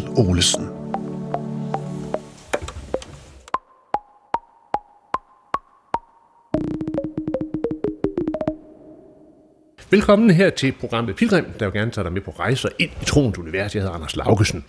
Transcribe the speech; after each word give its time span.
Olesen. 0.00 0.68
Velkommen 9.90 10.30
her 10.30 10.50
til 10.50 10.72
programmet 10.80 11.16
Pilgrim, 11.16 11.44
der 11.60 11.66
vil 11.66 11.80
gerne 11.80 11.90
tage 11.90 12.04
dig 12.04 12.12
med 12.12 12.20
på 12.20 12.30
rejser 12.30 12.68
ind 12.78 12.90
i 13.02 13.04
troens 13.04 13.38
univers. 13.38 13.74
Jeg 13.74 13.82
hedder 13.82 13.94
Anders 13.94 14.16
Laugesen. 14.16 14.64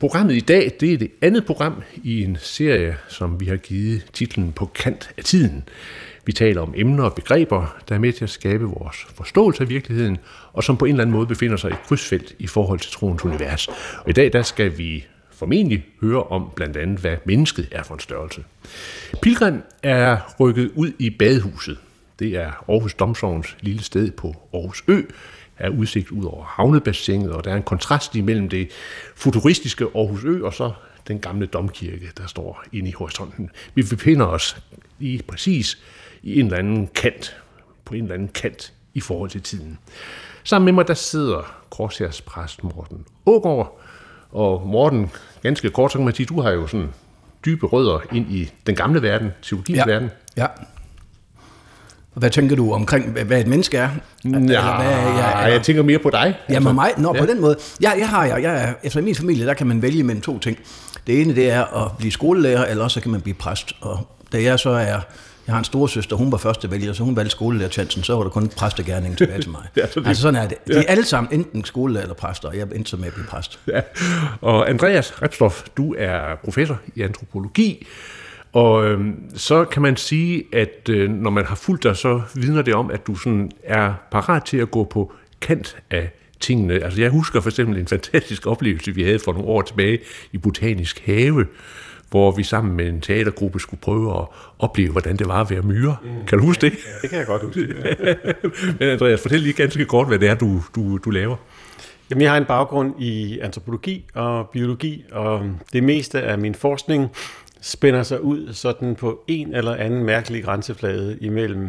Programmet 0.00 0.34
i 0.34 0.40
dag, 0.40 0.72
det 0.80 0.92
er 0.92 0.98
det 0.98 1.10
andet 1.22 1.46
program 1.46 1.82
i 2.02 2.24
en 2.24 2.36
serie, 2.40 2.96
som 3.08 3.40
vi 3.40 3.46
har 3.46 3.56
givet 3.56 4.06
titlen 4.12 4.52
På 4.52 4.66
kant 4.66 5.10
af 5.18 5.24
tiden. 5.24 5.68
Vi 6.26 6.32
taler 6.32 6.60
om 6.60 6.74
emner 6.76 7.04
og 7.04 7.14
begreber, 7.14 7.76
der 7.88 7.94
er 7.94 7.98
med 7.98 8.12
til 8.12 8.24
at 8.24 8.30
skabe 8.30 8.64
vores 8.64 8.96
forståelse 9.14 9.62
af 9.62 9.68
virkeligheden, 9.68 10.18
og 10.52 10.64
som 10.64 10.76
på 10.76 10.84
en 10.84 10.90
eller 10.90 11.02
anden 11.02 11.16
måde 11.16 11.26
befinder 11.26 11.56
sig 11.56 11.70
i 11.70 11.72
et 11.72 11.82
krydsfelt 11.82 12.34
i 12.38 12.46
forhold 12.46 12.80
til 12.80 12.92
troens 12.92 13.24
univers. 13.24 13.68
Og 13.98 14.08
i 14.08 14.12
dag, 14.12 14.32
der 14.32 14.42
skal 14.42 14.78
vi 14.78 15.06
formentlig 15.32 15.86
høre 16.00 16.22
om 16.22 16.50
blandt 16.56 16.76
andet, 16.76 16.98
hvad 16.98 17.16
mennesket 17.24 17.68
er 17.72 17.82
for 17.82 17.94
en 17.94 18.00
størrelse. 18.00 18.44
Pilgrim 19.22 19.62
er 19.82 20.18
rykket 20.40 20.70
ud 20.74 20.92
i 20.98 21.10
badehuset. 21.10 21.78
Det 22.18 22.36
er 22.36 22.64
Aarhus 22.68 22.94
Domsovens 22.94 23.56
lille 23.60 23.82
sted 23.82 24.10
på 24.10 24.34
Aarhus 24.54 24.84
Ø, 24.88 25.02
er 25.58 25.68
udsigt 25.68 26.10
ud 26.10 26.24
over 26.24 26.44
havnebassinet, 26.44 27.32
og 27.32 27.44
der 27.44 27.50
er 27.50 27.56
en 27.56 27.62
kontrast 27.62 28.16
imellem 28.16 28.48
det 28.48 28.70
futuristiske 29.16 29.84
Aarhus 29.84 30.24
Ø 30.24 30.44
og 30.44 30.54
så 30.54 30.72
den 31.08 31.18
gamle 31.18 31.46
domkirke, 31.46 32.10
der 32.18 32.26
står 32.26 32.64
inde 32.72 32.88
i 32.88 32.92
horisonten. 32.92 33.50
Vi 33.74 33.82
befinder 33.82 34.26
os 34.26 34.56
i 35.00 35.22
præcis 35.28 35.82
i 36.24 36.40
en 36.40 36.46
eller 36.46 36.58
anden 36.58 36.88
kant, 36.94 37.36
på 37.84 37.94
en 37.94 38.02
eller 38.02 38.14
anden 38.14 38.28
kant 38.28 38.72
i 38.94 39.00
forhold 39.00 39.30
til 39.30 39.42
tiden. 39.42 39.78
Sammen 40.44 40.64
med 40.64 40.72
mig, 40.72 40.88
der 40.88 40.94
sidder 40.94 41.56
Korshærs 41.70 42.20
præst 42.20 42.64
Morten 42.64 43.04
Ågaard, 43.26 43.80
og 44.30 44.66
Morten, 44.66 45.10
ganske 45.42 45.70
kort, 45.70 45.92
så 45.92 45.98
kan 45.98 46.04
man 46.04 46.14
sige, 46.14 46.26
du 46.26 46.40
har 46.40 46.50
jo 46.50 46.66
sådan 46.66 46.88
dybe 47.44 47.66
rødder 47.66 47.98
ind 48.12 48.32
i 48.32 48.52
den 48.66 48.74
gamle 48.74 49.02
verden, 49.02 49.30
teologiens 49.42 49.78
ja. 49.78 49.84
verden. 49.86 50.10
Ja. 50.36 50.46
Og 52.14 52.20
hvad 52.20 52.30
tænker 52.30 52.56
du 52.56 52.72
omkring, 52.72 53.10
hvad 53.10 53.40
et 53.40 53.46
menneske 53.46 53.76
er? 53.76 53.88
Ja, 54.24 54.30
hvad 54.30 54.50
jeg, 54.50 55.48
jeg 55.52 55.62
tænker 55.62 55.82
mere 55.82 55.98
på 55.98 56.10
dig. 56.10 56.34
Ja, 56.48 56.60
med 56.60 56.72
mig? 56.72 56.90
Nå, 56.98 57.14
ja. 57.14 57.20
på 57.20 57.26
den 57.26 57.40
måde. 57.40 57.56
Ja, 57.82 57.90
jeg 57.98 58.08
har 58.08 58.24
jeg, 58.24 58.42
jeg 58.42 58.74
efter 58.82 59.00
min 59.00 59.14
familie, 59.14 59.46
der 59.46 59.54
kan 59.54 59.66
man 59.66 59.82
vælge 59.82 60.02
mellem 60.02 60.22
to 60.22 60.38
ting. 60.38 60.58
Det 61.06 61.20
ene, 61.20 61.34
det 61.34 61.50
er 61.50 61.84
at 61.84 61.96
blive 61.98 62.12
skolelærer, 62.12 62.66
eller 62.66 62.84
også 62.84 63.00
kan 63.00 63.10
man 63.10 63.20
blive 63.20 63.34
præst. 63.34 63.72
Og 63.80 64.06
da 64.32 64.42
jeg 64.42 64.58
så 64.58 64.70
er 64.70 65.00
jeg 65.46 65.54
har 65.54 65.58
en 65.58 65.64
store 65.64 65.88
søster, 65.88 66.16
hun 66.16 66.32
var 66.32 66.38
første 66.38 66.70
vælger, 66.70 66.92
så 66.92 67.02
hun 67.02 67.16
valgte 67.16 67.30
skolelærerchancen, 67.30 68.02
så 68.02 68.16
var 68.16 68.22
der 68.22 68.30
kun 68.30 68.48
præstegærningen 68.48 69.16
tilbage 69.16 69.42
til 69.42 69.50
mig. 69.50 69.62
ja, 69.76 69.86
så 69.86 70.00
det, 70.00 70.06
altså 70.06 70.22
sådan 70.22 70.42
er 70.42 70.48
det. 70.48 70.58
De 70.66 70.72
er 70.72 70.76
ja. 70.76 70.82
alle 70.82 71.04
sammen 71.04 71.40
enten 71.40 71.64
skolelærer 71.64 72.02
eller 72.02 72.14
præster, 72.14 72.48
og 72.48 72.56
jeg 72.56 72.66
endte 72.74 72.90
så 72.90 72.96
med 72.96 73.06
at 73.06 73.12
blive 73.14 73.26
præst. 73.26 73.58
Ja. 73.66 73.80
Og 74.40 74.70
Andreas 74.70 75.22
Repstoff, 75.22 75.62
du 75.76 75.94
er 75.98 76.36
professor 76.44 76.80
i 76.94 77.02
antropologi, 77.02 77.86
og 78.52 78.84
øhm, 78.84 79.14
så 79.34 79.64
kan 79.64 79.82
man 79.82 79.96
sige, 79.96 80.44
at 80.52 80.88
øh, 80.88 81.10
når 81.10 81.30
man 81.30 81.44
har 81.44 81.54
fulgt 81.54 81.82
dig, 81.82 81.96
så 81.96 82.20
vidner 82.34 82.62
det 82.62 82.74
om, 82.74 82.90
at 82.90 83.06
du 83.06 83.14
sådan 83.14 83.50
er 83.64 83.94
parat 84.10 84.44
til 84.44 84.56
at 84.56 84.70
gå 84.70 84.84
på 84.84 85.12
kant 85.40 85.76
af 85.90 86.10
tingene. 86.40 86.84
Altså 86.84 87.00
jeg 87.00 87.10
husker 87.10 87.40
for 87.40 87.50
eksempel 87.50 87.78
en 87.78 87.86
fantastisk 87.86 88.46
oplevelse, 88.46 88.94
vi 88.94 89.02
havde 89.02 89.18
for 89.18 89.32
nogle 89.32 89.48
år 89.48 89.62
tilbage 89.62 89.98
i 90.32 90.38
Botanisk 90.38 91.02
Have, 91.06 91.46
hvor 92.14 92.30
vi 92.30 92.42
sammen 92.42 92.76
med 92.76 92.88
en 92.88 93.00
teatergruppe 93.00 93.60
skulle 93.60 93.80
prøve 93.80 94.18
at 94.18 94.26
opleve, 94.58 94.92
hvordan 94.92 95.16
det 95.16 95.28
var 95.28 95.40
at 95.40 95.50
være 95.50 95.62
myre. 95.62 95.96
Mm. 96.02 96.26
Kan 96.26 96.38
du 96.38 96.44
huske 96.44 96.60
det? 96.60 96.72
Ja, 96.72 96.92
det 97.02 97.10
kan 97.10 97.18
jeg 97.18 97.26
godt 97.26 97.42
huske. 97.42 97.60
Men 98.78 98.88
Andreas, 98.88 99.20
fortæl 99.22 99.40
lige 99.40 99.52
ganske 99.52 99.84
kort, 99.84 100.06
hvad 100.06 100.18
det 100.18 100.28
er, 100.28 100.34
du, 100.34 100.62
du, 100.74 100.98
du 100.98 101.10
laver. 101.10 101.36
Jamen, 102.10 102.22
jeg 102.22 102.30
har 102.30 102.36
en 102.36 102.44
baggrund 102.44 103.02
i 103.02 103.38
antropologi 103.38 104.04
og 104.14 104.48
biologi, 104.48 105.04
og 105.12 105.50
det 105.72 105.82
meste 105.82 106.22
af 106.22 106.38
min 106.38 106.54
forskning 106.54 107.08
spænder 107.60 108.02
sig 108.02 108.20
ud 108.20 108.52
sådan 108.52 108.94
på 108.94 109.20
en 109.28 109.54
eller 109.54 109.74
anden 109.74 110.04
mærkelig 110.04 110.44
grænseflade 110.44 111.18
imellem 111.20 111.68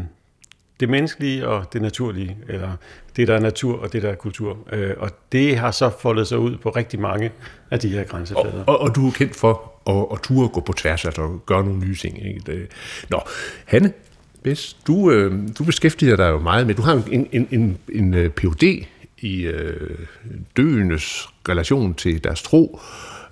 det 0.79 0.89
menneskelige 0.89 1.47
og 1.47 1.73
det 1.73 1.81
naturlige, 1.81 2.38
eller 2.50 2.72
det, 3.16 3.27
der 3.27 3.35
er 3.35 3.39
natur 3.39 3.79
og 3.79 3.94
det, 3.94 4.01
der 4.01 4.09
er 4.09 4.16
kultur. 4.16 4.57
Øh, 4.72 4.94
og 4.97 5.09
det 5.31 5.57
har 5.57 5.72
så 5.72 5.91
foldet 6.00 6.27
sig 6.27 6.39
ud 6.39 6.57
på 6.57 6.69
rigtig 6.69 7.00
mange 7.00 7.31
af 7.72 7.79
de 7.79 7.89
her 7.89 8.03
grænseflader. 8.03 8.63
Og, 8.67 8.79
og, 8.79 8.81
og 8.81 8.95
du 8.95 9.07
er 9.07 9.12
kendt 9.12 9.35
for 9.35 9.75
og, 9.85 10.13
at 10.13 10.22
ture 10.22 10.47
gå 10.47 10.62
på 10.62 10.73
tværs, 10.73 11.06
altså 11.06 11.40
gøre 11.46 11.63
nogle 11.63 11.79
nye 11.79 11.96
ting. 11.96 12.28
Ikke? 12.28 12.68
Nå, 13.09 13.19
Hanne, 13.66 13.94
hvis 14.41 14.78
du, 14.88 15.12
øh, 15.12 15.34
du 15.59 15.63
beskæftiger 15.63 16.16
dig 16.16 16.29
jo 16.29 16.40
meget 16.40 16.68
med, 16.68 16.75
du 16.75 16.81
har 16.81 16.94
en, 17.12 17.28
en, 17.31 17.47
en, 17.51 17.78
en 17.94 18.13
øh, 18.13 18.29
Ph.D. 18.29 18.85
i 19.19 19.41
øh, 19.41 20.00
døendes 20.57 21.29
relation 21.50 21.94
til 21.94 22.24
deres 22.24 22.41
tro, 22.41 22.79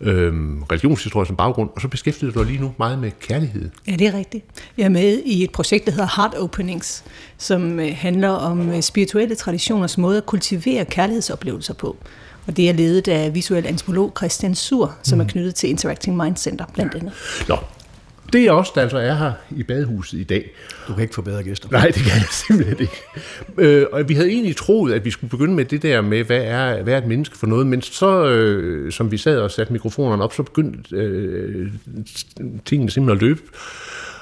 øh, 0.02 0.34
religionshistorie 0.72 1.28
som 1.28 1.36
baggrund, 1.36 1.70
og 1.76 1.82
så 1.82 1.88
beskæftiger 1.88 2.32
du 2.32 2.40
dig 2.40 2.48
lige 2.48 2.62
nu 2.62 2.74
meget 2.78 3.00
med 3.00 3.12
kærlighed. 3.20 3.70
Ja, 3.88 3.92
det 3.92 4.08
er 4.08 4.14
rigtigt. 4.14 4.46
Jeg 4.78 4.86
er 4.86 4.90
med 4.90 5.22
i 5.26 5.44
et 5.44 5.52
projekt, 5.52 5.86
der 5.86 5.92
hedder 5.92 6.22
Heart 6.22 6.36
Openings, 6.36 7.04
som 7.38 7.80
øh, 7.80 7.92
handler 7.96 8.30
om 8.30 8.70
øh, 8.70 8.82
spirituelle 8.82 9.36
traditioners 9.36 9.98
måde 9.98 10.18
at 10.18 10.26
kultivere 10.26 10.86
kærlighedsoplevelser 10.86 11.74
på. 11.74 11.98
Og 12.48 12.58
det 12.58 12.70
er 12.70 12.74
ledet 12.74 13.08
af 13.08 13.36
visuel 13.36 13.66
antropolog 13.68 14.14
Christian 14.18 14.56
Sur, 14.56 14.96
som 15.04 15.20
er 15.20 15.24
mm. 15.24 15.30
knyttet 15.30 15.56
til 15.56 15.70
Interacting 15.70 16.18
Mind 16.18 16.38
Center 16.38 16.66
blandt 16.74 16.96
andet. 16.96 17.14
Nå, 17.48 17.58
det 18.34 18.46
er 18.46 18.52
også, 18.52 18.72
der 18.76 18.82
altså 18.82 18.98
er 18.98 19.14
her 19.14 19.32
i 19.52 19.64
badehuset 19.64 20.20
i 20.20 20.24
dag. 20.24 20.52
Du 20.88 20.94
kan 20.94 21.02
ikke 21.02 21.16
få 21.16 21.22
bedre 21.22 21.44
gæster. 21.44 21.70
Nej, 21.72 21.86
det 21.86 21.96
kan 21.96 22.12
jeg 22.16 22.26
simpelthen 22.48 22.80
ikke. 22.80 23.02
Øh, 23.58 23.86
og 23.92 24.10
vi 24.10 24.14
havde 24.14 24.30
egentlig 24.30 24.56
troet, 24.56 24.94
at 24.94 25.06
vi 25.06 25.12
skulle 25.12 25.32
begynde 25.32 25.54
med 25.54 25.66
det 25.66 25.82
der 25.82 26.02
med, 26.02 26.24
hvad 26.24 26.42
er, 26.42 26.84
hvad 26.84 26.94
er 26.94 26.98
et 26.98 27.08
menneske 27.08 27.38
for 27.38 27.48
noget, 27.48 27.68
men 27.68 27.82
så, 27.82 28.26
øh, 28.26 28.92
som 28.92 29.12
vi 29.12 29.18
sad 29.18 29.38
og 29.38 29.52
satte 29.52 29.74
mikrofonerne 29.74 30.24
op, 30.24 30.34
så 30.34 30.44
begyndte 30.44 30.96
øh, 30.96 31.72
tingene 32.66 32.92
simpelthen 32.92 33.10
at 33.10 33.22
løbe. 33.22 33.42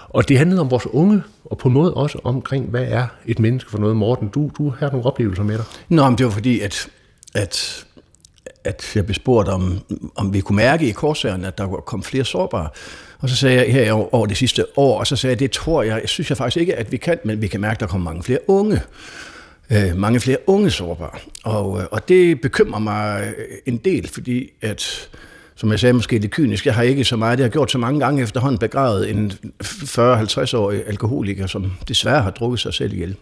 Og 0.10 0.30
det 0.30 0.38
handlede 0.38 0.62
om 0.62 0.72
vores 0.72 0.88
unge, 0.88 1.24
og 1.46 1.58
på 1.58 1.68
en 1.68 1.74
måde 1.74 1.94
også 1.94 2.20
omkring, 2.24 2.70
hvad 2.70 2.86
er 2.88 3.08
et 3.26 3.40
menneske 3.40 3.72
for 3.72 3.78
noget. 3.78 3.96
Morten, 3.96 4.28
du, 4.28 4.52
du 4.58 4.70
har 4.70 4.90
nogle 4.90 5.06
oplevelser 5.06 5.44
med 5.44 5.58
dig. 5.58 5.66
Nå, 5.90 6.10
men 6.10 6.18
det 6.18 6.26
var 6.26 6.32
fordi, 6.32 6.60
at, 6.60 6.90
at 7.34 7.86
at 8.64 8.92
jeg 8.96 9.06
blev 9.06 9.16
spurgt, 9.16 9.50
om, 9.50 9.80
om 10.16 10.34
vi 10.34 10.42
kunne 10.42 10.56
mærke 10.56 10.88
i 10.88 10.92
korsærerne, 10.92 11.48
at 11.48 11.58
der 11.58 11.68
kom 11.68 12.04
flere 12.04 12.26
sårbare. 12.26 12.70
Og 13.20 13.30
så 13.30 13.36
sagde 13.36 13.58
jeg 13.58 13.74
her 13.74 14.14
over 14.16 14.26
det 14.26 14.38
sidste 14.38 14.66
år, 14.78 15.00
og 15.00 15.08
så 15.08 15.16
sagde 15.16 15.32
jeg, 15.32 15.40
det 15.40 15.52
tror 15.52 15.84
jeg, 15.84 16.00
jeg 16.02 16.10
synes 16.10 16.30
jeg 16.30 16.38
faktisk 16.38 16.58
ikke, 16.58 16.76
at 16.76 16.92
vi 16.92 16.98
kan, 16.98 17.18
men 17.24 17.42
vi 17.42 17.48
kan 17.48 17.62
mærke, 17.62 17.74
at 17.74 17.80
der 17.80 17.88
kommer 17.88 18.12
mange 18.12 18.24
flere 18.24 18.40
unge. 18.48 18.82
Øh, 19.72 19.98
mange 19.98 20.20
flere 20.20 20.38
unge 20.48 20.72
sårbare. 20.72 21.20
Og, 21.44 21.80
øh, 21.80 21.86
og 21.92 22.10
det 22.10 22.42
bekymrer 22.42 22.80
mig 22.80 23.34
øh, 23.38 23.58
en 23.66 23.78
del, 23.78 24.08
fordi 24.08 24.50
at, 24.62 25.10
som 25.56 25.72
jeg 25.72 25.80
sagde 25.80 25.94
måske 25.94 26.20
lidt 26.20 26.32
kynisk, 26.32 26.66
jeg 26.66 26.76
har 26.76 26.84
ikke 26.84 27.04
så 27.04 27.16
meget, 27.16 27.38
det 27.38 27.44
har 27.44 27.50
gjort 27.50 27.72
så 27.72 27.78
mange 27.78 28.00
gange 28.00 28.24
efterhånden 28.24 28.60
begravet 28.60 29.10
en 29.10 29.32
40-50-årig 29.64 30.88
alkoholiker, 30.88 31.48
som 31.48 31.72
desværre 31.88 32.22
har 32.22 32.32
drukket 32.32 32.60
sig 32.60 32.74
selv 32.74 32.94
ihjel. 32.94 33.16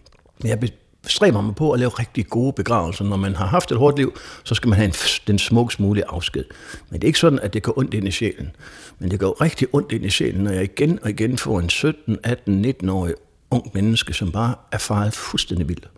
Jeg 0.44 0.60
stræber 1.08 1.42
man 1.42 1.54
på 1.54 1.72
at 1.72 1.80
lave 1.80 1.90
rigtig 1.90 2.28
gode 2.28 2.54
begravelser. 2.54 3.06
Når 3.06 3.18
man 3.18 3.36
har 3.36 3.46
haft 3.46 3.72
et 3.72 3.78
hårdt 3.78 3.98
liv, 3.98 4.18
så 4.44 4.56
skal 4.56 4.70
man 4.70 4.76
have 4.76 4.86
en, 4.86 4.94
den 5.28 5.40
smukkest 5.40 5.80
mulige 5.80 6.04
afsked. 6.08 6.46
Men 6.90 7.02
det 7.02 7.04
er 7.04 7.08
ikke 7.08 7.20
sådan, 7.20 7.40
at 7.40 7.54
det 7.54 7.64
går 7.64 7.78
ondt 7.78 7.94
ind 7.94 8.08
i 8.08 8.12
sjælen. 8.12 8.52
Men 9.00 9.12
det 9.12 9.20
går 9.20 9.42
rigtig 9.42 9.68
ondt 9.74 9.92
ind 9.92 10.06
i 10.06 10.10
sjælen, 10.10 10.44
når 10.44 10.52
jeg 10.52 10.64
igen 10.64 11.00
og 11.02 11.10
igen 11.10 11.38
får 11.38 11.60
en 11.60 11.70
17, 11.70 12.18
18, 12.24 12.66
19-årig 12.66 13.14
ung 13.52 13.72
menneske, 13.74 14.14
som 14.14 14.32
bare 14.32 14.56
er 14.72 14.78
faret 14.78 15.14
fuldstændig 15.14 15.68
vildt. 15.70 15.90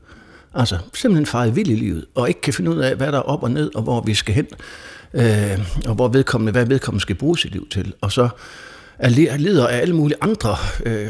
Altså 0.54 0.78
simpelthen 0.94 1.26
faret 1.26 1.56
vild 1.56 1.70
i 1.70 1.76
livet, 1.76 2.06
og 2.16 2.28
ikke 2.28 2.42
kan 2.42 2.54
finde 2.54 2.72
ud 2.72 2.78
af, 2.78 2.96
hvad 2.96 3.12
der 3.12 3.18
er 3.18 3.22
op 3.22 3.44
og 3.44 3.52
ned, 3.52 3.76
og 3.76 3.82
hvor 3.82 4.02
vi 4.02 4.14
skal 4.14 4.36
hen, 4.36 4.48
øh, 5.14 5.60
og 5.88 5.96
hvor 5.96 6.08
vedkommende, 6.08 6.52
hvad 6.52 6.66
vedkommende 6.66 7.02
skal 7.02 7.16
bruge 7.16 7.38
sit 7.38 7.52
liv 7.52 7.70
til. 7.70 7.94
Og 8.02 8.12
så 8.12 8.30
er 9.02 9.38
lider 9.38 9.68
af 9.68 9.78
alle 9.78 9.96
mulige 9.96 10.18
andre 10.22 10.56
øh, 10.86 11.10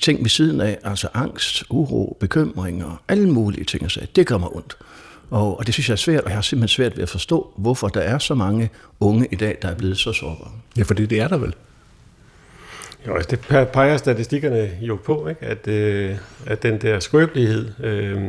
ting 0.00 0.22
ved 0.22 0.28
siden 0.28 0.60
af, 0.60 0.78
altså 0.84 1.08
angst, 1.14 1.64
uro, 1.70 2.16
bekymringer, 2.20 3.02
alle 3.08 3.28
mulige 3.30 3.64
ting. 3.64 3.84
Og 3.84 3.90
så. 3.90 4.06
Det 4.16 4.26
gør 4.26 4.38
mig 4.38 4.56
ondt. 4.56 4.76
Og, 5.30 5.58
og 5.58 5.66
det 5.66 5.74
synes 5.74 5.88
jeg 5.88 5.92
er 5.92 5.96
svært, 5.96 6.20
og 6.20 6.28
jeg 6.28 6.36
har 6.36 6.42
simpelthen 6.42 6.68
svært 6.68 6.96
ved 6.96 7.02
at 7.02 7.08
forstå, 7.08 7.52
hvorfor 7.56 7.88
der 7.88 8.00
er 8.00 8.18
så 8.18 8.34
mange 8.34 8.70
unge 9.00 9.28
i 9.32 9.36
dag, 9.36 9.58
der 9.62 9.68
er 9.68 9.74
blevet 9.74 9.98
så 9.98 10.12
sårbare. 10.12 10.50
Ja, 10.76 10.82
for 10.82 10.94
det, 10.94 11.10
det 11.10 11.20
er 11.20 11.28
der 11.28 11.38
vel. 11.38 11.54
Jo, 13.06 13.14
altså 13.14 13.30
det 13.30 13.68
peger 13.68 13.96
statistikkerne 13.96 14.70
jo 14.80 14.98
på, 15.04 15.28
ikke? 15.28 15.44
At, 15.44 15.68
øh, 15.68 16.16
at 16.46 16.62
den 16.62 16.80
der 16.80 17.00
skrøbelighed 17.00 17.70
øh, 17.84 18.22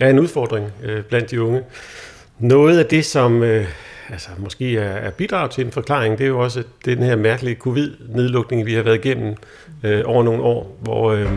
er 0.00 0.10
en 0.10 0.18
udfordring 0.18 0.66
øh, 0.82 1.02
blandt 1.02 1.30
de 1.30 1.42
unge. 1.42 1.62
Noget 2.38 2.78
af 2.78 2.86
det, 2.86 3.04
som 3.04 3.42
øh, 3.42 3.66
altså, 4.10 4.28
måske 4.38 4.78
er, 4.78 4.90
er 4.90 5.10
bidrag 5.10 5.50
til 5.50 5.64
en 5.64 5.72
forklaring, 5.72 6.18
det 6.18 6.24
er 6.24 6.28
jo 6.28 6.40
også 6.40 6.62
den 6.84 6.98
her 6.98 7.16
mærkelige 7.16 7.56
covid-nedlukning, 7.56 8.66
vi 8.66 8.74
har 8.74 8.82
været 8.82 9.04
igennem 9.04 9.34
øh, 9.82 10.02
over 10.04 10.22
nogle 10.22 10.42
år, 10.42 10.76
hvor 10.80 11.12
øh, 11.12 11.28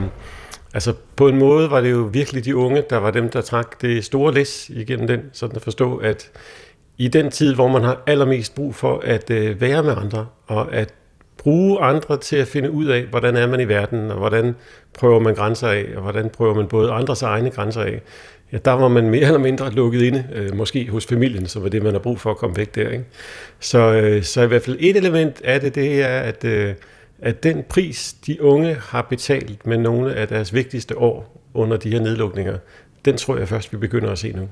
altså, 0.74 0.94
på 1.16 1.28
en 1.28 1.38
måde 1.38 1.72
var 1.72 1.82
det 1.82 1.92
jo 1.92 2.10
virkelig 2.14 2.46
de 2.46 2.56
unge, 2.56 2.84
der 2.90 2.98
var 2.98 3.12
dem, 3.12 3.30
der 3.30 3.42
trak 3.42 3.82
det 3.82 4.06
store 4.06 4.34
læs 4.34 4.70
igennem 4.70 5.08
den, 5.08 5.22
sådan 5.34 5.56
at 5.56 5.62
forstå, 5.62 5.98
at 5.98 6.32
i 6.98 7.08
den 7.08 7.32
tid, 7.32 7.56
hvor 7.56 7.68
man 7.68 7.84
har 7.84 8.02
allermest 8.08 8.56
brug 8.56 8.76
for 8.76 9.02
at 9.04 9.30
øh, 9.32 9.62
være 9.62 9.84
med 9.84 9.96
andre, 9.98 10.28
og 10.48 10.74
at 10.74 10.94
bruge 11.38 11.80
andre 11.80 12.18
til 12.18 12.36
at 12.36 12.48
finde 12.48 12.72
ud 12.72 12.86
af, 12.86 13.04
hvordan 13.04 13.36
er 13.36 13.48
man 13.48 13.60
i 13.60 13.68
verden, 13.68 14.12
og 14.12 14.18
hvordan 14.18 14.56
prøver 15.00 15.20
man 15.20 15.36
grænser 15.36 15.68
af, 15.68 15.86
og 15.96 16.02
hvordan 16.02 16.30
prøver 16.30 16.54
man 16.54 16.68
både 16.68 16.92
andres 16.92 17.22
egne 17.22 17.50
grænser 17.50 17.82
af, 17.82 18.02
ja, 18.52 18.58
der 18.66 18.72
var 18.72 18.88
man 18.88 19.10
mere 19.10 19.26
eller 19.26 19.40
mindre 19.40 19.72
lukket 19.72 20.02
inde, 20.02 20.26
øh, 20.34 20.56
måske 20.56 20.90
hos 20.90 21.06
familien, 21.06 21.48
som 21.48 21.64
var 21.64 21.70
det, 21.70 21.84
man 21.84 21.94
har 21.94 22.00
brug 22.00 22.20
for 22.20 22.32
at 22.32 22.38
komme 22.38 22.58
væk 22.58 22.76
der. 22.76 22.90
Ikke? 22.90 23.06
Så, 23.60 23.94
øh, 23.94 24.24
så 24.24 24.42
i 24.42 24.48
hvert 24.48 24.62
fald 24.62 24.78
et 24.80 24.98
element 24.98 25.42
af 25.44 25.62
det, 25.62 25.76
det 25.76 26.02
er, 26.02 26.20
at, 26.20 26.44
øh, 26.44 26.76
at 27.20 27.44
den 27.44 27.64
pris, 27.70 28.16
de 28.28 28.42
unge 28.42 28.74
har 28.74 29.02
betalt 29.02 29.68
med 29.68 29.78
nogle 29.78 30.14
af 30.14 30.28
deres 30.28 30.54
vigtigste 30.54 30.98
år 30.98 31.44
under 31.54 31.78
de 31.78 31.92
her 31.92 32.00
nedlukninger, 32.00 32.58
den 33.06 33.18
tror 33.18 33.38
jeg 33.38 33.48
først, 33.48 33.72
vi 33.74 33.78
begynder 33.78 34.12
at 34.12 34.18
se 34.18 34.32
nu. 34.32 34.48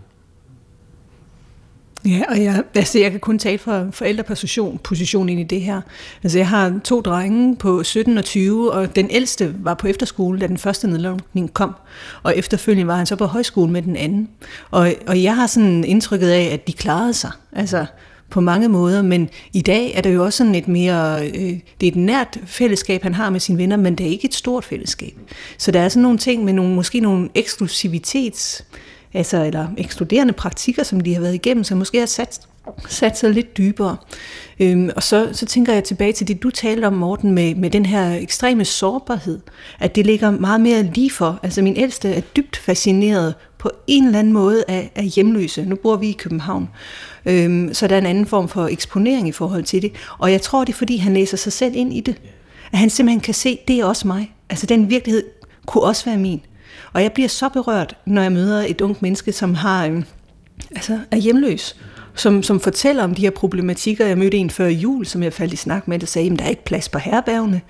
Ja, 2.06 2.22
og 2.30 2.44
jeg, 2.44 2.63
altså 2.75 3.00
jeg 3.00 3.12
kan 3.12 3.19
kun 3.19 3.40
tale 3.40 3.57
fra 3.57 3.86
forældreposition 3.92 4.80
position 4.84 5.30
ind 5.30 5.40
i 5.40 5.44
det 5.44 5.62
her. 5.62 5.81
Altså 6.24 6.38
jeg 6.38 6.48
har 6.48 6.80
to 6.84 7.02
drenge 7.02 7.56
på 7.56 7.84
17 7.84 8.18
og 8.18 8.25
20, 8.25 8.72
og 8.72 8.96
den 8.96 9.07
ældste 9.12 9.56
var 9.60 9.74
på 9.74 9.88
efterskole, 9.88 10.40
da 10.40 10.48
den 10.48 10.57
første 10.57 10.88
nedlukning 10.88 11.54
kom. 11.54 11.75
Og 12.24 12.38
efterfølgende 12.38 12.88
var 12.88 12.96
han 12.96 13.06
så 13.06 13.16
på 13.16 13.25
højskole 13.25 13.72
med 13.72 13.81
den 13.81 13.96
anden. 13.96 14.30
Og, 14.72 14.94
og 15.07 15.24
jeg 15.24 15.36
har 15.36 15.48
sådan 15.48 15.84
indtrykket 15.84 16.30
af, 16.30 16.50
at 16.54 16.68
de 16.68 16.74
klarede 16.74 17.13
sig. 17.13 17.31
Altså 17.54 17.86
på 18.30 18.42
mange 18.42 18.69
måder, 18.69 19.01
men 19.01 19.30
i 19.54 19.62
dag 19.62 19.92
er 19.96 20.01
det 20.01 20.13
jo 20.13 20.24
også 20.24 20.38
sådan 20.38 20.56
et 20.56 20.68
mere, 20.68 21.28
øh, 21.28 21.60
det 21.81 21.88
er 21.88 21.92
et 21.92 21.96
nært 21.96 22.40
fællesskab, 22.46 23.04
han 23.04 23.13
har 23.13 23.30
med 23.30 23.40
sine 23.40 23.58
venner, 23.58 23.78
men 23.78 23.96
det 23.96 24.06
er 24.06 24.10
ikke 24.10 24.25
et 24.25 24.34
stort 24.34 24.66
fællesskab. 24.66 25.13
Så 25.58 25.72
der 25.72 25.80
er 25.80 25.90
sådan 25.90 26.04
nogle 26.04 26.18
ting 26.18 26.44
med 26.44 26.54
nogle, 26.54 26.75
måske 26.75 27.00
nogle 27.00 27.30
eksklusivitets 27.36 28.66
altså, 29.16 29.44
eller 29.44 29.68
ekskluderende 29.78 30.34
praktikker, 30.34 30.84
som 30.84 31.00
de 31.00 31.14
har 31.14 31.22
været 31.22 31.34
igennem, 31.34 31.64
som 31.64 31.78
måske 31.78 32.00
har 32.00 32.06
sat, 32.06 32.42
sat 32.88 33.18
sig 33.18 33.32
lidt 33.32 33.58
dybere. 33.58 33.98
Øhm, 34.60 34.90
og 34.96 35.04
så, 35.04 35.30
så 35.32 35.46
tænker 35.46 35.74
jeg 35.74 35.84
tilbage 35.84 36.14
til 36.14 36.28
det, 36.28 36.44
du 36.44 36.50
talte 36.50 36.86
om, 36.86 36.94
Morten, 36.94 37.32
med, 37.32 37.56
med 37.56 37.70
den 37.70 37.86
her 37.86 38.16
ekstreme 38.16 38.66
sårbarhed, 38.66 39.40
at 39.80 39.96
det 39.96 40.06
ligger 40.06 40.32
meget 40.32 40.62
mere 40.62 40.84
lige 40.84 41.12
for. 41.12 41.40
Altså 41.44 41.62
min 41.62 41.78
ældste 41.78 42.14
er 42.14 42.22
dybt 42.22 42.58
fascineret 42.58 43.34
på 43.58 43.72
en 43.88 44.06
eller 44.06 44.20
anden 44.20 44.34
måde 44.34 44.64
af, 44.68 44.92
af 44.96 45.04
hjemløse. 45.04 45.66
Nu 45.66 45.76
bor 45.76 45.96
vi 45.96 46.10
i 46.10 46.16
København. 46.20 46.70
Øhm, 47.26 47.74
så 47.74 47.88
der 47.88 47.96
er 47.96 48.00
en 48.00 48.06
anden 48.06 48.26
form 48.26 48.50
for 48.50 48.68
eksponering 48.68 49.28
i 49.28 49.32
forhold 49.32 49.64
til 49.64 49.82
det. 49.82 49.92
Og 50.18 50.32
jeg 50.32 50.42
tror, 50.42 50.64
det 50.64 50.74
er, 50.74 50.78
fordi 50.78 50.98
han 50.98 51.14
læser 51.14 51.38
sig 51.38 51.54
selv 51.54 51.76
ind 51.76 51.94
i 51.94 52.00
det. 52.00 52.22
At 52.72 52.80
han 52.80 52.90
simpelthen 52.90 53.22
kan 53.22 53.34
se, 53.34 53.60
det 53.68 53.80
er 53.80 53.86
også 53.86 54.08
mig. 54.08 54.36
Altså 54.50 54.66
den 54.66 54.90
virkelighed 54.90 55.24
kunne 55.66 55.84
også 55.84 56.06
være 56.06 56.18
min. 56.18 56.42
Og 56.96 57.04
jeg 57.04 57.12
bliver 57.12 57.30
så 57.30 57.50
berørt, 57.50 57.98
når 58.06 58.22
jeg 58.22 58.32
møder 58.32 58.62
et 58.62 58.82
ungt 58.82 59.02
menneske, 59.02 59.32
som 59.32 59.54
har, 59.54 59.86
øhm, 59.86 60.04
altså, 60.76 61.00
er 61.12 61.18
hjemløs, 61.18 61.76
som, 62.16 62.44
som 62.44 62.60
fortæller 62.60 63.04
om 63.04 63.16
de 63.16 63.22
her 63.22 63.30
problematikker. 63.30 64.06
Jeg 64.06 64.18
mødte 64.18 64.38
en 64.38 64.50
før 64.50 64.68
jul, 64.68 65.06
som 65.06 65.24
jeg 65.24 65.34
faldt 65.34 65.54
i 65.54 65.56
snak 65.56 65.88
med, 65.88 66.00
der 66.00 66.06
sagde, 66.06 66.32
at 66.32 66.40
der 66.40 66.46
er 66.46 66.50
ikke 66.50 66.66
plads 66.66 66.90
på 66.90 67.00
herbergene. 67.00 67.62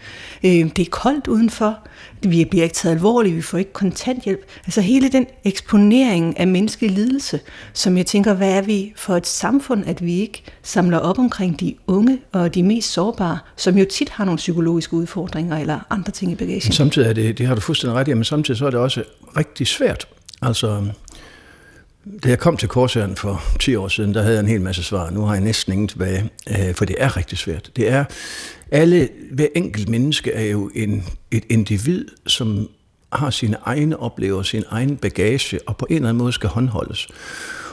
Øh, 0.43 0.51
det 0.51 0.79
er 0.79 0.89
koldt 0.89 1.27
udenfor. 1.27 1.79
Vi 2.23 2.45
bliver 2.45 2.63
ikke 2.63 2.75
taget 2.75 2.95
alvorligt. 2.95 3.35
Vi 3.35 3.41
får 3.41 3.57
ikke 3.57 3.73
kontanthjælp. 3.73 4.39
Altså 4.65 4.81
hele 4.81 5.09
den 5.09 5.25
eksponering 5.43 6.39
af 6.39 6.47
menneskelig 6.47 6.91
lidelse, 6.91 7.39
som 7.73 7.97
jeg 7.97 8.05
tænker, 8.05 8.33
hvad 8.33 8.51
er 8.51 8.61
vi 8.61 8.93
for 8.95 9.15
et 9.15 9.27
samfund, 9.27 9.83
at 9.87 10.05
vi 10.05 10.19
ikke 10.19 10.43
samler 10.63 10.97
op 10.97 11.19
omkring 11.19 11.59
de 11.59 11.75
unge 11.87 12.19
og 12.31 12.55
de 12.55 12.63
mest 12.63 12.91
sårbare, 12.91 13.37
som 13.55 13.77
jo 13.77 13.85
tit 13.91 14.09
har 14.09 14.25
nogle 14.25 14.37
psykologiske 14.37 14.93
udfordringer 14.93 15.57
eller 15.57 15.79
andre 15.89 16.11
ting 16.11 16.31
i 16.31 16.35
bagagen. 16.35 16.71
Samtidig 16.71 17.09
er 17.09 17.13
det, 17.13 17.37
det 17.37 17.47
har 17.47 17.55
du 17.55 17.61
fuldstændig 17.61 17.95
ret 17.95 18.07
i, 18.07 18.13
men 18.13 18.23
samtidig 18.23 18.57
så 18.57 18.65
er 18.65 18.69
det 18.69 18.79
også 18.79 19.03
rigtig 19.37 19.67
svært. 19.67 20.07
Altså, 20.41 20.83
da 22.23 22.29
jeg 22.29 22.39
kom 22.39 22.57
til 22.57 22.69
Korsæren 22.69 23.15
for 23.15 23.41
10 23.59 23.75
år 23.75 23.87
siden, 23.87 24.13
der 24.13 24.21
havde 24.21 24.35
jeg 24.35 24.39
en 24.39 24.47
hel 24.47 24.61
masse 24.61 24.83
svar. 24.83 25.09
Nu 25.09 25.21
har 25.21 25.33
jeg 25.33 25.43
næsten 25.43 25.73
ingen 25.73 25.87
tilbage, 25.87 26.29
øh, 26.49 26.73
for 26.73 26.85
det 26.85 26.95
er 26.99 27.17
rigtig 27.17 27.37
svært. 27.37 27.71
Det 27.75 27.89
er, 27.89 28.05
alle, 28.71 29.09
hver 29.31 29.47
enkelt 29.55 29.89
menneske 29.89 30.31
er 30.31 30.45
jo 30.45 30.71
en, 30.75 31.03
et 31.31 31.43
individ, 31.49 32.07
som 32.27 32.69
har 33.13 33.29
sine 33.29 33.57
egne 33.65 33.99
oplevelser, 33.99 34.49
sin 34.49 34.63
egen 34.69 34.97
bagage, 34.97 35.59
og 35.67 35.77
på 35.77 35.87
en 35.89 35.95
eller 35.95 36.09
anden 36.09 36.23
måde 36.23 36.31
skal 36.33 36.49
håndholdes. 36.49 37.07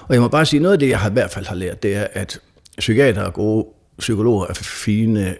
Og 0.08 0.14
jeg 0.14 0.20
må 0.22 0.28
bare 0.28 0.46
sige, 0.46 0.60
noget 0.60 0.72
af 0.72 0.78
det, 0.78 0.88
jeg 0.88 0.98
har, 0.98 1.10
i 1.10 1.12
hvert 1.12 1.30
fald 1.30 1.46
har 1.46 1.54
lært, 1.54 1.82
det 1.82 1.94
er, 1.94 2.06
at 2.12 2.40
psykiater 2.78 3.22
er 3.22 3.30
gode, 3.30 3.66
psykologer 3.98 4.46
er 4.46 4.54
fine, 4.54 5.36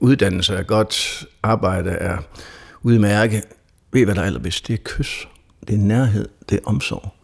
uddannelse 0.00 0.54
er 0.54 0.62
godt, 0.62 1.26
arbejde 1.42 1.90
er 1.90 2.16
udmærket. 2.82 3.42
Ved 3.92 4.04
hvad 4.04 4.14
der 4.14 4.20
er 4.20 4.26
allerbedst? 4.26 4.68
Det 4.68 4.74
er 4.74 4.78
kys, 4.84 5.28
det 5.68 5.74
er 5.74 5.78
nærhed, 5.78 6.28
det 6.48 6.56
er 6.56 6.68
omsorg. 6.68 7.23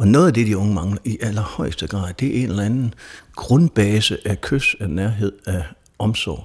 Og 0.00 0.08
noget 0.08 0.26
af 0.26 0.34
det, 0.34 0.46
de 0.46 0.56
unge 0.56 0.74
mangler 0.74 0.98
i 1.04 1.18
allerhøjeste 1.20 1.86
grad, 1.86 2.14
det 2.20 2.36
er 2.36 2.42
en 2.42 2.50
eller 2.50 2.62
anden 2.62 2.94
grundbase 3.36 4.18
af 4.24 4.40
kys, 4.40 4.76
af 4.80 4.90
nærhed, 4.90 5.32
af 5.46 5.62
omsorg, 5.98 6.44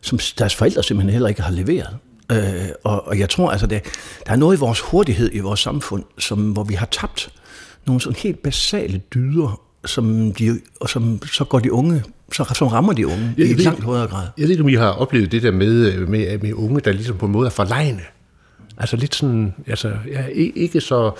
som 0.00 0.18
deres 0.38 0.54
forældre 0.54 0.82
simpelthen 0.82 1.12
heller 1.12 1.28
ikke 1.28 1.42
har 1.42 1.52
leveret. 1.52 1.96
Øh, 2.32 2.68
og, 2.84 3.06
og 3.06 3.18
jeg 3.18 3.28
tror 3.28 3.50
altså, 3.50 3.66
det, 3.66 3.82
der 4.26 4.32
er 4.32 4.36
noget 4.36 4.56
i 4.56 4.60
vores 4.60 4.80
hurtighed 4.80 5.30
i 5.32 5.38
vores 5.38 5.60
samfund, 5.60 6.04
som, 6.18 6.52
hvor 6.52 6.64
vi 6.64 6.74
har 6.74 6.86
tabt 6.86 7.32
nogle 7.86 8.00
sådan 8.00 8.16
helt 8.16 8.42
basale 8.42 8.98
dyder, 9.14 9.60
som 9.84 10.32
de, 10.32 10.60
og 10.80 10.88
som 10.88 11.22
så 11.26 11.44
går 11.44 11.58
de 11.58 11.72
unge, 11.72 12.02
så, 12.32 12.52
som 12.54 12.68
rammer 12.68 12.92
de 12.92 13.06
unge 13.06 13.34
jeg 13.38 13.46
i 13.46 13.50
et 13.50 13.60
langt 13.60 13.84
højere 13.84 14.06
grad. 14.06 14.26
Jeg 14.38 14.42
ved 14.42 14.50
ikke, 14.50 14.62
om 14.62 14.68
I 14.68 14.74
har 14.74 14.90
oplevet 14.90 15.32
det 15.32 15.42
der 15.42 15.50
med, 15.50 16.06
med, 16.06 16.38
med 16.38 16.52
unge, 16.52 16.80
der 16.80 16.92
ligesom 16.92 17.16
på 17.16 17.26
en 17.26 17.32
måde 17.32 17.46
er 17.46 17.50
forlegne. 17.50 18.02
Altså 18.78 18.96
lidt 18.96 19.14
sådan, 19.14 19.54
altså, 19.66 19.92
ja, 20.08 20.24
ikke 20.34 20.80
så 20.80 21.12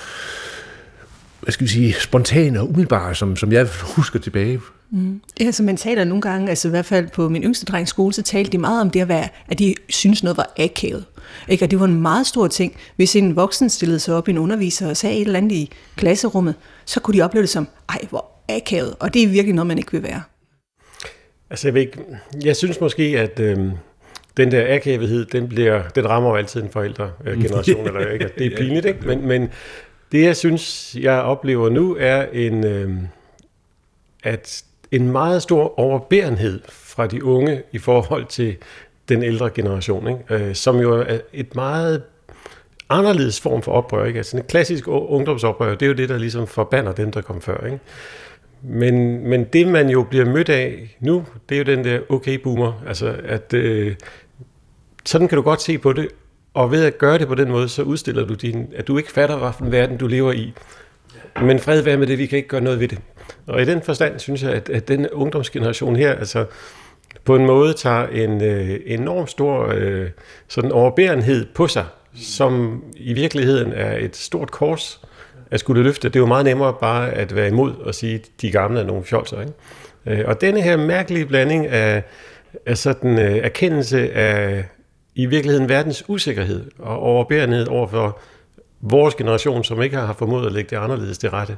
hvad 1.41 1.53
skal 1.53 1.67
vi 1.67 1.71
sige, 1.71 1.95
spontane 1.95 2.61
og 2.61 2.69
umiddelbare, 2.69 3.15
som, 3.15 3.37
som 3.37 3.53
jeg 3.53 3.69
husker 3.83 4.19
tilbage. 4.19 4.61
Mm. 4.91 5.21
Ja, 5.41 5.51
så 5.51 5.63
man 5.63 5.77
taler 5.77 6.05
nogle 6.05 6.23
gange, 6.23 6.49
altså 6.49 6.69
i 6.69 6.71
hvert 6.71 6.85
fald 6.85 7.09
på 7.09 7.29
min 7.29 7.43
yngste 7.43 7.67
drengs 7.67 7.91
skole, 7.91 8.13
så 8.13 8.23
talte 8.23 8.53
de 8.53 8.59
meget 8.59 8.81
om 8.81 8.91
det 8.91 9.01
at 9.01 9.09
være, 9.09 9.29
at 9.49 9.59
de 9.59 9.75
synes 9.89 10.23
noget 10.23 10.37
var 10.37 10.53
akavet. 10.59 11.05
Ikke? 11.49 11.65
Og 11.65 11.71
det 11.71 11.81
var 11.81 11.87
en 11.87 12.03
meget 12.03 12.27
stor 12.27 12.49
ting. 12.49 12.77
Hvis 12.97 13.17
en 13.17 13.37
voksen 13.37 13.71
stillede 13.71 14.01
sig 14.01 14.15
op 14.15 14.29
i 14.29 14.31
en 14.31 14.39
underviser 14.39 14.89
og 14.89 14.97
sagde 14.97 15.17
et 15.17 15.27
eller 15.27 15.39
andet 15.39 15.53
i 15.53 15.71
klasserummet, 15.97 16.55
så 16.85 17.01
kunne 17.01 17.19
de 17.19 17.23
opleve 17.23 17.43
det 17.43 17.51
som, 17.51 17.69
ej, 17.89 17.99
hvor 18.11 18.27
akavet. 18.49 18.95
Og 19.01 19.15
det 19.15 19.23
er 19.23 19.29
virkelig 19.29 19.55
noget, 19.55 19.67
man 19.67 19.79
ikke 19.79 19.93
vil 19.93 20.03
være. 20.03 20.23
Altså, 21.51 21.69
jeg, 21.69 21.75
ved 21.75 21.81
ikke, 21.81 21.99
jeg 22.45 22.57
synes 22.57 22.81
måske, 22.81 23.03
at 23.03 23.41
øh, 23.41 23.59
den 24.37 24.51
der 24.51 24.75
akavethed, 24.75 25.27
den, 25.27 25.49
bliver, 25.49 25.83
den 25.89 26.09
rammer 26.09 26.31
jo 26.31 26.37
altid 26.37 26.63
en 26.63 26.71
forældregeneration, 26.71 27.87
eller 27.89 28.11
ikke? 28.11 28.31
Det 28.39 28.47
er 28.47 28.57
pinligt, 28.57 28.87
ikke? 28.87 29.07
Men, 29.07 29.27
men 29.29 29.49
det, 30.13 30.23
jeg 30.23 30.37
synes, 30.37 30.97
jeg 31.01 31.21
oplever 31.21 31.69
nu, 31.69 31.97
er 32.01 32.27
en, 32.33 32.67
øh, 32.67 32.91
at 34.23 34.65
en 34.91 35.13
meget 35.13 35.43
stor 35.43 35.79
overbærenhed 35.79 36.61
fra 36.69 37.07
de 37.07 37.25
unge 37.25 37.63
i 37.73 37.79
forhold 37.79 38.27
til 38.27 38.57
den 39.09 39.23
ældre 39.23 39.51
generation, 39.51 40.09
ikke? 40.09 40.45
Øh, 40.45 40.55
som 40.55 40.81
jo 40.81 41.01
er 41.01 41.19
et 41.33 41.55
meget 41.55 42.03
anderledes 42.89 43.41
form 43.41 43.63
for 43.63 43.73
oprør. 43.73 44.05
Ikke? 44.05 44.17
Altså 44.17 44.37
en 44.37 44.43
klassisk 44.43 44.85
ungdomsoprør, 44.89 45.75
det 45.75 45.83
er 45.83 45.87
jo 45.87 45.93
det, 45.93 46.09
der 46.09 46.19
ligesom 46.19 46.47
forbander 46.47 46.93
dem, 46.93 47.13
der 47.13 47.21
kom 47.21 47.41
før. 47.41 47.65
Ikke? 47.65 47.79
Men, 48.63 49.27
men 49.29 49.45
det, 49.45 49.69
man 49.69 49.89
jo 49.89 50.03
bliver 50.03 50.25
mødt 50.25 50.49
af 50.49 50.97
nu, 51.01 51.25
det 51.49 51.55
er 51.55 51.59
jo 51.59 51.77
den 51.77 51.85
der 51.85 52.01
okay-boomer. 52.09 52.83
Altså, 52.87 53.17
at 53.25 53.55
øh, 53.55 53.95
sådan 55.05 55.29
kan 55.29 55.37
du 55.37 55.43
godt 55.43 55.63
se 55.63 55.79
på 55.79 55.93
det, 55.93 56.09
og 56.55 56.71
ved 56.71 56.85
at 56.85 56.99
gøre 56.99 57.19
det 57.19 57.29
på 57.29 57.35
den 57.35 57.51
måde, 57.51 57.69
så 57.69 57.83
udstiller 57.83 58.27
du 58.27 58.35
din, 58.35 58.73
at 58.77 58.89
du 58.89 58.99
ikke 58.99 59.13
fatter, 59.13 59.37
hvilken 59.37 59.73
verden 59.73 59.97
du 59.97 60.07
lever 60.07 60.33
i. 60.33 60.53
Men 61.43 61.59
fred 61.59 61.83
være 61.83 61.97
med 61.97 62.07
det, 62.07 62.19
vi 62.19 62.27
kan 62.27 62.37
ikke 62.37 62.49
gøre 62.49 62.61
noget 62.61 62.81
ved 62.81 62.89
det. 62.89 62.99
Og 63.47 63.63
i 63.63 63.65
den 63.65 63.83
forstand 63.83 64.19
synes 64.19 64.43
jeg, 64.43 64.53
at, 64.53 64.69
at 64.69 64.89
den 64.89 65.09
ungdomsgeneration 65.09 65.97
her, 65.97 66.13
altså 66.13 66.47
på 67.25 67.37
en 67.37 67.47
måde 67.47 67.73
tager 67.73 68.07
en 68.07 68.45
øh, 68.45 68.81
enorm 68.87 69.27
stor 69.27 69.73
øh, 69.75 70.11
sådan 70.49 70.73
overbærenhed 70.73 71.47
på 71.55 71.67
sig, 71.67 71.85
som 72.15 72.85
i 72.97 73.13
virkeligheden 73.13 73.73
er 73.73 73.97
et 73.97 74.17
stort 74.17 74.51
kors 74.51 75.01
at 75.51 75.61
skulle 75.61 75.83
løfte. 75.83 76.09
Det 76.09 76.17
er 76.17 76.21
jo 76.21 76.27
meget 76.27 76.45
nemmere 76.45 76.75
bare 76.81 77.11
at 77.11 77.35
være 77.35 77.49
imod 77.49 77.75
og 77.75 77.95
sige, 77.95 78.15
at 78.15 78.29
de 78.41 78.51
gamle 78.51 78.81
er 78.81 78.85
nogle 78.85 79.05
fjolser. 79.05 79.41
Ikke? 79.41 79.53
Øh, 80.07 80.29
og 80.29 80.41
denne 80.41 80.63
her 80.63 80.77
mærkelige 80.77 81.27
blanding 81.27 81.67
af, 81.67 82.03
af 82.67 82.79
sådan 82.79 83.19
øh, 83.19 83.37
erkendelse 83.37 84.13
af, 84.13 84.65
i 85.23 85.27
virkeligheden 85.27 85.69
verdens 85.69 86.05
usikkerhed 86.09 86.65
og 86.79 86.99
overbærenhed 86.99 87.69
over 87.69 87.87
for 87.87 88.19
vores 88.81 89.15
generation, 89.15 89.65
som 89.65 89.83
ikke 89.83 89.97
har 89.97 90.13
formået 90.13 90.47
at 90.47 90.53
lægge 90.53 90.71
det 90.71 90.77
anderledes 90.77 91.19
til 91.19 91.31
rette. 91.31 91.57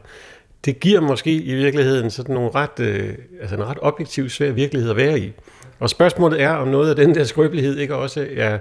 Det 0.64 0.81
giver 0.81 1.00
måske 1.00 1.33
i 1.33 1.54
virkeligheden 1.54 2.11
sådan 2.11 2.35
nogle 2.35 2.50
ret, 2.54 2.81
øh, 2.81 3.14
altså 3.40 3.57
en 3.57 3.64
ret 3.64 3.78
objektiv 3.83 4.28
svær 4.28 4.50
virkelighed 4.50 4.90
at 4.90 4.97
være 4.97 5.19
i. 5.19 5.33
Og 5.81 5.90
spørgsmålet 5.90 6.42
er, 6.42 6.50
om 6.50 6.69
noget 6.69 6.90
af 6.90 6.97
den 6.97 7.14
der 7.14 7.25
skrøbelighed 7.25 7.78
ikke 7.78 7.95
også 7.95 8.26
er 8.37 8.59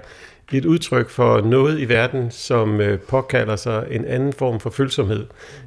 et 0.52 0.64
udtryk 0.64 1.10
for 1.10 1.40
noget 1.40 1.80
i 1.80 1.88
verden, 1.88 2.30
som 2.30 2.80
øh, 2.80 2.98
påkalder 2.98 3.56
sig 3.56 3.86
en 3.90 4.04
anden 4.04 4.32
form 4.32 4.60
for 4.60 4.70
følsomhed, 4.70 5.26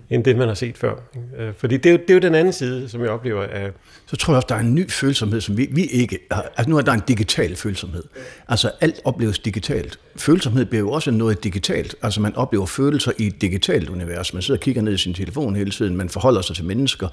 end 0.10 0.24
det, 0.24 0.38
man 0.38 0.48
har 0.48 0.56
set 0.56 0.78
før. 0.78 0.94
Øh, 1.38 1.54
fordi 1.58 1.78
det 1.78 1.86
er, 1.86 1.92
jo, 1.92 1.98
det 1.98 2.10
er 2.10 2.14
jo 2.14 2.20
den 2.20 2.36
anden 2.36 2.54
side, 2.54 2.90
som 2.90 3.02
jeg 3.02 3.10
oplever 3.10 3.44
af... 3.44 3.72
Så 4.06 4.16
tror 4.16 4.34
jeg 4.34 4.36
også, 4.36 4.48
der 4.50 4.56
er 4.56 4.60
en 4.60 4.76
ny 4.76 4.92
følsomhed, 4.92 5.42
som 5.42 5.58
vi, 5.58 5.68
vi 5.72 5.84
ikke 5.86 6.20
har. 6.32 6.52
Altså 6.58 6.70
nu 6.70 6.78
er 6.78 6.82
der 6.82 6.92
en 6.92 7.02
digital 7.08 7.56
følsomhed. 7.56 8.04
Altså 8.48 8.72
alt 8.82 9.02
opleves 9.04 9.40
digitalt. 9.40 10.00
Følsomhed 10.16 10.66
bliver 10.66 10.80
jo 10.80 10.92
også 10.92 11.12
noget 11.12 11.44
digitalt. 11.44 11.96
Altså 12.02 12.22
man 12.22 12.36
oplever 12.36 12.66
følelser 12.66 13.12
i 13.18 13.28
et 13.28 13.42
digitalt 13.42 13.90
univers. 13.90 14.34
Man 14.34 14.42
sidder 14.42 14.58
og 14.58 14.62
kigger 14.62 14.82
ned 14.82 14.94
i 14.94 14.98
sin 14.98 15.14
telefon 15.14 15.56
hele 15.56 15.72
tiden. 15.72 15.98
Man 15.98 16.10
forholder 16.10 16.42
sig 16.42 16.56
til 16.56 16.66
mennesker 16.66 17.08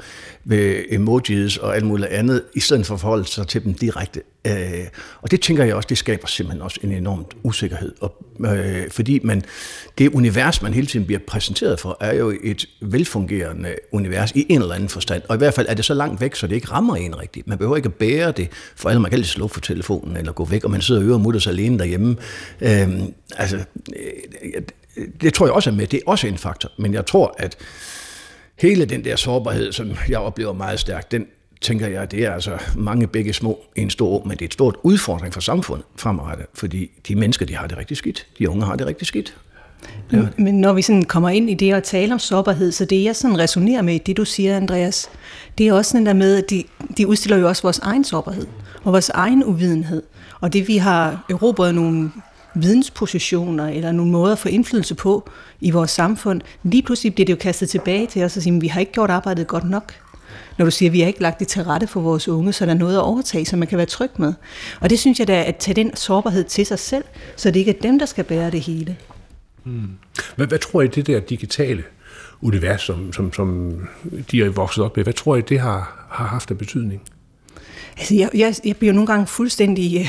ved 0.44 0.84
emojis 0.90 1.56
og 1.56 1.76
alt 1.76 1.84
muligt 1.84 2.08
andet, 2.08 2.42
i 2.54 2.60
stedet 2.60 2.86
for 2.86 2.94
at 2.94 3.00
forholde 3.00 3.24
sig 3.24 3.46
til 3.48 3.64
dem 3.64 3.74
direkte. 3.74 4.20
Øh, 4.46 4.52
og 5.22 5.30
det 5.30 5.40
tænker 5.40 5.64
jeg 5.64 5.74
også, 5.74 5.86
det 5.86 5.98
skaber 5.98 6.26
simpelthen 6.26 6.62
også 6.62 6.78
en 6.82 6.92
enormt 6.92 7.36
usikkerhed. 7.52 7.92
Og, 8.00 8.24
øh, 8.46 8.90
fordi 8.90 9.20
man, 9.22 9.42
det 9.98 10.08
univers, 10.08 10.62
man 10.62 10.74
hele 10.74 10.86
tiden 10.86 11.06
bliver 11.06 11.20
præsenteret 11.26 11.80
for, 11.80 11.96
er 12.00 12.14
jo 12.14 12.34
et 12.42 12.66
velfungerende 12.80 13.74
univers 13.92 14.30
i 14.30 14.46
en 14.48 14.62
eller 14.62 14.74
anden 14.74 14.88
forstand. 14.88 15.22
Og 15.28 15.34
i 15.34 15.38
hvert 15.38 15.54
fald 15.54 15.66
er 15.68 15.74
det 15.74 15.84
så 15.84 15.94
langt 15.94 16.20
væk, 16.20 16.34
så 16.34 16.46
det 16.46 16.54
ikke 16.54 16.70
rammer 16.70 16.96
en 16.96 17.18
rigtigt. 17.18 17.46
Man 17.46 17.58
behøver 17.58 17.76
ikke 17.76 17.86
at 17.86 17.94
bære 17.94 18.32
det, 18.32 18.48
for 18.76 18.88
alle 18.88 19.00
man 19.00 19.10
kan 19.10 19.24
slå 19.24 19.48
for 19.48 19.60
telefonen 19.60 20.16
eller 20.16 20.32
gå 20.32 20.44
væk, 20.44 20.64
og 20.64 20.70
man 20.70 20.80
sidder 20.80 21.00
og 21.00 21.06
øver 21.06 21.18
mutters 21.18 21.46
alene 21.46 21.78
derhjemme. 21.78 22.16
Øh, 22.60 22.88
altså, 23.36 23.56
øh, 23.96 24.62
det 25.20 25.34
tror 25.34 25.46
jeg 25.46 25.52
også 25.52 25.70
er 25.70 25.74
med. 25.74 25.86
Det 25.86 25.96
er 25.96 26.02
også 26.06 26.26
en 26.26 26.38
faktor. 26.38 26.70
Men 26.78 26.94
jeg 26.94 27.06
tror, 27.06 27.34
at 27.38 27.56
hele 28.58 28.84
den 28.84 29.04
der 29.04 29.16
sårbarhed, 29.16 29.72
som 29.72 29.90
jeg 30.08 30.18
oplever 30.18 30.52
meget 30.52 30.80
stærkt, 30.80 31.12
den 31.12 31.26
tænker 31.62 31.88
jeg, 31.88 32.10
det 32.10 32.24
er 32.24 32.32
altså 32.32 32.58
mange 32.76 33.06
begge 33.06 33.32
små 33.32 33.60
i 33.76 33.80
en 33.80 33.90
stor 33.90 34.22
men 34.24 34.30
det 34.30 34.42
er 34.42 34.46
et 34.46 34.52
stort 34.52 34.76
udfordring 34.82 35.34
for 35.34 35.40
samfundet 35.40 35.86
fremadrettet, 35.96 36.46
fordi 36.54 36.90
de 37.08 37.14
mennesker, 37.14 37.46
de 37.46 37.56
har 37.56 37.66
det 37.66 37.78
rigtig 37.78 37.96
skidt. 37.96 38.26
De 38.38 38.50
unge 38.50 38.64
har 38.64 38.76
det 38.76 38.86
rigtig 38.86 39.06
skidt. 39.06 39.36
Ja. 40.12 40.22
Men 40.36 40.60
når 40.60 40.72
vi 40.72 40.82
sådan 40.82 41.02
kommer 41.02 41.28
ind 41.28 41.50
i 41.50 41.54
det 41.54 41.72
at 41.72 41.82
tale 41.82 42.12
om 42.12 42.18
sårbarhed, 42.18 42.72
så 42.72 42.84
det 42.84 43.04
jeg 43.04 43.16
sådan 43.16 43.38
resonerer 43.38 43.82
med, 43.82 43.98
det 43.98 44.16
du 44.16 44.24
siger, 44.24 44.56
Andreas, 44.56 45.08
det 45.58 45.68
er 45.68 45.72
også 45.72 45.90
sådan 45.90 46.06
der 46.06 46.12
med, 46.12 46.36
at 46.36 46.50
de, 46.50 46.64
de 46.96 47.06
udstiller 47.06 47.36
jo 47.36 47.48
også 47.48 47.62
vores 47.62 47.78
egen 47.78 48.04
sårbarhed 48.04 48.46
og 48.84 48.92
vores 48.92 49.08
egen 49.08 49.44
uvidenhed. 49.44 50.02
Og 50.40 50.52
det 50.52 50.68
vi 50.68 50.76
har 50.76 51.24
erobret 51.30 51.74
nogle 51.74 52.10
videnspositioner 52.54 53.68
eller 53.68 53.92
nogle 53.92 54.12
måder 54.12 54.32
at 54.32 54.38
få 54.38 54.48
indflydelse 54.48 54.94
på 54.94 55.30
i 55.60 55.70
vores 55.70 55.90
samfund, 55.90 56.40
lige 56.62 56.82
pludselig 56.82 57.14
bliver 57.14 57.26
det 57.26 57.32
jo 57.32 57.38
kastet 57.38 57.70
tilbage 57.70 58.06
til 58.06 58.24
os 58.24 58.36
og 58.36 58.42
sige, 58.42 58.56
at 58.56 58.62
vi 58.62 58.66
har 58.66 58.80
ikke 58.80 58.92
gjort 58.92 59.10
arbejdet 59.10 59.46
godt 59.46 59.70
nok. 59.70 59.94
Når 60.58 60.64
du 60.64 60.70
siger, 60.70 60.88
at 60.88 60.92
vi 60.92 61.00
har 61.00 61.06
ikke 61.06 61.22
lagt 61.22 61.38
det 61.38 61.48
til 61.48 61.62
rette 61.64 61.86
for 61.86 62.00
vores 62.00 62.28
unge, 62.28 62.52
så 62.52 62.66
der 62.66 62.70
er 62.70 62.76
noget 62.76 62.96
at 62.96 63.02
overtage, 63.02 63.44
som 63.44 63.58
man 63.58 63.68
kan 63.68 63.78
være 63.78 63.86
tryg 63.86 64.10
med. 64.16 64.34
Og 64.80 64.90
det 64.90 64.98
synes 64.98 65.18
jeg 65.18 65.28
da, 65.28 65.44
at 65.44 65.56
tage 65.56 65.74
den 65.74 65.96
sårbarhed 65.96 66.44
til 66.44 66.66
sig 66.66 66.78
selv, 66.78 67.04
så 67.36 67.50
det 67.50 67.60
ikke 67.60 67.70
er 67.70 67.80
dem, 67.82 67.98
der 67.98 68.06
skal 68.06 68.24
bære 68.24 68.50
det 68.50 68.60
hele. 68.60 68.96
Hmm. 69.64 69.90
Hvad, 70.36 70.46
hvad 70.46 70.58
tror 70.58 70.82
I, 70.82 70.86
det 70.86 71.06
der 71.06 71.20
digitale 71.20 71.82
univers, 72.40 72.82
som, 72.82 73.12
som, 73.12 73.32
som 73.32 73.78
de 74.30 74.42
er 74.42 74.50
vokset 74.50 74.84
op 74.84 74.96
med, 74.96 75.04
hvad 75.04 75.14
tror 75.14 75.36
I, 75.36 75.40
det 75.40 75.60
har, 75.60 76.06
har 76.10 76.26
haft 76.26 76.50
af 76.50 76.58
betydning? 76.58 77.02
Altså, 77.98 78.14
jeg, 78.14 78.30
jeg, 78.34 78.54
jeg 78.64 78.76
bliver 78.76 78.92
nogle 78.92 79.06
gange 79.06 79.26
fuldstændig 79.26 80.00
uh, 80.00 80.06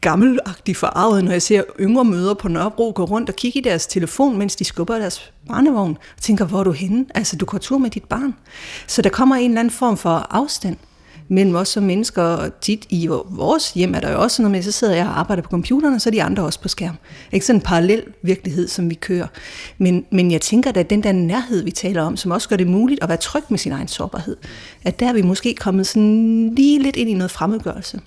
gammelagtig 0.00 0.76
forarvet, 0.76 1.24
når 1.24 1.32
jeg 1.32 1.42
ser 1.42 1.62
yngre 1.80 2.04
møder 2.04 2.34
på 2.34 2.48
Nørrebro 2.48 2.92
gå 2.94 3.04
rundt 3.04 3.28
og 3.28 3.36
kigge 3.36 3.58
i 3.58 3.62
deres 3.62 3.86
telefon, 3.86 4.38
mens 4.38 4.56
de 4.56 4.64
skubber 4.64 4.98
deres 4.98 5.32
barnevogn, 5.48 5.98
og 6.16 6.22
tænker, 6.22 6.44
hvor 6.44 6.60
er 6.60 6.64
du 6.64 6.72
henne? 6.72 7.06
Altså, 7.14 7.36
du 7.36 7.44
går 7.44 7.58
tur 7.58 7.78
med 7.78 7.90
dit 7.90 8.04
barn. 8.04 8.34
Så 8.86 9.02
der 9.02 9.10
kommer 9.10 9.36
en 9.36 9.50
eller 9.50 9.60
anden 9.60 9.72
form 9.72 9.96
for 9.96 10.26
afstand 10.30 10.76
mellem 11.28 11.54
os 11.54 11.68
som 11.68 11.82
mennesker, 11.82 12.22
og 12.22 12.60
tit 12.60 12.86
i 12.88 13.06
vores 13.30 13.72
hjem 13.72 13.94
er 13.94 14.00
der 14.00 14.12
jo 14.12 14.20
også 14.20 14.42
noget 14.42 14.50
med, 14.50 14.62
så 14.62 14.72
sidder 14.72 14.94
jeg 14.94 15.06
og 15.06 15.18
arbejder 15.18 15.42
på 15.42 15.50
computeren, 15.50 15.94
og 15.94 16.00
så 16.00 16.08
er 16.08 16.10
de 16.10 16.22
andre 16.22 16.42
også 16.42 16.60
på 16.60 16.68
skærm. 16.68 16.96
Ikke 17.32 17.46
sådan 17.46 17.60
en 17.60 17.64
parallel 17.64 18.02
virkelighed, 18.22 18.68
som 18.68 18.90
vi 18.90 18.94
kører. 18.94 19.26
Men, 19.78 20.06
men 20.10 20.30
jeg 20.30 20.40
tænker, 20.40 20.72
at 20.74 20.90
den 20.90 21.02
der 21.02 21.12
nærhed, 21.12 21.62
vi 21.62 21.70
taler 21.70 22.02
om, 22.02 22.16
som 22.16 22.30
også 22.30 22.48
gør 22.48 22.56
det 22.56 22.66
muligt 22.66 23.02
at 23.02 23.08
være 23.08 23.18
tryg 23.18 23.42
med 23.48 23.58
sin 23.58 23.72
egen 23.72 23.88
sårbarhed, 23.88 24.36
at 24.84 25.00
der 25.00 25.08
er 25.08 25.12
vi 25.12 25.22
måske 25.22 25.54
kommet 25.54 25.86
sådan 25.86 26.54
lige 26.54 26.82
lidt 26.82 26.96
ind 26.96 27.10
i 27.10 27.14
noget 27.14 27.30
fremmedgørelse. 27.30 28.00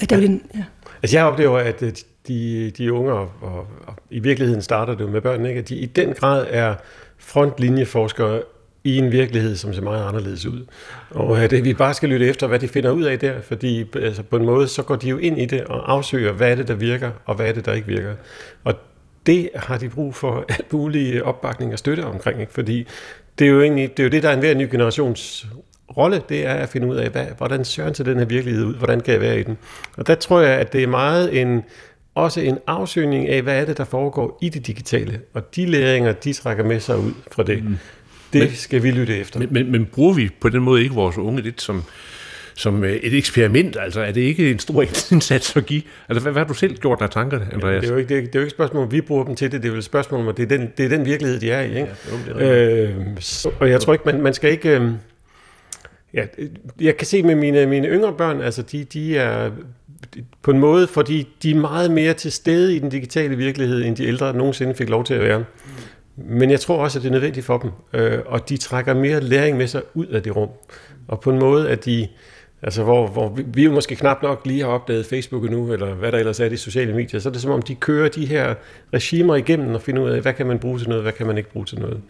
At 0.00 0.10
der 0.10 0.16
ja. 0.16 0.20
Vil, 0.20 0.40
ja. 0.54 0.64
Altså 1.02 1.16
jeg 1.16 1.24
oplever, 1.24 1.58
at 1.58 1.82
øh, 1.82 1.92
de, 2.28 2.70
de 2.70 2.92
unge, 2.92 3.12
og, 3.12 3.30
og, 3.40 3.66
og 3.86 3.94
i 4.10 4.18
virkeligheden 4.18 4.62
starter 4.62 4.94
det 4.94 5.04
jo 5.04 5.08
med 5.08 5.20
børn, 5.20 5.46
ikke? 5.46 5.60
at 5.60 5.68
de 5.68 5.76
i 5.76 5.86
den 5.86 6.12
grad 6.12 6.46
er 6.50 6.74
frontlinjeforskere 7.18 8.42
i 8.84 8.98
en 8.98 9.12
virkelighed, 9.12 9.56
som 9.56 9.74
ser 9.74 9.82
meget 9.82 10.08
anderledes 10.08 10.46
ud. 10.46 10.66
Og 11.10 11.36
øh, 11.36 11.44
at 11.44 11.64
vi 11.64 11.74
bare 11.74 11.94
skal 11.94 12.08
lytte 12.08 12.28
efter, 12.28 12.46
hvad 12.46 12.58
de 12.58 12.68
finder 12.68 12.90
ud 12.90 13.02
af 13.02 13.18
der, 13.18 13.40
fordi 13.40 13.80
øh, 13.80 14.04
altså, 14.04 14.22
på 14.22 14.36
en 14.36 14.44
måde, 14.44 14.68
så 14.68 14.82
går 14.82 14.96
de 14.96 15.08
jo 15.08 15.18
ind 15.18 15.38
i 15.38 15.46
det 15.46 15.64
og 15.64 15.92
afsøger, 15.92 16.32
hvad 16.32 16.50
er 16.50 16.54
det, 16.54 16.68
der 16.68 16.74
virker, 16.74 17.10
og 17.26 17.34
hvad 17.34 17.48
er 17.48 17.52
det, 17.52 17.66
der 17.66 17.72
ikke 17.72 17.86
virker. 17.86 18.14
Og 18.64 18.74
det 19.26 19.50
har 19.54 19.78
de 19.78 19.88
brug 19.88 20.14
for 20.14 20.44
alt 20.58 20.72
mulig 20.72 21.22
opbakning 21.22 21.72
og 21.72 21.78
støtte 21.78 22.04
omkring, 22.04 22.40
ikke? 22.40 22.52
fordi 22.52 22.86
det 23.38 23.46
er 23.46 23.50
jo 23.50 23.62
egentlig, 23.62 23.96
det, 23.96 24.02
er 24.02 24.04
jo 24.04 24.10
det 24.10 24.22
der 24.22 24.28
er 24.28 24.32
en 24.32 24.38
hver 24.38 24.54
ny 24.54 24.70
generations 24.70 25.46
rolle, 25.96 26.22
det 26.28 26.46
er 26.46 26.54
at 26.54 26.68
finde 26.68 26.86
ud 26.86 26.96
af, 26.96 27.10
hvad, 27.10 27.26
hvordan 27.36 27.64
søren 27.64 27.94
til 27.94 28.04
den 28.04 28.18
her 28.18 28.24
virkelighed 28.24 28.64
ud, 28.64 28.74
hvordan 28.74 29.00
kan 29.00 29.12
jeg 29.12 29.20
være 29.20 29.40
i 29.40 29.42
den. 29.42 29.58
Og 29.96 30.06
der 30.06 30.14
tror 30.14 30.40
jeg, 30.40 30.58
at 30.58 30.72
det 30.72 30.82
er 30.82 30.86
meget 30.86 31.40
en, 31.40 31.62
også 32.14 32.40
en 32.40 32.58
afsøgning 32.66 33.28
af, 33.28 33.42
hvad 33.42 33.60
er 33.60 33.64
det, 33.64 33.78
der 33.78 33.84
foregår 33.84 34.38
i 34.42 34.48
det 34.48 34.66
digitale, 34.66 35.20
og 35.34 35.56
de 35.56 35.66
læringer, 35.66 36.12
de 36.12 36.32
trækker 36.32 36.64
med 36.64 36.80
sig 36.80 36.98
ud 36.98 37.12
fra 37.30 37.42
det. 37.42 37.64
Mm. 37.64 37.76
Det 38.32 38.40
men, 38.40 38.54
skal 38.54 38.82
vi 38.82 38.90
lytte 38.90 39.18
efter. 39.18 39.40
Men, 39.40 39.48
men, 39.50 39.72
men 39.72 39.86
bruger 39.86 40.14
vi 40.14 40.30
på 40.40 40.48
den 40.48 40.62
måde 40.62 40.82
ikke 40.82 40.94
vores 40.94 41.18
unge 41.18 41.42
lidt 41.42 41.62
som, 41.62 41.82
som 42.54 42.84
øh, 42.84 42.92
et 42.92 43.14
eksperiment? 43.14 43.76
Altså 43.80 44.00
er 44.00 44.12
det 44.12 44.20
ikke 44.20 44.50
en 44.50 44.58
stor 44.58 44.82
indsats 45.12 45.56
at 45.56 45.66
give? 45.66 45.82
Altså 46.08 46.22
hvad, 46.22 46.32
hvad 46.32 46.42
har 46.42 46.48
du 46.48 46.54
selv 46.54 46.76
gjort 46.76 47.02
af 47.02 47.10
tanker, 47.10 47.40
Andreas? 47.52 47.74
Ja, 47.74 47.80
det, 47.80 47.88
er 47.88 47.92
jo 47.92 47.96
ikke, 47.96 48.08
det, 48.08 48.18
er, 48.18 48.26
det 48.26 48.34
er 48.34 48.38
jo 48.38 48.40
ikke 48.40 48.46
et 48.46 48.52
spørgsmål, 48.52 48.82
om 48.82 48.92
vi 48.92 49.00
bruger 49.00 49.24
dem 49.24 49.36
til 49.36 49.52
det. 49.52 49.62
Det 49.62 49.68
er 49.68 49.72
jo 49.72 49.78
et 49.78 49.84
spørgsmål 49.84 50.28
om, 50.28 50.34
det 50.34 50.42
er 50.42 50.58
den, 50.58 50.72
det 50.76 50.84
er 50.84 50.88
den 50.88 51.06
virkelighed, 51.06 51.40
de 51.40 51.50
er 51.50 51.60
i. 51.60 51.68
Ikke? 51.68 51.78
Ja, 51.80 52.32
jo, 52.32 52.38
det 52.38 52.46
er 52.46 52.96
øh, 52.98 53.06
så, 53.20 53.50
og 53.60 53.70
jeg 53.70 53.80
tror 53.80 53.92
ikke, 53.92 54.04
man, 54.06 54.20
man 54.20 54.34
skal 54.34 54.50
ikke... 54.50 54.80
Øh, 54.80 54.90
ja, 56.14 56.24
jeg 56.80 56.96
kan 56.96 57.06
se 57.06 57.22
med 57.22 57.34
mine, 57.34 57.66
mine 57.66 57.88
yngre 57.88 58.12
børn, 58.12 58.40
altså 58.40 58.62
de, 58.62 58.84
de 58.84 59.16
er 59.18 59.50
på 60.42 60.50
en 60.50 60.58
måde, 60.58 60.86
fordi 60.86 61.28
de 61.42 61.50
er 61.50 61.54
meget 61.54 61.90
mere 61.90 62.14
til 62.14 62.32
stede 62.32 62.76
i 62.76 62.78
den 62.78 62.88
digitale 62.88 63.36
virkelighed, 63.36 63.84
end 63.84 63.96
de 63.96 64.06
ældre 64.06 64.36
nogensinde 64.36 64.74
fik 64.74 64.88
lov 64.88 65.04
til 65.04 65.14
at 65.14 65.20
være. 65.20 65.44
Men 66.24 66.50
jeg 66.50 66.60
tror 66.60 66.82
også, 66.82 66.98
at 66.98 67.02
det 67.02 67.08
er 67.08 67.12
nødvendigt 67.12 67.46
for 67.46 67.58
dem, 67.58 67.70
øh, 67.92 68.18
og 68.26 68.48
de 68.48 68.56
trækker 68.56 68.94
mere 68.94 69.20
læring 69.20 69.56
med 69.56 69.66
sig 69.66 69.82
ud 69.94 70.06
af 70.06 70.22
det 70.22 70.36
rum. 70.36 70.48
Og 71.08 71.20
på 71.20 71.30
en 71.30 71.38
måde, 71.38 71.70
at 71.70 71.84
de, 71.84 72.08
altså 72.62 72.82
hvor, 72.82 73.06
hvor 73.06 73.28
vi, 73.28 73.44
vi 73.46 73.64
jo 73.64 73.72
måske 73.72 73.96
knap 73.96 74.22
nok 74.22 74.46
lige 74.46 74.60
har 74.60 74.68
opdaget 74.68 75.06
Facebook 75.06 75.50
nu, 75.50 75.72
eller 75.72 75.94
hvad 75.94 76.12
der 76.12 76.18
ellers 76.18 76.40
er 76.40 76.44
i 76.44 76.48
de 76.48 76.56
sociale 76.56 76.94
medier, 76.94 77.20
så 77.20 77.28
er 77.28 77.32
det 77.32 77.42
som 77.42 77.50
om, 77.50 77.62
de 77.62 77.74
kører 77.74 78.08
de 78.08 78.26
her 78.26 78.54
regimer 78.92 79.36
igennem 79.36 79.74
og 79.74 79.82
finder 79.82 80.02
ud 80.02 80.10
af, 80.10 80.20
hvad 80.20 80.32
kan 80.32 80.46
man 80.46 80.58
bruge 80.58 80.78
til 80.78 80.88
noget, 80.88 81.02
hvad 81.02 81.12
kan 81.12 81.26
man 81.26 81.38
ikke 81.38 81.50
bruge 81.50 81.66
til 81.66 81.78
noget. 81.78 82.00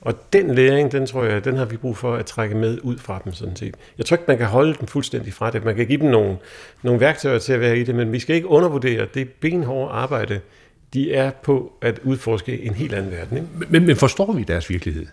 Og 0.00 0.14
den 0.32 0.54
læring, 0.54 0.92
den 0.92 1.06
tror 1.06 1.24
jeg, 1.24 1.44
den 1.44 1.56
har 1.56 1.64
vi 1.64 1.76
brug 1.76 1.96
for 1.96 2.14
at 2.14 2.26
trække 2.26 2.54
med 2.54 2.78
ud 2.82 2.98
fra 2.98 3.20
dem 3.24 3.32
sådan 3.32 3.56
set. 3.56 3.74
Jeg 3.98 4.06
tror 4.06 4.14
ikke, 4.14 4.24
man 4.28 4.38
kan 4.38 4.46
holde 4.46 4.74
dem 4.80 4.86
fuldstændig 4.86 5.32
fra 5.32 5.50
det. 5.50 5.64
Man 5.64 5.76
kan 5.76 5.86
give 5.86 6.00
dem 6.00 6.10
nogle, 6.10 6.36
nogle 6.82 7.00
værktøjer 7.00 7.38
til 7.38 7.52
at 7.52 7.60
være 7.60 7.78
i 7.78 7.84
det, 7.84 7.94
men 7.94 8.12
vi 8.12 8.18
skal 8.18 8.36
ikke 8.36 8.48
undervurdere 8.48 9.06
det 9.14 9.28
benhårde 9.30 9.92
arbejde, 9.92 10.40
de 10.94 11.12
er 11.12 11.30
på 11.30 11.72
at 11.82 11.98
udforske 12.04 12.62
en 12.62 12.74
helt 12.74 12.94
anden 12.94 13.10
verden. 13.10 13.36
Ikke? 13.36 13.48
Men, 13.70 13.86
men 13.86 13.96
forstår 13.96 14.32
vi 14.32 14.42
deres 14.42 14.70
virkelighed? 14.70 15.06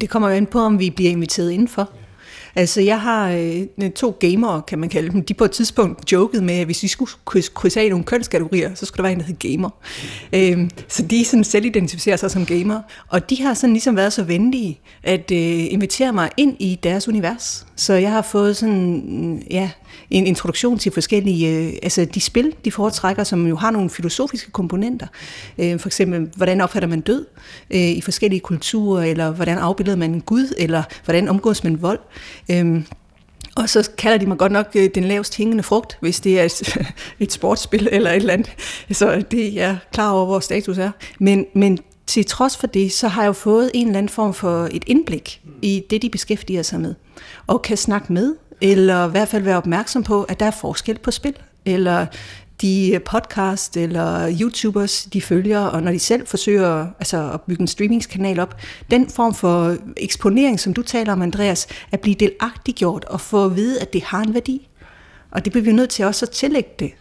Det 0.00 0.08
kommer 0.08 0.28
jo 0.28 0.34
an 0.34 0.46
på, 0.46 0.58
om 0.60 0.78
vi 0.78 0.90
bliver 0.90 1.10
inviteret 1.10 1.50
indenfor. 1.50 1.90
Altså, 2.56 2.80
jeg 2.80 3.00
har 3.00 3.30
øh, 3.30 3.90
to 3.90 4.16
gamere, 4.20 4.62
kan 4.68 4.78
man 4.78 4.88
kalde 4.88 5.10
dem. 5.10 5.22
De 5.22 5.34
på 5.34 5.44
et 5.44 5.50
tidspunkt 5.50 6.12
jokede 6.12 6.44
med, 6.44 6.54
at 6.54 6.64
hvis 6.64 6.82
vi 6.82 6.88
skulle 6.88 7.10
krydse 7.54 7.80
af 7.80 7.90
nogle 7.90 8.04
kønskategorier, 8.04 8.74
så 8.74 8.86
skulle 8.86 8.96
der 8.96 9.02
være 9.02 9.12
en, 9.12 9.18
der 9.18 9.24
hed 9.24 9.36
gamer. 9.38 9.70
Øh, 10.32 10.70
så 10.88 11.02
de 11.02 11.24
sådan 11.24 11.44
selv 11.44 11.64
identificerer 11.64 12.16
sig 12.16 12.30
som 12.30 12.46
gamer. 12.46 12.80
Og 13.08 13.30
de 13.30 13.42
har 13.42 13.54
sådan 13.54 13.72
ligesom 13.72 13.96
været 13.96 14.12
så 14.12 14.24
venlige 14.24 14.80
at 15.02 15.30
øh, 15.32 15.72
invitere 15.72 16.12
mig 16.12 16.30
ind 16.36 16.56
i 16.58 16.78
deres 16.82 17.08
univers. 17.08 17.66
Så 17.76 17.92
jeg 17.92 18.10
har 18.10 18.22
fået 18.22 18.56
sådan, 18.56 19.42
ja, 19.50 19.70
en 20.10 20.26
introduktion 20.26 20.78
til 20.78 20.92
forskellige, 20.92 21.56
øh, 21.56 21.72
altså 21.82 22.04
de 22.04 22.20
spil, 22.20 22.54
de 22.64 22.72
foretrækker, 22.72 23.24
som 23.24 23.46
jo 23.46 23.56
har 23.56 23.70
nogle 23.70 23.90
filosofiske 23.90 24.50
komponenter. 24.50 25.06
Øh, 25.58 25.80
for 25.80 25.88
eksempel, 25.88 26.30
hvordan 26.36 26.60
opfatter 26.60 26.88
man 26.88 27.00
død 27.00 27.26
øh, 27.70 27.80
i 27.80 28.00
forskellige 28.00 28.40
kulturer, 28.40 29.04
eller 29.04 29.30
hvordan 29.30 29.58
afbilder 29.58 29.96
man 29.96 30.14
en 30.14 30.20
gud, 30.20 30.54
eller 30.58 30.82
hvordan 31.04 31.28
omgås 31.28 31.64
man 31.64 31.82
vold. 31.82 31.98
Og 33.56 33.68
så 33.68 33.90
kalder 33.98 34.18
de 34.18 34.26
mig 34.26 34.38
godt 34.38 34.52
nok 34.52 34.74
den 34.94 35.04
lavest 35.04 35.36
hængende 35.36 35.62
frugt, 35.62 35.98
hvis 36.00 36.20
det 36.20 36.40
er 36.40 36.44
et, 36.44 36.76
et 37.20 37.32
sportsspil 37.32 37.88
eller 37.92 38.10
et 38.10 38.16
eller 38.16 38.32
andet. 38.32 38.50
Så 38.90 39.22
det 39.30 39.46
er 39.46 39.52
jeg 39.52 39.78
klar 39.92 40.10
over, 40.10 40.26
hvor 40.26 40.40
status 40.40 40.78
er. 40.78 40.90
Men, 41.18 41.46
men 41.54 41.78
til 42.06 42.26
trods 42.26 42.56
for 42.56 42.66
det, 42.66 42.92
så 42.92 43.08
har 43.08 43.22
jeg 43.22 43.28
jo 43.28 43.32
fået 43.32 43.70
en 43.74 43.86
eller 43.86 43.98
anden 43.98 44.08
form 44.08 44.34
for 44.34 44.68
et 44.70 44.84
indblik 44.86 45.40
i 45.62 45.82
det, 45.90 46.02
de 46.02 46.10
beskæftiger 46.10 46.62
sig 46.62 46.80
med. 46.80 46.94
Og 47.46 47.62
kan 47.62 47.76
snakke 47.76 48.12
med 48.12 48.34
eller 48.60 49.08
i 49.08 49.10
hvert 49.10 49.28
fald 49.28 49.42
være 49.42 49.56
opmærksom 49.56 50.02
på, 50.02 50.22
at 50.22 50.40
der 50.40 50.46
er 50.46 50.50
forskel 50.50 50.98
på 50.98 51.10
spil, 51.10 51.34
eller 51.64 52.06
de 52.60 53.00
podcast 53.04 53.76
eller 53.76 54.36
YouTubers, 54.40 55.04
de 55.04 55.22
følger, 55.22 55.60
og 55.60 55.82
når 55.82 55.92
de 55.92 55.98
selv 55.98 56.26
forsøger 56.26 56.86
altså, 56.98 57.30
at 57.32 57.40
bygge 57.40 57.60
en 57.60 57.66
streamingskanal 57.66 58.40
op, 58.40 58.60
den 58.90 59.08
form 59.08 59.34
for 59.34 59.76
eksponering, 59.96 60.60
som 60.60 60.74
du 60.74 60.82
taler 60.82 61.12
om, 61.12 61.22
Andreas, 61.22 61.66
at 61.92 62.00
blive 62.00 62.14
delagtiggjort 62.14 63.04
og 63.04 63.20
få 63.20 63.44
at 63.44 63.56
vide, 63.56 63.80
at 63.80 63.92
det 63.92 64.02
har 64.02 64.22
en 64.22 64.34
værdi. 64.34 64.68
Og 65.30 65.44
det 65.44 65.52
bliver 65.52 65.64
vi 65.64 65.72
nødt 65.72 65.90
til 65.90 66.04
også 66.04 66.26
at 66.26 66.30
tillægge 66.30 66.70
det. 66.78 66.92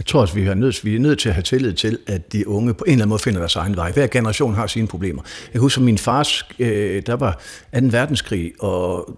Jeg 0.00 0.06
tror 0.06 0.20
også, 0.20 0.34
vi 0.34 0.42
er, 0.42 0.54
nødt, 0.54 0.84
vi 0.84 0.94
er 0.94 0.98
nødt 0.98 1.18
til 1.18 1.28
at 1.28 1.34
have 1.34 1.42
tillid 1.42 1.72
til, 1.72 1.98
at 2.06 2.32
de 2.32 2.48
unge 2.48 2.74
på 2.74 2.84
en 2.84 2.92
eller 2.92 3.02
anden 3.02 3.08
måde 3.08 3.22
finder 3.22 3.38
deres 3.38 3.56
egen 3.56 3.76
vej. 3.76 3.92
Hver 3.92 4.06
generation 4.06 4.54
har 4.54 4.66
sine 4.66 4.86
problemer. 4.86 5.22
Jeg 5.52 5.60
husker, 5.60 5.82
min 5.82 5.98
fars, 5.98 6.44
øh, 6.58 7.02
der 7.06 7.14
var 7.14 7.40
2. 7.80 7.80
verdenskrig, 7.82 8.52
og 8.58 9.16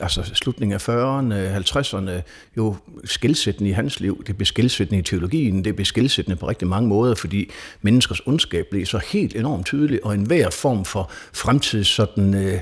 altså 0.00 0.30
slutningen 0.34 0.74
af 0.74 0.88
40'erne, 0.88 1.58
50'erne, 1.58 2.10
jo 2.56 2.76
skilsættende 3.04 3.70
i 3.70 3.72
hans 3.72 4.00
liv. 4.00 4.24
Det 4.26 4.36
blev 4.36 4.46
skilsættende 4.46 4.98
i 4.98 5.02
teologien, 5.02 5.64
det 5.64 5.76
blev 5.76 5.86
skilsættende 5.86 6.36
på 6.36 6.48
rigtig 6.48 6.68
mange 6.68 6.88
måder, 6.88 7.14
fordi 7.14 7.50
menneskers 7.82 8.20
ondskab 8.26 8.66
blev 8.70 8.86
så 8.86 9.00
helt 9.12 9.36
enormt 9.36 9.66
tydelig, 9.66 10.04
og 10.04 10.14
enhver 10.14 10.50
form 10.50 10.84
for 10.84 11.10
fremtids 11.32 11.88
sådan... 11.88 12.34
Øh, 12.34 12.60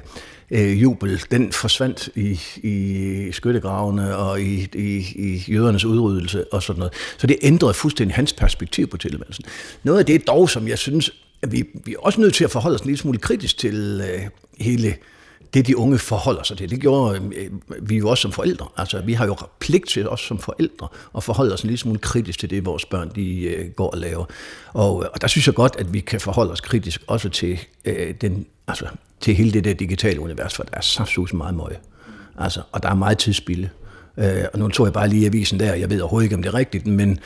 øh, 0.50 0.82
jubel, 0.82 1.20
den 1.30 1.52
forsvandt 1.52 2.08
i, 2.14 2.40
i 2.62 3.32
skyttegravene 3.32 4.16
og 4.16 4.40
i, 4.40 4.68
i, 4.74 5.06
i 5.14 5.44
jødernes 5.52 5.84
udryddelse 5.84 6.52
og 6.52 6.62
sådan 6.62 6.78
noget. 6.78 6.92
Så 7.18 7.26
det 7.26 7.36
ændrede 7.42 7.74
fuldstændig 7.74 8.14
hans 8.14 8.32
perspektiv 8.32 8.86
på 8.86 8.96
tilværelsen. 8.96 9.44
Noget 9.82 9.98
af 9.98 10.06
det 10.06 10.26
dog, 10.26 10.50
som 10.50 10.68
jeg 10.68 10.78
synes, 10.78 11.10
at 11.42 11.52
vi, 11.52 11.64
vi 11.84 11.92
er 11.92 11.98
også 11.98 12.20
nødt 12.20 12.34
til 12.34 12.44
at 12.44 12.50
forholde 12.50 12.74
os 12.74 12.80
en 12.80 12.86
lille 12.86 12.98
smule 12.98 13.18
kritisk 13.18 13.58
til 13.58 14.02
øh, 14.04 14.20
hele 14.60 14.94
det, 15.54 15.66
de 15.66 15.76
unge 15.76 15.98
forholder 15.98 16.42
sig 16.42 16.58
til. 16.58 16.70
Det 16.70 16.80
gjorde 16.80 17.20
øh, 17.36 17.50
vi 17.88 17.96
jo 17.96 18.08
også 18.08 18.22
som 18.22 18.32
forældre. 18.32 18.66
Altså, 18.76 19.00
vi 19.00 19.12
har 19.12 19.26
jo 19.26 19.36
pligt 19.58 19.88
til 19.88 20.08
os 20.08 20.20
som 20.20 20.38
forældre 20.38 20.88
at 21.16 21.22
forholde 21.22 21.54
os 21.54 21.62
en 21.62 21.66
lille 21.66 21.78
smule 21.78 21.98
kritisk 21.98 22.38
til 22.38 22.50
det, 22.50 22.64
vores 22.64 22.84
børn 22.84 23.10
de, 23.14 23.42
øh, 23.42 23.70
går 23.70 23.90
og 23.90 23.98
laver. 23.98 24.24
Og, 24.72 25.04
øh, 25.04 25.10
og 25.14 25.20
der 25.20 25.26
synes 25.26 25.46
jeg 25.46 25.54
godt, 25.54 25.76
at 25.78 25.92
vi 25.92 26.00
kan 26.00 26.20
forholde 26.20 26.52
os 26.52 26.60
kritisk 26.60 27.02
også 27.06 27.28
til, 27.28 27.58
øh, 27.84 28.14
den, 28.20 28.46
altså, 28.70 28.86
til 29.20 29.34
hele 29.34 29.52
det 29.52 29.64
der 29.64 29.74
digitale 29.74 30.20
univers, 30.20 30.54
for 30.54 30.62
der 30.62 30.76
er 30.76 30.80
så 30.80 31.28
meget 31.32 31.54
møje. 31.54 31.76
Altså, 32.38 32.62
og 32.72 32.82
der 32.82 32.88
er 32.88 32.94
meget 32.94 33.18
tidsspilde. 33.18 33.68
Øh, 34.16 34.44
og 34.52 34.58
nu 34.58 34.68
tog 34.68 34.86
jeg 34.86 34.92
bare 34.92 35.08
lige 35.08 35.26
avisen 35.26 35.60
der, 35.60 35.74
jeg 35.74 35.90
ved 35.90 36.00
overhovedet 36.00 36.24
ikke, 36.24 36.36
om 36.36 36.42
det 36.42 36.48
er 36.48 36.54
rigtigt, 36.54 36.86
men 36.86 37.18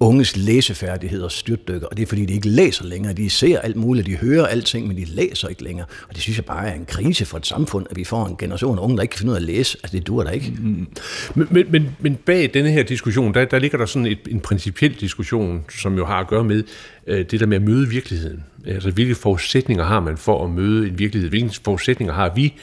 unges 0.00 0.36
læsefærdigheder 0.36 1.28
styrtdykker, 1.28 1.86
og 1.86 1.96
det 1.96 2.02
er 2.02 2.06
fordi, 2.06 2.26
de 2.26 2.34
ikke 2.34 2.48
læser 2.48 2.84
længere. 2.84 3.12
De 3.12 3.30
ser 3.30 3.58
alt 3.58 3.76
muligt, 3.76 4.06
de 4.06 4.16
hører 4.16 4.46
alting, 4.46 4.88
men 4.88 4.96
de 4.96 5.04
læser 5.04 5.48
ikke 5.48 5.64
længere. 5.64 5.86
Og 6.08 6.14
det 6.14 6.22
synes 6.22 6.36
jeg 6.36 6.44
bare 6.44 6.68
er 6.68 6.74
en 6.74 6.84
krise 6.86 7.24
for 7.24 7.36
et 7.36 7.46
samfund, 7.46 7.86
at 7.90 7.96
vi 7.96 8.04
får 8.04 8.26
en 8.26 8.36
generation 8.36 8.78
af 8.78 8.82
unge, 8.82 8.96
der 8.96 9.02
ikke 9.02 9.12
kan 9.12 9.18
finde 9.18 9.30
ud 9.30 9.36
af 9.36 9.40
at 9.40 9.46
læse. 9.46 9.78
Altså, 9.82 9.96
det 9.96 10.06
dur 10.06 10.22
der 10.22 10.30
ikke. 10.30 10.52
Mm, 10.58 10.66
mm. 10.66 10.86
Men, 11.34 11.48
men, 11.50 11.66
men, 11.70 11.96
men 12.00 12.14
bag 12.14 12.50
denne 12.54 12.70
her 12.70 12.82
diskussion, 12.82 13.34
der, 13.34 13.44
der 13.44 13.58
ligger 13.58 13.78
der 13.78 13.86
sådan 13.86 14.06
et, 14.06 14.18
en 14.30 14.40
principiel 14.40 14.94
diskussion, 14.94 15.64
som 15.80 15.96
jo 15.96 16.06
har 16.06 16.20
at 16.20 16.28
gøre 16.28 16.44
med 16.44 16.62
øh, 17.06 17.24
det 17.30 17.40
der 17.40 17.46
med 17.46 17.56
at 17.56 17.62
møde 17.62 17.88
virkeligheden. 17.88 18.44
Altså, 18.66 18.90
hvilke 18.90 19.14
forudsætninger 19.14 19.84
har 19.84 20.00
man 20.00 20.16
for 20.16 20.44
at 20.44 20.50
møde 20.50 20.88
en 20.88 20.98
virkelighed? 20.98 21.30
Hvilke 21.30 21.60
forudsætninger 21.64 22.14
har 22.14 22.32
vi 22.34 22.54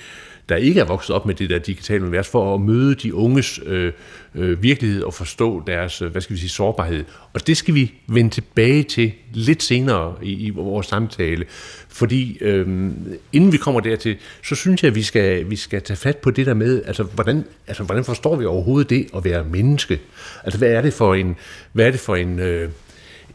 der 0.49 0.55
ikke 0.55 0.79
er 0.79 0.85
vokset 0.85 1.15
op 1.15 1.25
med 1.25 1.35
det 1.35 1.49
der 1.49 1.59
digitale 1.59 2.03
univers, 2.03 2.27
for 2.27 2.55
at 2.55 2.61
møde 2.61 2.95
de 2.95 3.13
unges 3.13 3.59
øh, 3.65 3.93
øh, 4.35 4.63
virkelighed 4.63 5.03
og 5.03 5.13
forstå 5.13 5.63
deres, 5.67 6.01
øh, 6.01 6.11
hvad 6.11 6.21
skal 6.21 6.33
vi 6.33 6.39
sige, 6.39 6.49
sårbarhed. 6.49 7.03
Og 7.33 7.47
det 7.47 7.57
skal 7.57 7.75
vi 7.75 7.93
vende 8.07 8.29
tilbage 8.29 8.83
til 8.83 9.11
lidt 9.33 9.63
senere 9.63 10.15
i, 10.23 10.31
i 10.45 10.49
vores 10.49 10.87
samtale, 10.87 11.45
fordi 11.89 12.37
øh, 12.41 12.91
inden 13.33 13.51
vi 13.51 13.57
kommer 13.57 13.81
dertil, 13.81 14.17
så 14.43 14.55
synes 14.55 14.83
jeg, 14.83 14.89
at 14.89 14.95
vi 14.95 15.03
skal, 15.03 15.49
vi 15.49 15.55
skal 15.55 15.81
tage 15.81 15.97
fat 15.97 16.17
på 16.17 16.31
det 16.31 16.45
der 16.45 16.53
med, 16.53 16.81
altså 16.85 17.03
hvordan, 17.03 17.45
altså 17.67 17.83
hvordan 17.83 18.03
forstår 18.03 18.35
vi 18.35 18.45
overhovedet 18.45 18.89
det 18.89 19.07
at 19.15 19.23
være 19.23 19.43
menneske? 19.43 19.99
Altså 20.43 20.57
hvad 20.57 20.69
er 20.69 20.81
det 20.81 20.93
for 20.93 21.15
en, 21.15 21.35
hvad 21.71 21.87
er 21.87 21.91
det 21.91 21.99
for 21.99 22.15
en 22.15 22.39
øh, 22.39 22.69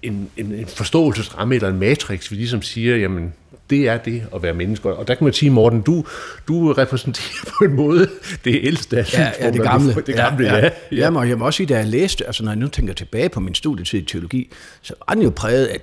en, 0.02 0.30
en, 0.36 0.52
en 0.52 0.66
forståelsesramme 0.66 1.54
eller 1.54 1.68
en 1.68 1.78
matrix, 1.78 2.30
vi 2.30 2.36
ligesom 2.36 2.62
siger, 2.62 2.96
jamen, 2.96 3.32
det 3.70 3.88
er 3.88 3.98
det 3.98 4.22
at 4.34 4.42
være 4.42 4.54
menneske. 4.54 4.88
Og 4.88 5.08
der 5.08 5.14
kan 5.14 5.24
man 5.24 5.32
sige, 5.32 5.50
Morten, 5.50 5.80
du, 5.80 6.04
du 6.48 6.72
repræsenterer 6.72 7.52
på 7.58 7.64
en 7.64 7.72
måde 7.72 8.10
det 8.44 8.60
ældste 8.62 8.98
af 8.98 9.14
ja, 9.14 9.32
ja, 9.40 9.50
det 9.50 9.62
gamle. 9.62 9.94
Det 9.94 10.14
gamle, 10.14 10.46
ja. 10.46 10.56
ja. 10.56 10.64
ja. 10.64 10.70
ja. 10.92 10.96
Jamen, 10.96 11.28
jeg 11.28 11.38
må 11.38 11.46
også 11.46 11.56
sige, 11.56 11.66
da 11.66 11.76
jeg 11.76 11.86
læste, 11.86 12.26
altså 12.26 12.44
når 12.44 12.50
jeg 12.50 12.58
nu 12.58 12.68
tænker 12.68 12.94
tilbage 12.94 13.28
på 13.28 13.40
min 13.40 13.54
studietid 13.54 13.98
i 13.98 14.04
teologi, 14.04 14.50
så 14.82 14.94
var 15.08 15.14
den 15.14 15.22
jo 15.22 15.30
præget 15.30 15.66
af 15.66 15.78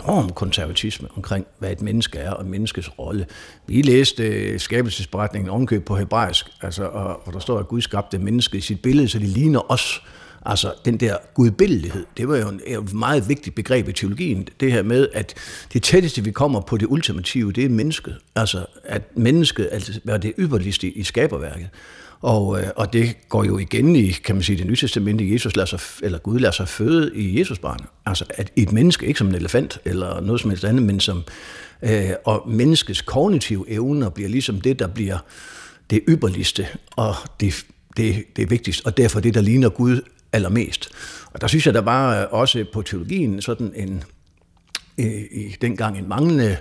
enorm 0.00 0.30
konservatisme 0.30 1.08
omkring, 1.16 1.46
hvad 1.58 1.72
et 1.72 1.82
menneske 1.82 2.18
er 2.18 2.30
og 2.30 2.46
menneskets 2.46 2.98
rolle. 2.98 3.26
Vi 3.66 3.82
læste 3.82 4.58
skabelsesberetningen 4.58 5.50
omkøb 5.50 5.84
på 5.84 5.96
hebraisk, 5.96 6.46
altså, 6.62 6.84
og, 6.84 7.26
og 7.26 7.32
der 7.32 7.38
står, 7.38 7.58
at 7.58 7.68
Gud 7.68 7.80
skabte 7.80 8.18
mennesket 8.18 8.58
i 8.58 8.60
sit 8.60 8.82
billede, 8.82 9.08
så 9.08 9.18
de 9.18 9.26
ligner 9.26 9.72
os. 9.72 10.02
Altså 10.44 10.72
den 10.84 10.96
der 10.96 11.16
gudbillighed, 11.34 12.06
det 12.16 12.28
var 12.28 12.36
jo 12.36 12.48
en, 12.48 12.60
et 12.66 12.92
meget 12.92 13.28
vigtigt 13.28 13.56
begreb 13.56 13.88
i 13.88 13.92
teologien. 13.92 14.48
Det 14.60 14.72
her 14.72 14.82
med, 14.82 15.08
at 15.12 15.34
det 15.72 15.82
tætteste 15.82 16.24
vi 16.24 16.30
kommer 16.30 16.60
på 16.60 16.76
det 16.76 16.86
ultimative, 16.86 17.52
det 17.52 17.64
er 17.64 17.68
mennesket. 17.68 18.16
Altså 18.36 18.66
at 18.84 19.02
mennesket 19.16 19.68
altså, 19.72 20.00
er 20.08 20.18
det 20.18 20.32
ypperligste 20.38 20.88
i 20.88 21.02
skaberværket. 21.02 21.68
Og, 22.20 22.60
øh, 22.60 22.66
og 22.76 22.92
det 22.92 23.28
går 23.28 23.44
jo 23.44 23.58
igen 23.58 23.96
i, 23.96 24.10
kan 24.10 24.34
man 24.34 24.42
sige, 24.42 24.58
det 24.58 24.66
nye 24.66 24.76
testamente, 24.76 25.32
Jesus 25.32 25.56
lader 25.56 25.66
sig, 25.66 25.80
eller 26.02 26.18
Gud 26.18 26.38
lader 26.38 26.52
sig 26.52 26.68
føde 26.68 27.16
i 27.16 27.38
Jesus 27.38 27.58
barn. 27.58 27.78
Altså 28.06 28.24
at 28.30 28.52
et 28.56 28.72
menneske, 28.72 29.06
ikke 29.06 29.18
som 29.18 29.28
en 29.28 29.34
elefant 29.34 29.80
eller 29.84 30.20
noget 30.20 30.40
som 30.40 30.50
helst 30.50 30.64
andet, 30.64 30.82
men 30.82 31.00
som, 31.00 31.22
øh, 31.82 32.10
og 32.24 32.48
menneskets 32.48 33.02
kognitive 33.02 33.70
evner 33.70 34.08
bliver 34.08 34.28
ligesom 34.28 34.60
det, 34.60 34.78
der 34.78 34.86
bliver 34.86 35.18
det 35.90 36.02
ypperligste 36.08 36.66
og 36.96 37.14
det, 37.40 37.66
det, 37.96 38.24
det 38.36 38.50
vigtigste, 38.50 38.86
og 38.86 38.96
derfor 38.96 39.20
det, 39.20 39.34
der 39.34 39.40
ligner 39.40 39.68
Gud 39.68 40.00
allermest. 40.34 40.88
Og 41.32 41.40
der 41.40 41.46
synes 41.46 41.66
jeg, 41.66 41.74
der 41.74 41.80
var 41.80 42.22
øh, 42.22 42.26
også 42.30 42.64
på 42.72 42.82
teologien 42.82 43.42
sådan 43.42 43.72
en, 43.76 44.04
i 45.30 45.56
dengang 45.60 45.98
en 45.98 46.08
manglende 46.08 46.56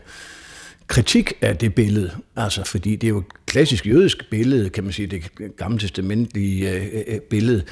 kritik 0.88 1.34
af 1.41 1.58
det 1.58 1.76
billede, 1.76 2.12
altså 2.36 2.63
fordi 2.63 2.95
det 2.95 3.08
er 3.08 3.10
jo 3.10 3.17
et 3.17 3.45
klassisk 3.45 3.88
jødisk 3.88 4.30
billede, 4.30 4.69
kan 4.69 4.84
man 4.84 4.93
sige, 4.93 5.08
det 5.08 5.24
gamle 5.58 5.80
testamentlige 5.80 6.71
øh, 6.71 7.04
øh, 7.08 7.19
billede. 7.19 7.63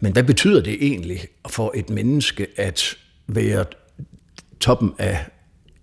Men 0.00 0.12
hvad 0.12 0.22
betyder 0.22 0.62
det 0.62 0.78
egentlig 0.80 1.20
for 1.48 1.72
et 1.74 1.90
menneske 1.90 2.46
at 2.56 2.96
være 3.26 3.64
toppen 4.60 4.92
af 4.98 5.26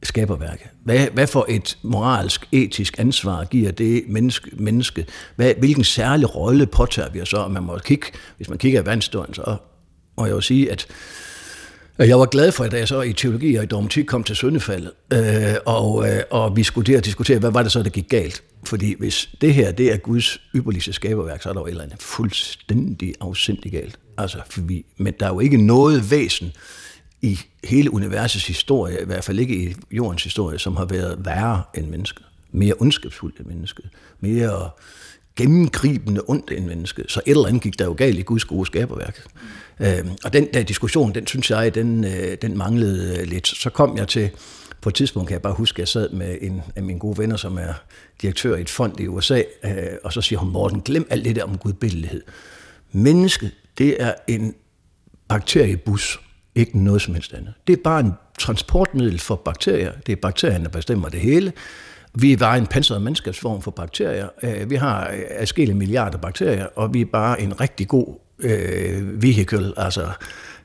skaberværket? 0.03 0.67
Hvad, 0.83 1.07
hvad 1.13 1.27
for 1.27 1.45
et 1.49 1.77
moralsk, 1.83 2.47
etisk 2.51 2.99
ansvar 2.99 3.43
giver 3.43 3.71
det 3.71 4.03
menneske? 4.07 4.51
menneske? 4.53 5.05
Hvad, 5.35 5.53
hvilken 5.57 5.83
særlig 5.83 6.35
rolle 6.35 6.65
påtager 6.65 7.09
vi 7.09 7.21
os 7.21 7.29
så? 7.29 7.47
Man 7.47 7.63
må 7.63 7.77
kigge, 7.77 8.07
hvis 8.37 8.49
man 8.49 8.57
kigger 8.57 8.81
i 8.81 8.85
vandståen, 8.85 9.33
så 9.33 9.57
og 10.15 10.27
jeg 10.27 10.35
vil 10.35 10.43
sige, 10.43 10.71
at 10.71 10.87
jeg 11.99 12.19
var 12.19 12.25
glad 12.25 12.51
for, 12.51 12.63
at 12.63 12.73
jeg 12.73 12.87
så 12.87 13.01
i 13.01 13.13
teologi 13.13 13.55
og 13.55 13.63
i 13.63 13.67
dogmatik 13.67 14.05
kom 14.05 14.23
til 14.23 14.35
søndefaldet, 14.35 14.91
øh, 15.13 15.55
og, 15.65 16.09
øh, 16.09 16.23
og 16.31 16.55
vi 16.55 16.63
skulle 16.63 16.93
der 16.93 17.01
diskutere, 17.01 17.39
hvad 17.39 17.51
var 17.51 17.63
det 17.63 17.71
så, 17.71 17.83
der 17.83 17.89
gik 17.89 18.09
galt? 18.09 18.43
Fordi 18.65 18.95
hvis 18.99 19.29
det 19.41 19.53
her, 19.53 19.71
det 19.71 19.93
er 19.93 19.97
Guds 19.97 20.41
ypperligste 20.55 20.93
skaberværk, 20.93 21.41
så 21.41 21.49
er 21.49 21.53
der 21.53 21.61
jo 21.61 21.65
et 21.65 21.69
eller 21.69 21.83
andet 21.83 22.01
fuldstændig 22.01 23.13
afsindig 23.21 23.71
galt. 23.71 23.99
Altså, 24.17 24.37
for 24.49 24.61
vi, 24.61 24.85
men 24.97 25.13
der 25.19 25.25
er 25.25 25.29
jo 25.29 25.39
ikke 25.39 25.57
noget 25.57 26.11
væsen, 26.11 26.51
i 27.25 27.39
hele 27.63 27.93
universets 27.93 28.47
historie, 28.47 29.01
i 29.01 29.05
hvert 29.05 29.23
fald 29.23 29.39
ikke 29.39 29.55
i 29.55 29.75
jordens 29.91 30.23
historie, 30.23 30.59
som 30.59 30.75
har 30.75 30.85
været 30.85 31.25
værre 31.25 31.63
end 31.73 31.87
mennesket. 31.87 32.25
Mere 32.51 32.73
ondskabsfuldt 32.79 33.39
end 33.39 33.47
mennesket. 33.47 33.85
Mere 34.19 34.69
gennemgribende 35.35 36.21
ondt 36.27 36.51
end 36.51 36.65
mennesket. 36.65 37.11
Så 37.11 37.21
et 37.25 37.31
eller 37.31 37.47
andet 37.47 37.61
gik 37.61 37.79
der 37.79 37.85
jo 37.85 37.95
galt 37.97 38.19
i 38.19 38.21
Guds 38.21 38.45
gode 38.45 38.65
skaberværk. 38.65 39.23
Mm. 39.79 39.85
Øhm, 39.85 40.09
og 40.23 40.33
den 40.33 40.47
der 40.53 40.63
diskussion, 40.63 41.15
den 41.15 41.27
synes 41.27 41.51
jeg, 41.51 41.75
den, 41.75 42.03
øh, 42.03 42.37
den 42.41 42.57
manglede 42.57 43.19
øh, 43.19 43.27
lidt. 43.27 43.47
Så 43.47 43.69
kom 43.69 43.97
jeg 43.97 44.07
til, 44.07 44.29
på 44.81 44.89
et 44.89 44.95
tidspunkt 44.95 45.27
kan 45.27 45.33
jeg 45.33 45.41
bare 45.41 45.53
huske, 45.53 45.75
at 45.75 45.79
jeg 45.79 45.87
sad 45.87 46.09
med 46.09 46.37
en 46.41 46.61
af 46.75 46.83
mine 46.83 46.99
gode 46.99 47.17
venner, 47.17 47.35
som 47.35 47.57
er 47.57 47.73
direktør 48.21 48.55
i 48.55 48.61
et 48.61 48.69
fond 48.69 48.99
i 48.99 49.07
USA, 49.07 49.41
øh, 49.63 49.71
og 50.03 50.13
så 50.13 50.21
siger 50.21 50.39
hun, 50.39 50.51
Morten, 50.51 50.81
glem 50.81 51.07
alt 51.09 51.25
det 51.25 51.35
der 51.35 51.43
om 51.43 51.57
gudbillighed. 51.57 52.21
Mennesket, 52.91 53.51
det 53.77 54.01
er 54.01 54.13
en 54.27 54.55
bakteriebus. 55.27 56.19
Ikke 56.55 56.79
noget 56.79 57.01
som 57.01 57.13
helst 57.13 57.33
andet. 57.33 57.53
Det 57.67 57.73
er 57.73 57.83
bare 57.83 57.99
en 57.99 58.11
transportmiddel 58.39 59.19
for 59.19 59.35
bakterier. 59.35 59.91
Det 60.05 60.11
er 60.11 60.15
bakterierne, 60.15 60.63
der 60.63 60.69
bestemmer 60.69 61.09
det 61.09 61.19
hele. 61.19 61.53
Vi 62.17 62.33
er 62.33 62.37
bare 62.37 62.57
en 62.57 62.67
pansret 62.67 63.01
mandskabsform 63.01 63.61
for 63.61 63.71
bakterier. 63.71 64.27
Øh, 64.43 64.69
vi 64.69 64.75
har 64.75 65.13
adskillige 65.29 65.77
milliarder 65.77 66.17
bakterier, 66.17 66.67
og 66.75 66.93
vi 66.93 67.01
er 67.01 67.05
bare 67.05 67.41
en 67.41 67.61
rigtig 67.61 67.87
god 67.87 68.19
øh, 68.39 69.23
vehicle, 69.23 69.73
altså 69.77 70.09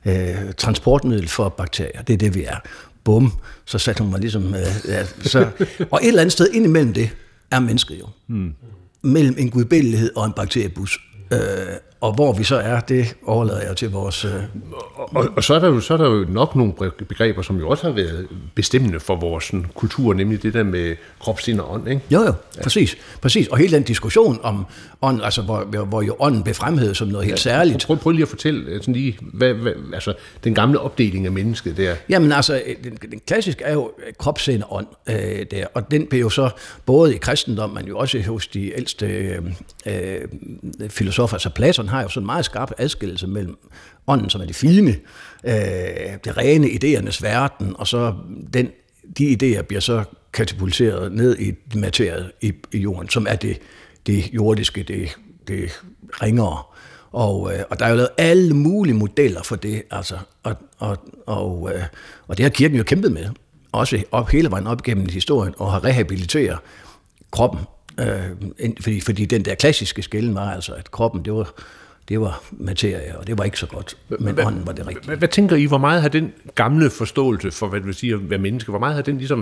øh, 0.06 0.52
transportmiddel 0.56 1.28
for 1.28 1.48
bakterier. 1.48 2.02
Det 2.02 2.12
er 2.12 2.18
det, 2.18 2.34
vi 2.34 2.44
er. 2.44 2.56
Bum, 3.04 3.32
så 3.64 3.78
satte 3.78 4.02
hun 4.02 4.10
mig 4.10 4.20
ligesom... 4.20 4.54
Øh, 4.54 4.88
ja, 4.88 5.04
så, 5.22 5.48
og 5.90 6.00
et 6.02 6.08
eller 6.08 6.20
andet 6.20 6.32
sted 6.32 6.48
indimellem 6.52 6.92
det 6.92 7.10
er 7.50 7.60
mennesket 7.60 8.00
jo. 8.00 8.06
Hmm. 8.26 8.54
Mellem 9.02 9.34
en 9.38 9.50
gudbillelighed 9.50 10.10
og 10.16 10.26
en 10.26 10.32
bakteriebus. 10.32 10.98
Øh, 11.32 11.38
og 12.00 12.12
hvor 12.12 12.32
vi 12.32 12.44
så 12.44 12.56
er, 12.56 12.80
det 12.80 13.16
overlader 13.26 13.66
jeg 13.66 13.76
til 13.76 13.90
vores... 13.90 14.24
Øh... 14.24 14.32
Og, 14.94 15.28
og, 15.36 15.44
så, 15.44 15.54
er 15.54 15.58
der 15.58 15.68
jo, 15.68 15.80
så 15.80 15.94
er 15.94 15.98
der 15.98 16.10
jo 16.10 16.26
nok 16.28 16.56
nogle 16.56 16.72
begreber, 17.08 17.42
som 17.42 17.58
jo 17.58 17.68
også 17.68 17.86
har 17.86 17.92
været 17.92 18.28
bestemmende 18.54 19.00
for 19.00 19.16
vores 19.16 19.44
sådan, 19.44 19.66
kultur, 19.74 20.14
nemlig 20.14 20.42
det 20.42 20.54
der 20.54 20.62
med 20.62 20.96
krop, 21.20 21.40
sind 21.40 21.60
og 21.60 21.72
ånd, 21.72 21.88
ikke? 21.88 22.02
Jo, 22.10 22.20
jo, 22.20 22.26
ja. 22.26 22.62
præcis, 22.62 22.96
præcis. 23.20 23.48
Og 23.48 23.58
hele 23.58 23.76
den 23.76 23.82
diskussion 23.82 24.40
om 24.42 24.66
ånd, 25.02 25.22
altså 25.22 25.42
hvor, 25.42 25.84
hvor 25.84 26.02
jo 26.02 26.16
ånden 26.18 26.42
blev 26.42 26.54
fremhævet 26.54 26.96
som 26.96 27.08
noget 27.08 27.24
helt 27.26 27.38
ja, 27.38 27.50
særligt. 27.50 27.86
Prøv, 27.86 27.96
prøv 27.96 28.10
lige 28.12 28.22
at 28.22 28.28
fortælle 28.28 28.70
øh, 28.70 28.80
sådan 28.80 28.94
lige, 28.94 29.18
hvad, 29.20 29.54
hvad, 29.54 29.72
altså, 29.94 30.14
den 30.44 30.54
gamle 30.54 30.80
opdeling 30.80 31.26
af 31.26 31.32
mennesket 31.32 31.76
der. 31.76 31.94
Jamen 32.08 32.32
altså, 32.32 32.62
den, 32.84 32.98
den 33.10 33.20
klassiske 33.26 33.64
er 33.64 33.72
jo 33.72 33.90
krop, 34.18 34.38
sind 34.38 34.62
og 34.62 34.76
ånd 34.76 34.86
øh, 35.08 35.46
der, 35.50 35.66
og 35.74 35.90
den 35.90 36.06
blev 36.06 36.20
jo 36.20 36.30
så 36.30 36.50
både 36.86 37.14
i 37.14 37.18
kristendom, 37.18 37.70
men 37.70 37.86
jo 37.86 37.98
også 37.98 38.22
hos 38.22 38.46
de 38.46 38.76
ældste 38.76 39.06
øh, 39.06 39.38
øh, 39.86 40.88
filosofer, 40.88 41.34
altså 41.34 41.50
Platon 41.50 41.89
har 41.90 42.02
jo 42.02 42.08
sådan 42.08 42.22
en 42.22 42.26
meget 42.26 42.44
skarp 42.44 42.72
adskillelse 42.78 43.26
mellem 43.26 43.58
ånden, 44.06 44.30
som 44.30 44.40
er 44.40 44.44
det 44.44 44.56
fine, 44.56 44.90
øh, 45.44 45.54
det 46.24 46.36
rene 46.36 46.66
idéernes 46.66 47.22
verden, 47.22 47.74
og 47.78 47.86
så 47.86 48.14
den, 48.54 48.68
de 49.18 49.32
idéer 49.32 49.62
bliver 49.62 49.80
så 49.80 50.04
katapulteret 50.32 51.12
ned 51.12 51.38
i 51.38 51.54
materiet 51.74 52.32
i, 52.40 52.52
i 52.72 52.78
jorden, 52.78 53.08
som 53.08 53.26
er 53.28 53.36
det, 53.36 53.58
det 54.06 54.34
jordiske, 54.34 54.82
det, 54.82 55.18
det 55.48 55.80
ringere. 56.22 56.62
Og, 57.12 57.54
øh, 57.54 57.60
og 57.70 57.78
der 57.78 57.84
er 57.84 57.90
jo 57.90 57.96
lavet 57.96 58.10
alle 58.18 58.54
mulige 58.54 58.94
modeller 58.94 59.42
for 59.42 59.56
det, 59.56 59.82
altså, 59.90 60.18
og, 60.42 60.56
og, 60.78 60.98
og, 61.26 61.70
øh, 61.74 61.82
og 62.28 62.36
det 62.36 62.42
har 62.44 62.50
kirken 62.50 62.76
jo 62.76 62.84
kæmpet 62.84 63.12
med, 63.12 63.26
også 63.72 64.02
op, 64.10 64.28
hele 64.28 64.50
vejen 64.50 64.66
op 64.66 64.82
gennem 64.82 65.08
historien, 65.08 65.54
og 65.58 65.72
har 65.72 65.84
rehabiliteret 65.84 66.58
kroppen 67.30 67.60
Øh, 68.00 68.30
fordi, 68.80 69.00
fordi 69.00 69.24
den 69.24 69.44
der 69.44 69.54
klassiske 69.54 70.02
skælden 70.02 70.34
var 70.34 70.50
altså, 70.52 70.72
at 70.72 70.90
kroppen, 70.90 71.24
det 71.24 71.32
var, 71.32 71.52
det 72.10 72.20
var 72.20 72.42
materie, 72.52 73.18
og 73.18 73.26
det 73.26 73.38
var 73.38 73.44
ikke 73.44 73.58
så 73.58 73.66
godt, 73.66 73.96
men 74.08 74.34
Hvad- 74.34 74.44
ånden 74.44 74.66
var 74.66 74.72
det 74.72 74.86
rigtige. 74.86 75.06
Hvad, 75.06 75.16
hvad 75.16 75.28
tænker 75.28 75.56
I, 75.56 75.64
hvor 75.64 75.78
meget 75.78 76.02
har 76.02 76.08
den 76.08 76.32
gamle 76.54 76.90
forståelse 76.90 77.50
for, 77.50 77.66
hvad 77.68 77.80
det 77.80 77.86
vil 77.86 77.94
sige 77.94 78.14
at 78.14 78.30
være 78.30 78.38
menneske, 78.38 78.70
hvor 78.70 78.78
meget 78.78 78.94
har 78.94 79.02
den 79.02 79.18
ligesom, 79.18 79.38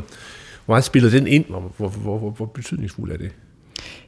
hvor 0.64 0.72
meget 0.74 0.84
spiller 0.84 1.10
den 1.10 1.26
ind, 1.26 1.44
hvor, 1.48 1.72
hvor, 1.76 1.88
hvor, 1.88 2.30
hvor 2.30 2.46
betydningsfuld 2.46 3.12
er 3.12 3.16
det? 3.16 3.30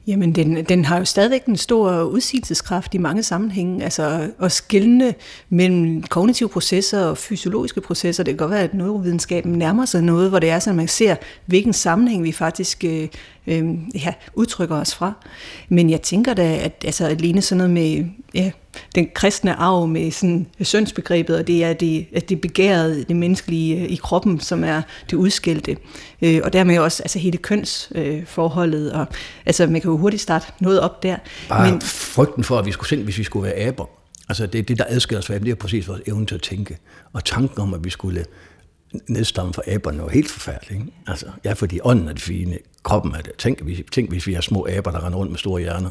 Jamen, 0.06 0.34
den, 0.34 0.64
den 0.64 0.84
har 0.84 0.98
jo 0.98 1.04
stadigvæk 1.04 1.44
en 1.44 1.56
stor 1.56 2.02
udsigelseskraft 2.02 2.94
i 2.94 2.98
mange 2.98 3.22
sammenhænge. 3.22 3.84
Altså 3.84 4.30
at 4.42 4.52
skille 4.52 5.14
mellem 5.48 6.02
kognitive 6.02 6.48
processer 6.48 7.04
og 7.04 7.18
fysiologiske 7.18 7.80
processer. 7.80 8.24
Det 8.24 8.32
kan 8.32 8.38
godt 8.38 8.50
være, 8.50 8.62
at 8.62 8.74
neurovidenskaben 8.74 9.52
nærmer 9.52 9.84
sig 9.84 10.02
noget, 10.02 10.28
hvor 10.28 10.38
det 10.38 10.50
er 10.50 10.58
sådan, 10.58 10.74
at 10.74 10.76
man 10.76 10.88
ser, 10.88 11.16
hvilken 11.46 11.72
sammenhæng 11.72 12.24
vi 12.24 12.32
faktisk 12.32 12.84
øh, 12.84 13.08
øh, 13.46 13.64
ja, 13.94 14.12
udtrykker 14.34 14.76
os 14.76 14.94
fra. 14.94 15.12
Men 15.68 15.90
jeg 15.90 16.02
tænker 16.02 16.34
da, 16.34 16.56
at 16.56 16.84
altså, 16.84 17.06
alene 17.06 17.42
sådan 17.42 17.58
noget 17.58 17.70
med 17.70 18.04
ja, 18.34 18.50
den 18.94 19.08
kristne 19.14 19.54
arv 19.54 19.86
med 19.86 20.10
sådan 20.10 20.46
sønsbegrebet, 20.62 21.36
og 21.36 21.46
det 21.46 21.64
er 21.64 21.72
det, 21.72 22.06
at 22.12 22.28
det 22.28 22.40
begærede, 22.40 23.04
det 23.04 23.16
menneskelige 23.16 23.82
øh, 23.82 23.90
i 23.90 23.96
kroppen, 23.96 24.40
som 24.40 24.64
er 24.64 24.82
det 25.10 25.16
udskilte. 25.16 25.76
Øh, 26.22 26.40
og 26.44 26.52
dermed 26.52 26.78
også 26.78 27.02
altså 27.02 27.18
hele 27.18 27.38
kønsforholdet. 27.38 28.92
Øh, 28.92 29.00
og, 29.00 29.06
altså 29.46 29.66
man 29.66 29.80
kan 29.80 29.90
jo 29.90 29.96
hurtigt 29.96 30.22
starte 30.22 30.46
noget 30.60 30.80
op 30.80 31.02
der. 31.02 31.16
Bare 31.48 31.70
Men, 31.70 31.80
frygten 31.80 32.44
for, 32.44 32.58
at 32.58 32.66
vi 32.66 32.72
skulle 32.72 32.88
selv, 32.88 33.04
hvis 33.04 33.18
vi 33.18 33.24
skulle 33.24 33.46
være 33.46 33.56
aber. 33.56 33.90
Altså 34.28 34.46
det, 34.46 34.68
det 34.68 34.78
der 34.78 34.84
adskiller 34.88 35.18
os 35.18 35.26
fra 35.26 35.38
det 35.38 35.48
er 35.48 35.54
præcis 35.54 35.88
vores 35.88 36.02
evne 36.06 36.26
til 36.26 36.34
at 36.34 36.42
tænke. 36.42 36.78
Og 37.12 37.24
tanken 37.24 37.60
om, 37.60 37.74
at 37.74 37.84
vi 37.84 37.90
skulle 37.90 38.24
nedstamme 39.08 39.52
fra 39.52 39.62
aberne, 39.66 40.02
var 40.02 40.08
helt 40.08 40.30
forfærdeligt. 40.30 40.80
Ikke? 40.80 40.92
Altså, 41.06 41.26
ja, 41.44 41.52
fordi 41.52 41.80
ånden 41.82 42.08
er 42.08 42.12
det 42.12 42.22
fine, 42.22 42.58
kroppen 42.82 43.14
er 43.14 43.20
det. 43.20 43.32
Tænk, 43.38 43.62
hvis, 43.62 43.80
tænk, 43.92 44.10
hvis 44.10 44.26
vi 44.26 44.34
har 44.34 44.40
små 44.40 44.66
aber, 44.70 44.90
der 44.90 45.04
render 45.04 45.18
rundt 45.18 45.32
med 45.32 45.38
store 45.38 45.60
hjerner. 45.60 45.90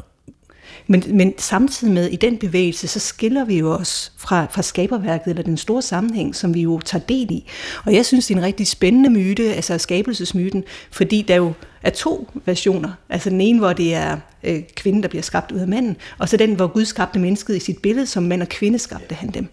Men, 0.86 1.04
men 1.08 1.34
samtidig 1.38 1.94
med, 1.94 2.06
i 2.06 2.16
den 2.16 2.36
bevægelse, 2.36 2.88
så 2.88 2.98
skiller 2.98 3.44
vi 3.44 3.58
jo 3.58 3.72
os 3.72 4.12
fra, 4.16 4.46
fra 4.50 4.62
skaberværket, 4.62 5.30
eller 5.30 5.42
den 5.42 5.56
store 5.56 5.82
sammenhæng, 5.82 6.36
som 6.36 6.54
vi 6.54 6.60
jo 6.60 6.80
tager 6.80 7.04
del 7.04 7.30
i. 7.30 7.46
Og 7.84 7.94
jeg 7.94 8.06
synes, 8.06 8.26
det 8.26 8.34
er 8.34 8.38
en 8.38 8.44
rigtig 8.44 8.66
spændende 8.66 9.10
myte, 9.10 9.54
altså 9.54 9.78
skabelsesmyten, 9.78 10.64
fordi 10.90 11.22
der 11.28 11.36
jo 11.36 11.52
er 11.82 11.90
to 11.90 12.28
versioner. 12.44 12.90
Altså 13.08 13.30
den 13.30 13.40
ene, 13.40 13.58
hvor 13.58 13.72
det 13.72 13.94
er 13.94 14.18
øh, 14.44 14.62
kvinden, 14.74 15.02
der 15.02 15.08
bliver 15.08 15.22
skabt 15.22 15.52
ud 15.52 15.58
af 15.58 15.68
manden, 15.68 15.96
og 16.18 16.28
så 16.28 16.36
den, 16.36 16.54
hvor 16.54 16.66
Gud 16.66 16.84
skabte 16.84 17.18
mennesket 17.18 17.56
i 17.56 17.60
sit 17.60 17.78
billede, 17.78 18.06
som 18.06 18.22
mand 18.22 18.42
og 18.42 18.48
kvinde 18.48 18.78
skabte 18.78 19.14
han 19.14 19.30
dem. 19.30 19.48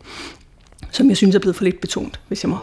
Som 0.91 1.09
jeg 1.09 1.17
synes 1.17 1.35
er 1.35 1.39
blevet 1.39 1.55
for 1.55 1.63
lidt 1.63 1.81
betont, 1.81 2.19
hvis 2.27 2.43
jeg 2.43 2.49
må. 2.49 2.57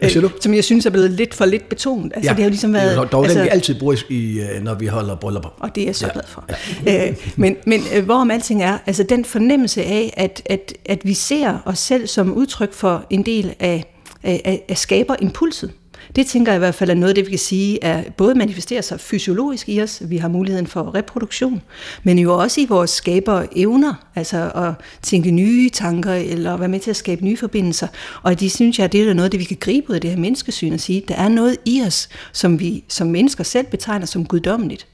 Hvad 0.00 0.10
siger 0.10 0.20
du? 0.20 0.30
Som 0.40 0.54
jeg 0.54 0.64
synes 0.64 0.86
er 0.86 0.90
blevet 0.90 1.10
lidt 1.10 1.34
for 1.34 1.44
lidt 1.44 1.68
betont. 1.68 2.12
Altså, 2.16 2.28
det 2.28 2.38
har 2.38 2.44
jo 2.44 2.50
ligesom 2.50 2.72
været... 2.72 2.96
Det 2.96 3.04
er 3.04 3.04
dog 3.04 3.24
altså, 3.24 3.38
den, 3.38 3.44
vi 3.44 3.50
altid 3.50 3.78
bruger, 3.78 3.96
i, 4.08 4.40
øh, 4.40 4.62
når 4.62 4.74
vi 4.74 4.86
holder 4.86 5.14
bryllupper. 5.14 5.48
og 5.58 5.74
det 5.74 5.80
er 5.80 5.86
jeg 5.86 5.96
så 5.96 6.08
glad 6.12 6.24
for. 6.28 6.44
Ja. 6.86 7.08
Øh, 7.08 7.16
men 7.36 7.56
men 7.66 7.82
øh, 7.94 8.04
hvorom 8.04 8.30
alting 8.30 8.62
er, 8.62 8.78
altså 8.86 9.02
den 9.02 9.24
fornemmelse 9.24 9.82
af, 9.82 10.14
at, 10.16 10.42
at, 10.46 10.72
at 10.86 11.00
vi 11.04 11.14
ser 11.14 11.58
os 11.64 11.78
selv 11.78 12.06
som 12.06 12.32
udtryk 12.32 12.72
for 12.72 13.06
en 13.10 13.26
del 13.26 13.54
af, 13.60 13.84
af, 14.22 14.40
af, 14.44 14.64
af 14.68 14.78
skaberimpulset. 14.78 15.70
Det 16.16 16.26
tænker 16.26 16.52
jeg 16.52 16.56
i 16.56 16.58
hvert 16.58 16.74
fald 16.74 16.90
er 16.90 16.94
noget 16.94 17.08
af 17.08 17.14
det, 17.14 17.26
vi 17.26 17.30
kan 17.30 17.38
sige, 17.38 17.84
er 17.84 18.02
både 18.16 18.34
manifesterer 18.34 18.80
sig 18.80 19.00
fysiologisk 19.00 19.68
i 19.68 19.82
os, 19.82 20.02
vi 20.04 20.16
har 20.16 20.28
muligheden 20.28 20.66
for 20.66 20.94
reproduktion, 20.94 21.62
men 22.02 22.18
jo 22.18 22.38
også 22.38 22.60
i 22.60 22.66
vores 22.68 22.90
skaber 22.90 23.46
evner, 23.56 23.94
altså 24.14 24.50
at 24.54 24.72
tænke 25.02 25.30
nye 25.30 25.70
tanker, 25.70 26.12
eller 26.12 26.56
være 26.56 26.68
med 26.68 26.80
til 26.80 26.90
at 26.90 26.96
skabe 26.96 27.24
nye 27.24 27.36
forbindelser. 27.36 27.88
Og 28.22 28.40
det 28.40 28.52
synes 28.52 28.78
jeg, 28.78 28.92
det 28.92 29.08
er 29.08 29.14
noget 29.14 29.24
af 29.24 29.30
det, 29.30 29.40
vi 29.40 29.44
kan 29.44 29.56
gribe 29.60 29.90
ud 29.90 29.94
af 29.94 30.00
det 30.00 30.10
her 30.10 30.18
menneskesyn 30.18 30.72
og 30.72 30.80
sige, 30.80 31.02
der 31.08 31.14
er 31.14 31.28
noget 31.28 31.56
i 31.64 31.82
os, 31.86 32.08
som 32.32 32.60
vi 32.60 32.84
som 32.88 33.06
mennesker 33.06 33.44
selv 33.44 33.66
betegner 33.66 34.06
som 34.06 34.26
guddommeligt. 34.26 34.86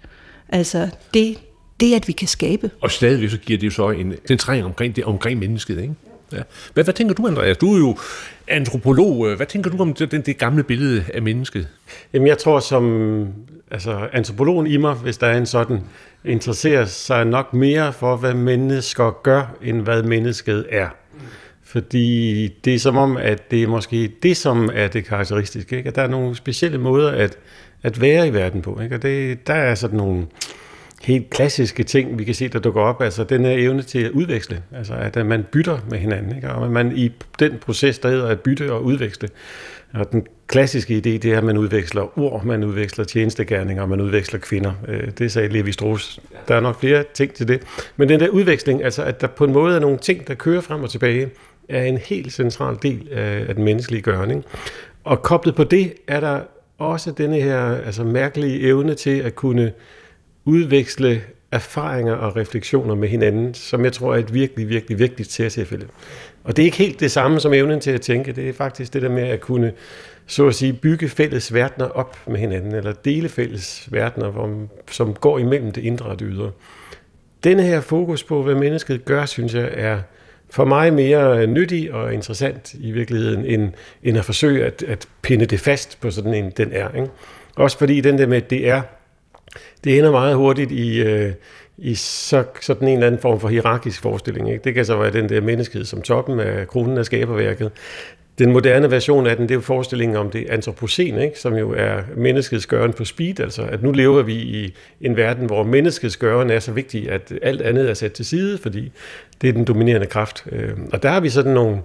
Altså 0.49 0.89
det, 1.15 1.39
det 1.81 1.95
at 1.95 2.09
vi 2.09 2.13
kan 2.13 2.29
skabe. 2.29 2.71
Og 2.81 2.91
stadigvæk 2.91 3.31
så 3.31 3.37
giver 3.37 3.59
det 3.59 3.67
jo 3.67 3.71
så 3.71 3.91
en 3.91 4.15
centrering 4.29 4.65
omkring, 4.65 4.97
det, 4.97 5.05
omkring 5.05 5.39
mennesket, 5.39 5.81
ikke? 5.83 5.95
Ja. 6.33 6.43
Hvad, 6.75 6.85
hvad 6.85 6.95
tænker 6.95 7.15
du, 7.15 7.27
Andreas? 7.27 7.57
Du 7.57 7.75
er 7.75 7.79
jo 7.79 7.97
antropolog. 8.51 9.29
Øh, 9.29 9.37
hvad 9.37 9.47
tænker 9.47 9.71
du 9.71 9.83
om 9.83 9.95
det, 9.95 10.27
det, 10.27 10.39
gamle 10.39 10.63
billede 10.63 11.05
af 11.15 11.23
mennesket? 11.23 11.69
Jamen, 12.13 12.29
jeg 12.29 12.39
tror 12.39 12.61
som 12.61 13.27
altså, 13.71 14.09
antropologen 14.13 14.67
i 14.67 14.77
mig, 14.77 14.95
hvis 14.95 15.19
der 15.19 15.27
er 15.27 15.39
en 15.39 15.47
sådan, 15.47 15.81
interesserer 16.25 16.85
sig 16.85 17.25
nok 17.25 17.55
mere 17.55 17.93
for, 17.93 18.17
hvad 18.17 18.35
mennesker 18.35 19.21
gør, 19.23 19.57
end 19.63 19.81
hvad 19.81 20.03
mennesket 20.03 20.67
er. 20.71 20.89
Fordi 21.65 22.47
det 22.65 22.75
er 22.75 22.79
som 22.79 22.97
om, 22.97 23.17
at 23.17 23.51
det 23.51 23.63
er 23.63 23.67
måske 23.67 24.13
det, 24.23 24.37
som 24.37 24.71
er 24.75 24.89
det 24.89 25.05
karakteristiske. 25.05 25.77
Ikke? 25.77 25.89
At 25.89 25.97
der 25.97 26.03
er 26.03 26.09
nogle 26.09 26.37
specielle 26.37 26.79
måder 26.79 27.11
at, 27.11 27.39
at 27.83 28.01
være 28.01 28.29
i 28.29 28.33
verden 28.33 28.63
på. 28.63 28.81
Ikke? 28.81 28.95
Og 28.95 29.03
det, 29.03 29.47
der 29.47 29.55
er 29.55 29.75
sådan 29.75 29.97
nogle 29.97 30.27
helt 31.01 31.31
klassiske 31.31 31.83
ting, 31.83 32.19
vi 32.19 32.25
kan 32.25 32.35
se, 32.35 32.49
der 32.49 32.59
dukker 32.59 32.81
op. 32.81 33.03
Altså 33.03 33.25
den 33.25 33.45
her 33.45 33.53
evne 33.53 33.83
til 33.83 34.05
at 34.05 34.11
udveksle. 34.11 34.63
Altså 34.77 34.95
at 34.95 35.27
man 35.27 35.45
bytter 35.53 35.79
med 35.91 35.99
hinanden. 35.99 36.37
Ikke? 36.37 36.51
Og 36.51 36.71
man 36.71 36.97
i 36.97 37.13
den 37.39 37.59
proces, 37.61 37.99
der 37.99 38.09
hedder 38.09 38.29
at 38.29 38.41
bytte 38.41 38.73
og 38.73 38.85
udveksle. 38.85 39.29
Og 39.95 40.13
den 40.13 40.27
klassiske 40.47 40.95
idé, 40.95 41.01
det 41.01 41.25
er, 41.25 41.39
at 41.39 41.45
man 41.45 41.59
udveksler 41.59 42.19
ord, 42.19 42.45
man 42.45 42.65
udveksler 42.65 43.05
tjenestegærninger, 43.05 43.87
man 43.87 44.01
udveksler 44.01 44.41
kvinder. 44.41 44.73
Øh, 44.89 45.11
det 45.19 45.33
sagde 45.33 45.49
Levi 45.49 45.73
Strauss. 45.73 46.21
Der 46.49 46.55
er 46.55 46.61
nok 46.61 46.81
flere 46.81 47.05
ting 47.15 47.35
til 47.35 47.49
det. 47.49 47.63
Men 47.97 48.09
den 48.09 48.21
der 48.21 48.29
udveksling, 48.29 48.85
altså 48.85 49.03
at 49.03 49.21
der 49.21 49.27
på 49.27 49.45
en 49.45 49.53
måde 49.53 49.77
er 49.77 49.81
nogle 49.81 49.99
ting, 49.99 50.29
der 50.29 50.35
kører 50.35 50.61
frem 50.61 50.83
og 50.83 50.91
tilbage, 50.91 51.31
er 51.69 51.85
en 51.85 51.99
helt 51.99 52.33
central 52.33 52.77
del 52.83 53.09
af 53.13 53.55
den 53.55 53.65
menneskelige 53.65 54.03
gørning. 54.03 54.45
Og 55.05 55.23
koblet 55.23 55.55
på 55.55 55.65
det 55.65 55.93
er 56.09 56.21
der 56.21 56.41
også 56.79 57.11
denne 57.11 57.41
her 57.41 57.77
altså 57.87 58.05
mærkelige 58.05 58.61
evne 58.61 58.95
til 58.95 59.19
at 59.19 59.35
kunne 59.35 59.73
udveksle 60.45 61.23
erfaringer 61.53 62.15
og 62.15 62.37
refleksioner 62.37 62.95
med 62.95 63.09
hinanden, 63.09 63.55
som 63.55 63.85
jeg 63.85 63.93
tror 63.93 64.15
er 64.15 64.19
et 64.19 64.35
virkelig, 64.35 64.69
virkelig 64.69 64.99
vigtigt 64.99 65.29
tilfælde. 65.29 65.87
Og 66.45 66.57
det 66.57 66.63
er 66.63 66.65
ikke 66.65 66.77
helt 66.77 67.01
det 67.01 67.11
samme 67.11 67.41
som 67.41 67.53
evnen 67.53 67.81
til 67.81 67.91
at 67.91 68.01
tænke, 68.01 68.33
det 68.33 68.49
er 68.49 68.53
faktisk 68.53 68.95
det 68.95 69.03
der 69.03 69.09
med 69.09 69.23
at 69.23 69.41
kunne, 69.41 69.73
så 70.27 70.47
at 70.47 70.55
sige, 70.55 70.73
bygge 70.73 71.09
fælles 71.09 71.55
verdener 71.55 71.89
op 71.89 72.19
med 72.27 72.39
hinanden, 72.39 72.75
eller 72.75 72.93
dele 72.93 73.29
fælles 73.29 73.89
verdener, 73.91 74.67
som 74.91 75.15
går 75.15 75.39
imellem 75.39 75.73
det 75.73 75.85
indre 75.85 76.07
og 76.07 76.21
det 76.21 76.29
ydre. 76.31 76.51
Denne 77.45 77.63
her 77.63 77.81
fokus 77.81 78.23
på, 78.23 78.43
hvad 78.43 78.55
mennesket 78.55 79.05
gør, 79.05 79.27
synes 79.27 79.55
jeg 79.55 79.71
er 79.73 80.01
for 80.51 80.65
mig 80.65 80.93
mere 80.93 81.47
nyttig 81.47 81.93
og 81.93 82.15
interessant 82.15 82.75
i 82.75 82.91
virkeligheden, 82.91 83.45
end, 83.45 83.73
end 84.03 84.19
at 84.19 84.25
forsøge 84.25 84.65
at, 84.65 84.83
at 84.83 85.09
pinde 85.23 85.47
det 85.47 85.61
fast 85.61 86.01
på 86.01 86.11
sådan 86.11 86.35
en, 86.35 86.51
den 86.51 86.73
er. 86.73 86.95
Ikke? 86.95 87.09
Også 87.57 87.79
fordi 87.79 88.01
den 88.01 88.19
der 88.19 88.27
med, 88.27 88.41
det 88.41 88.69
er, 88.69 88.83
det 89.85 89.99
ender 89.99 90.11
meget 90.11 90.37
hurtigt 90.37 90.73
i, 90.73 91.01
øh, 91.01 91.33
i 91.79 91.95
så, 91.95 92.45
sådan 92.61 92.89
en 92.89 92.95
eller 92.95 93.07
anden 93.07 93.21
form 93.21 93.41
for 93.41 93.49
hierarkisk 93.49 94.03
forestilling. 94.03 94.51
Ikke? 94.53 94.65
Det 94.65 94.75
kan 94.75 94.85
så 94.85 94.97
være 94.97 95.13
den 95.13 95.29
der 95.29 95.41
menneskehed 95.41 95.85
som 95.85 96.03
toppen 96.03 96.41
af 96.41 96.69
kronen 96.69 96.99
af 96.99 97.05
skaberværket. 97.05 97.71
Den 98.39 98.53
moderne 98.53 98.91
version 98.91 99.27
af 99.27 99.37
den, 99.37 99.43
det 99.43 99.51
er 99.51 99.57
jo 99.57 99.61
forestillingen 99.61 100.17
om 100.17 100.31
det 100.31 100.51
antropocen, 100.51 101.19
ikke? 101.19 101.39
som 101.39 101.57
jo 101.57 101.73
er 101.77 102.03
menneskets 102.17 102.67
gøren 102.67 102.93
på 102.93 103.05
speed, 103.05 103.41
altså 103.41 103.63
at 103.63 103.83
nu 103.83 103.93
lever 103.93 104.23
vi 104.23 104.35
i 104.35 104.75
en 105.01 105.17
verden, 105.17 105.47
hvor 105.47 105.63
menneskets 105.63 106.17
gøren 106.17 106.51
er 106.51 106.59
så 106.59 106.73
vigtig, 106.73 107.11
at 107.11 107.33
alt 107.43 107.61
andet 107.61 107.91
er 107.91 107.95
sat 107.95 108.13
til 108.13 108.25
side, 108.25 108.59
fordi 108.59 108.93
det 109.41 109.49
er 109.49 109.53
den 109.53 109.65
dominerende 109.65 110.07
kraft. 110.07 110.45
Øh, 110.53 110.73
og 110.93 111.03
der 111.03 111.09
har 111.09 111.21
vi 111.21 111.29
sådan 111.29 111.53
nogle 111.53 111.79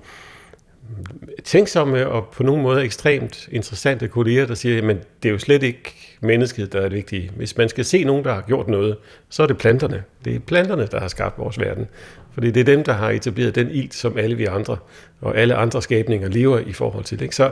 tænksomme 1.43 2.07
og 2.07 2.27
på 2.33 2.43
nogle 2.43 2.61
måder 2.61 2.81
ekstremt 2.81 3.49
interessante 3.51 4.07
kolleger, 4.07 4.45
der 4.45 4.53
siger, 4.53 4.81
men 4.81 4.97
det 5.23 5.29
er 5.29 5.33
jo 5.33 5.39
slet 5.39 5.63
ikke 5.63 6.04
mennesket, 6.21 6.73
der 6.73 6.79
er 6.79 6.83
det 6.83 6.95
vigtige. 6.95 7.31
Hvis 7.35 7.57
man 7.57 7.69
skal 7.69 7.85
se 7.85 8.03
nogen, 8.03 8.25
der 8.25 8.33
har 8.33 8.41
gjort 8.41 8.67
noget, 8.67 8.97
så 9.29 9.43
er 9.43 9.47
det 9.47 9.57
planterne. 9.57 10.03
Det 10.25 10.35
er 10.35 10.39
planterne, 10.39 10.87
der 10.91 10.99
har 10.99 11.07
skabt 11.07 11.39
vores 11.39 11.59
verden. 11.59 11.87
Fordi 12.33 12.51
det 12.51 12.59
er 12.59 12.75
dem, 12.75 12.83
der 12.83 12.93
har 12.93 13.09
etableret 13.09 13.55
den 13.55 13.71
ild, 13.71 13.91
som 13.91 14.17
alle 14.17 14.35
vi 14.35 14.45
andre 14.45 14.77
og 15.21 15.37
alle 15.37 15.55
andre 15.55 15.81
skabninger 15.81 16.29
lever 16.29 16.59
i 16.59 16.73
forhold 16.73 17.03
til. 17.03 17.21
Ikke? 17.21 17.35
Så, 17.35 17.51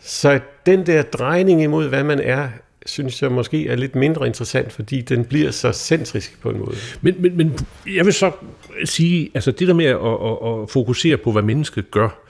så 0.00 0.40
den 0.66 0.86
der 0.86 1.02
drejning 1.02 1.62
imod, 1.62 1.88
hvad 1.88 2.04
man 2.04 2.20
er, 2.20 2.48
synes 2.86 3.22
jeg 3.22 3.32
måske 3.32 3.68
er 3.68 3.76
lidt 3.76 3.94
mindre 3.94 4.26
interessant, 4.26 4.72
fordi 4.72 5.00
den 5.00 5.24
bliver 5.24 5.50
så 5.50 5.72
centrisk 5.72 6.40
på 6.40 6.50
en 6.50 6.58
måde. 6.58 6.76
Men, 7.00 7.14
men, 7.18 7.36
men 7.36 7.58
jeg 7.96 8.04
vil 8.04 8.12
så 8.12 8.30
sige, 8.84 9.30
altså 9.34 9.50
det 9.50 9.68
der 9.68 9.74
med 9.74 9.84
at, 9.84 9.96
at, 9.96 10.62
at 10.62 10.70
fokusere 10.70 11.16
på, 11.16 11.32
hvad 11.32 11.42
mennesket 11.42 11.90
gør, 11.90 12.22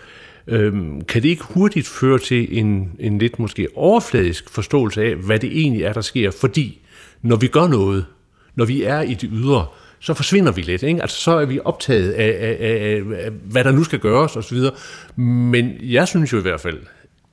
Øhm, 0.47 1.01
kan 1.05 1.23
det 1.23 1.29
ikke 1.29 1.45
hurtigt 1.45 1.89
føre 1.89 2.19
til 2.19 2.59
en, 2.59 2.93
en 2.99 3.19
lidt 3.19 3.39
måske 3.39 3.69
overfladisk 3.75 4.51
forståelse 4.51 5.03
af, 5.03 5.15
hvad 5.15 5.39
det 5.39 5.61
egentlig 5.61 5.83
er, 5.83 5.93
der 5.93 6.01
sker? 6.01 6.31
Fordi 6.31 6.81
når 7.23 7.37
vi 7.37 7.47
gør 7.47 7.67
noget, 7.67 8.07
når 8.55 8.65
vi 8.65 8.83
er 8.83 9.01
i 9.01 9.15
det 9.15 9.31
ydre, 9.33 9.67
så 10.01 10.15
forsvinder 10.15 10.53
vi 10.53 10.63
lidt. 10.63 10.83
Ikke? 10.83 11.03
Altså, 11.03 11.21
så 11.21 11.31
er 11.31 11.45
vi 11.45 11.61
optaget 11.65 12.13
af, 12.13 12.37
af, 12.41 12.57
af, 12.61 13.25
af, 13.25 13.31
hvad 13.31 13.65
der 13.65 13.73
nu 13.73 13.85
skal 13.85 13.99
gøres 13.99 14.37
osv. 14.37 14.59
Men 15.17 15.73
jeg 15.81 16.09
synes 16.09 16.33
jo 16.33 16.39
i 16.39 16.43
hvert 16.43 16.61
fald, 16.61 16.79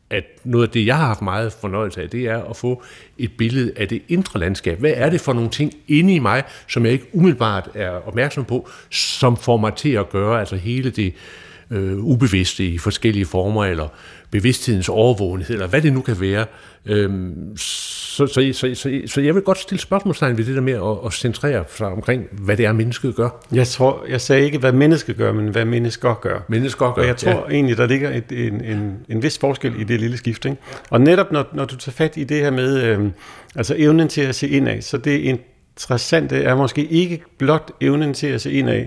at 0.10 0.24
noget 0.44 0.68
af 0.68 0.72
det, 0.72 0.86
jeg 0.86 0.98
har 0.98 1.06
haft 1.06 1.22
meget 1.22 1.54
fornøjelse 1.54 2.02
af, 2.02 2.10
det 2.10 2.28
er 2.28 2.44
at 2.44 2.56
få 2.56 2.84
et 3.18 3.32
billede 3.38 3.72
af 3.78 3.88
det 3.88 4.02
indre 4.08 4.40
landskab. 4.40 4.80
Hvad 4.80 4.94
er 4.96 5.10
det 5.10 5.22
for 5.22 5.34
nogle 5.34 5.50
ting 5.50 5.74
inde 5.88 6.16
i 6.16 6.20
mig, 6.20 6.44
som 6.68 6.86
jeg 6.86 6.94
ikke 6.94 7.06
umiddelbart 7.14 7.70
er 7.74 7.90
opmærksom 7.90 8.46
på, 8.46 8.70
som 8.90 9.38
får 9.38 9.58
mig 9.58 9.74
til 9.74 9.92
at 9.92 10.10
gøre 10.10 10.40
altså 10.40 10.56
hele 10.56 10.90
det 10.90 11.06
øh, 11.06 11.49
ubevidste 11.98 12.66
i 12.66 12.78
forskellige 12.78 13.26
former, 13.26 13.66
eller 13.66 13.88
bevidsthedens 14.32 14.90
overvågenhed, 14.90 15.56
eller 15.56 15.68
hvad 15.68 15.82
det 15.82 15.94
nu 15.94 16.02
kan 16.02 16.22
være. 16.22 16.46
Øhm, 16.86 17.58
så, 17.58 18.28
så, 18.28 18.50
så, 18.54 18.76
så, 18.76 19.02
så 19.06 19.22
jeg 19.22 19.36
vil 19.36 19.44
godt 19.44 19.58
stille 19.58 19.82
spørgsmålstegn 19.82 20.38
ved 20.38 20.46
det 20.46 20.56
der 20.56 20.62
med 20.62 20.74
at, 20.74 21.06
at 21.06 21.14
centrere 21.14 21.64
sig 21.78 21.88
omkring, 21.88 22.24
hvad 22.32 22.58
det 22.58 22.66
er, 22.66 22.74
mennesket 22.74 23.16
gør. 23.16 23.46
Jeg 23.52 23.68
tror, 23.68 24.06
jeg 24.10 24.22
sagde 24.22 24.46
ikke, 24.46 24.58
hvad 24.58 24.72
mennesket 24.72 25.18
gør, 25.18 25.32
men 25.32 25.48
hvad 25.48 25.66
mennesker 25.66 26.14
gør. 26.22 26.40
Mennesker 26.48 26.94
gør, 26.94 27.02
Og 27.02 27.08
jeg 27.08 27.18
tror 27.18 27.46
ja. 27.50 27.54
egentlig, 27.54 27.78
der 27.78 27.88
ligger 27.88 28.10
et, 28.10 28.48
en, 28.48 28.64
en, 28.64 28.98
en 29.10 29.24
vis 29.24 29.38
forskel 29.38 29.82
i 29.82 29.84
det 29.84 30.00
lille 30.00 30.18
skift. 30.18 30.46
Ikke? 30.46 30.58
Og 30.90 31.02
netop 31.02 31.32
når, 31.32 31.46
når 31.54 31.66
du 31.66 31.76
tager 31.76 31.94
fat 31.94 32.18
i 32.18 32.24
det 32.24 32.38
her 32.38 32.52
med 32.52 32.84
øh, 32.84 33.10
altså 33.56 33.76
evnen 33.78 34.08
til 34.08 34.22
at 34.22 34.36
se 34.36 34.50
indad, 34.50 34.82
så 34.82 34.98
det 34.98 35.20
interessante 35.20 36.44
er 36.44 36.56
måske 36.56 36.86
ikke 36.86 37.24
blot 37.38 37.72
evnen 37.82 38.14
til 38.14 38.28
at 38.28 38.42
se 38.42 38.52
indad, 38.52 38.86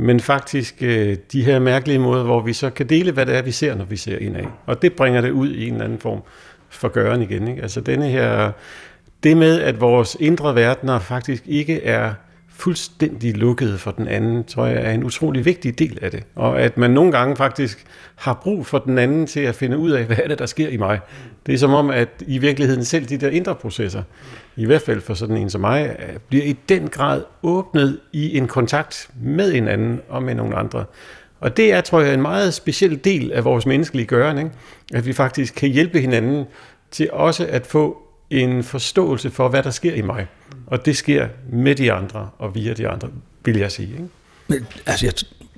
men 0.00 0.20
faktisk 0.20 0.74
øh, 0.80 1.16
de 1.32 1.44
her 1.44 1.58
mærkelige 1.58 1.98
måder, 1.98 2.24
hvor 2.24 2.40
vi 2.40 2.52
så 2.52 2.70
kan 2.70 2.88
dele, 2.88 3.12
hvad 3.12 3.26
det 3.26 3.36
er, 3.36 3.42
vi 3.42 3.50
ser, 3.50 3.74
når 3.74 3.84
vi 3.84 3.96
ser 3.96 4.18
indad. 4.18 4.44
Og 4.66 4.82
det 4.82 4.92
bringer 4.92 5.20
det 5.20 5.30
ud 5.30 5.50
i 5.50 5.66
en 5.66 5.72
eller 5.72 5.84
anden 5.84 5.98
form 5.98 6.22
for 6.68 6.88
gøren 6.88 7.22
igen. 7.22 7.48
Ikke? 7.48 7.62
Altså 7.62 7.80
denne 7.80 8.08
her, 8.08 8.52
det 9.22 9.36
med, 9.36 9.60
at 9.60 9.80
vores 9.80 10.16
indre 10.20 10.54
verdener 10.54 10.98
faktisk 10.98 11.42
ikke 11.46 11.84
er 11.84 12.14
fuldstændig 12.58 13.36
lukkede 13.36 13.78
for 13.78 13.90
den 13.90 14.08
anden, 14.08 14.44
tror 14.44 14.66
jeg 14.66 14.84
er 14.84 14.90
en 14.90 15.04
utrolig 15.04 15.44
vigtig 15.44 15.78
del 15.78 15.98
af 16.02 16.10
det. 16.10 16.22
Og 16.34 16.60
at 16.60 16.78
man 16.78 16.90
nogle 16.90 17.12
gange 17.12 17.36
faktisk 17.36 17.86
har 18.14 18.40
brug 18.42 18.66
for 18.66 18.78
den 18.78 18.98
anden 18.98 19.26
til 19.26 19.40
at 19.40 19.54
finde 19.54 19.78
ud 19.78 19.90
af, 19.90 20.04
hvad 20.04 20.16
er 20.24 20.28
det, 20.28 20.38
der 20.38 20.46
sker 20.46 20.68
i 20.68 20.76
mig. 20.76 21.00
Det 21.46 21.54
er 21.54 21.58
som 21.58 21.74
om, 21.74 21.90
at 21.90 22.08
i 22.26 22.38
virkeligheden 22.38 22.84
selv 22.84 23.06
de 23.06 23.16
der 23.16 23.28
indre 23.28 23.54
processer, 23.54 24.02
i 24.56 24.66
hvert 24.66 24.82
fald 24.82 25.00
for 25.00 25.14
sådan 25.14 25.36
en 25.36 25.50
som 25.50 25.60
mig, 25.60 25.96
bliver 26.28 26.44
i 26.44 26.56
den 26.68 26.88
grad 26.88 27.22
åbnet 27.42 27.98
i 28.12 28.38
en 28.38 28.46
kontakt 28.46 29.10
med 29.22 29.54
en 29.54 29.68
anden 29.68 30.00
og 30.08 30.22
med 30.22 30.34
nogle 30.34 30.56
andre. 30.56 30.84
Og 31.40 31.56
det 31.56 31.72
er, 31.72 31.80
tror 31.80 32.00
jeg, 32.00 32.14
en 32.14 32.22
meget 32.22 32.54
speciel 32.54 33.04
del 33.04 33.32
af 33.32 33.44
vores 33.44 33.66
menneskelige 33.66 34.06
gøren, 34.06 34.38
ikke? 34.38 34.50
at 34.94 35.06
vi 35.06 35.12
faktisk 35.12 35.54
kan 35.54 35.68
hjælpe 35.68 36.00
hinanden 36.00 36.44
til 36.90 37.10
også 37.12 37.46
at 37.50 37.66
få 37.66 38.02
en 38.30 38.62
forståelse 38.62 39.30
for, 39.30 39.48
hvad 39.48 39.62
der 39.62 39.70
sker 39.70 39.94
i 39.94 40.02
mig. 40.02 40.26
Og 40.70 40.86
det 40.86 40.96
sker 40.96 41.28
med 41.52 41.74
de 41.74 41.92
andre 41.92 42.28
og 42.38 42.54
via 42.54 42.72
de 42.72 42.88
andre, 42.88 43.08
vil 43.44 43.56
jeg 43.56 43.72
sige. 43.72 43.92
Ikke? 43.92 44.08
Men, 44.48 44.66
altså, 44.86 45.06
jeg, 45.06 45.14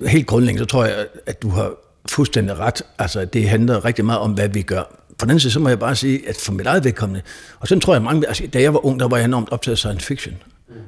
helt 0.09 0.27
grundlæggende, 0.27 0.63
så 0.63 0.65
tror 0.65 0.85
jeg, 0.85 1.07
at 1.25 1.41
du 1.41 1.49
har 1.49 1.71
fuldstændig 2.09 2.59
ret. 2.59 2.83
Altså, 2.99 3.25
det 3.25 3.49
handler 3.49 3.85
rigtig 3.85 4.05
meget 4.05 4.19
om, 4.19 4.31
hvad 4.31 4.49
vi 4.49 4.61
gør. 4.61 4.83
På 5.17 5.25
den 5.25 5.29
anden 5.29 5.39
side, 5.39 5.53
så 5.53 5.59
må 5.59 5.69
jeg 5.69 5.79
bare 5.79 5.95
sige, 5.95 6.29
at 6.29 6.37
for 6.45 6.53
mit 6.53 6.67
eget 6.67 6.83
vedkommende, 6.83 7.21
og 7.59 7.67
sådan 7.67 7.81
tror 7.81 7.93
jeg 7.93 8.01
mange, 8.01 8.27
altså, 8.27 8.47
da 8.47 8.61
jeg 8.61 8.73
var 8.73 8.85
ung, 8.85 8.99
der 8.99 9.07
var 9.07 9.17
jeg 9.17 9.25
enormt 9.25 9.49
optaget 9.51 9.73
af 9.73 9.77
science 9.77 10.05
fiction. 10.05 10.35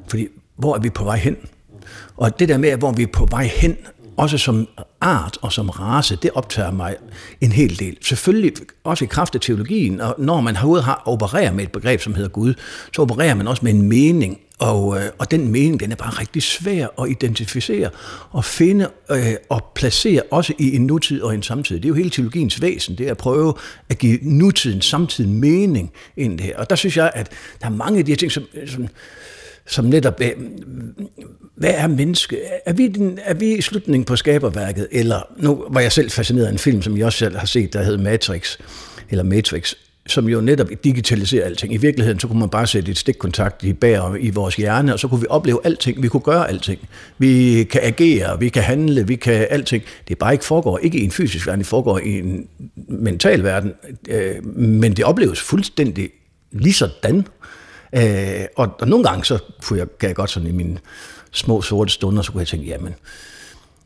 Fordi, 0.07 0.27
hvor 0.55 0.75
er 0.75 0.79
vi 0.79 0.89
på 0.89 1.03
vej 1.03 1.17
hen? 1.17 1.37
Og 2.17 2.39
det 2.39 2.49
der 2.49 2.57
med, 2.57 2.77
hvor 2.77 2.91
vi 2.91 3.03
er 3.03 3.07
på 3.07 3.27
vej 3.31 3.43
hen, 3.43 3.77
også 4.17 4.37
som 4.37 4.67
art 5.01 5.37
og 5.41 5.53
som 5.53 5.69
race, 5.69 6.15
det 6.15 6.31
optager 6.33 6.71
mig 6.71 6.95
en 7.41 7.51
hel 7.51 7.79
del. 7.79 7.97
Selvfølgelig 8.01 8.53
også 8.83 9.05
i 9.05 9.07
kraft 9.07 9.35
af 9.35 9.41
teologien, 9.41 10.01
og 10.01 10.15
når 10.17 10.41
man 10.41 10.55
overhovedet 10.55 10.85
har 10.85 11.03
opererer 11.05 11.53
med 11.53 11.63
et 11.63 11.71
begreb, 11.71 12.01
som 12.01 12.13
hedder 12.13 12.29
Gud, 12.29 12.53
så 12.95 13.01
opererer 13.01 13.35
man 13.35 13.47
også 13.47 13.65
med 13.65 13.73
en 13.73 13.81
mening, 13.81 14.39
og, 14.59 14.97
øh, 14.97 15.09
og 15.17 15.31
den 15.31 15.47
mening, 15.47 15.79
den 15.79 15.91
er 15.91 15.95
bare 15.95 16.09
rigtig 16.09 16.43
svær 16.43 16.87
at 17.01 17.09
identificere 17.09 17.89
og 18.31 18.45
finde 18.45 18.89
øh, 19.11 19.33
og 19.49 19.63
placere 19.75 20.21
også 20.31 20.53
i 20.59 20.75
en 20.75 20.85
nutid 20.85 21.21
og 21.21 21.35
en 21.35 21.43
samtid. 21.43 21.75
Det 21.75 21.85
er 21.85 21.89
jo 21.89 21.95
hele 21.95 22.09
teologiens 22.09 22.61
væsen, 22.61 22.97
det 22.97 23.07
er 23.07 23.11
at 23.11 23.17
prøve 23.17 23.53
at 23.89 23.97
give 23.97 24.19
nutiden 24.21 24.81
samtidig 24.81 25.31
mening 25.31 25.91
ind 26.17 26.33
i 26.33 26.37
det 26.37 26.45
her. 26.45 26.57
Og 26.57 26.69
der 26.69 26.75
synes 26.75 26.97
jeg, 26.97 27.11
at 27.15 27.31
der 27.61 27.67
er 27.67 27.71
mange 27.71 27.99
af 27.99 28.05
de 28.05 28.11
her 28.11 28.17
ting, 28.17 28.31
som, 28.31 28.43
som 28.67 28.87
som 29.67 29.85
netop, 29.85 30.21
øh, 30.21 30.31
hvad 31.55 31.73
er 31.75 31.87
menneske? 31.87 32.37
Er 32.65 32.73
vi, 32.73 32.87
den, 32.87 33.19
er 33.23 33.33
vi 33.33 33.55
i 33.55 33.61
slutningen 33.61 34.05
på 34.05 34.15
skaberværket, 34.15 34.87
eller 34.91 35.27
nu 35.37 35.65
var 35.69 35.81
jeg 35.81 35.91
selv 35.91 36.09
fascineret 36.09 36.45
af 36.45 36.51
en 36.51 36.57
film, 36.57 36.81
som 36.81 36.97
jeg 36.97 37.05
også 37.05 37.19
selv 37.19 37.37
har 37.37 37.45
set, 37.45 37.73
der 37.73 37.83
hed 37.83 37.97
Matrix, 37.97 38.57
eller 39.09 39.23
Matrix, 39.23 39.73
som 40.07 40.29
jo 40.29 40.41
netop 40.41 40.67
digitaliserer 40.83 41.45
alting. 41.45 41.73
I 41.73 41.77
virkeligheden, 41.77 42.19
så 42.19 42.27
kunne 42.27 42.39
man 42.39 42.49
bare 42.49 42.67
sætte 42.67 42.91
et 42.91 42.97
stikkontakt 42.97 43.63
i 43.63 43.73
bag 43.73 44.15
i 44.19 44.29
vores 44.29 44.55
hjerne, 44.55 44.93
og 44.93 44.99
så 44.99 45.07
kunne 45.07 45.21
vi 45.21 45.27
opleve 45.29 45.59
alting. 45.63 46.03
Vi 46.03 46.07
kunne 46.07 46.21
gøre 46.21 46.49
alting. 46.49 46.79
Vi 47.17 47.63
kan 47.63 47.81
agere, 47.83 48.39
vi 48.39 48.49
kan 48.49 48.63
handle, 48.63 49.07
vi 49.07 49.15
kan 49.15 49.47
alting. 49.49 49.83
Det 50.07 50.17
bare 50.17 50.33
ikke 50.33 50.45
foregår, 50.45 50.77
ikke 50.77 50.97
i 50.97 51.03
en 51.03 51.11
fysisk 51.11 51.47
verden, 51.47 51.59
det 51.59 51.67
foregår 51.67 51.99
i 51.99 52.19
en 52.19 52.47
mental 52.89 53.43
verden, 53.43 53.73
øh, 54.09 54.45
men 54.57 54.93
det 54.93 55.05
opleves 55.05 55.41
fuldstændig 55.41 56.09
lige 56.51 56.73
sådan. 56.73 57.27
Øh, 57.95 58.45
og, 58.55 58.75
og 58.79 58.87
nogle 58.87 59.05
gange, 59.05 59.25
så 59.25 59.39
kunne 59.63 59.79
jeg, 59.79 59.87
kan 59.99 60.07
jeg 60.07 60.15
godt 60.15 60.29
sådan 60.29 60.49
i 60.49 60.51
mine 60.51 60.77
små 61.31 61.61
sorte 61.61 61.91
stunder, 61.91 62.21
så 62.21 62.31
kunne 62.31 62.39
jeg 62.39 62.47
tænke, 62.47 62.65
jamen, 62.65 62.93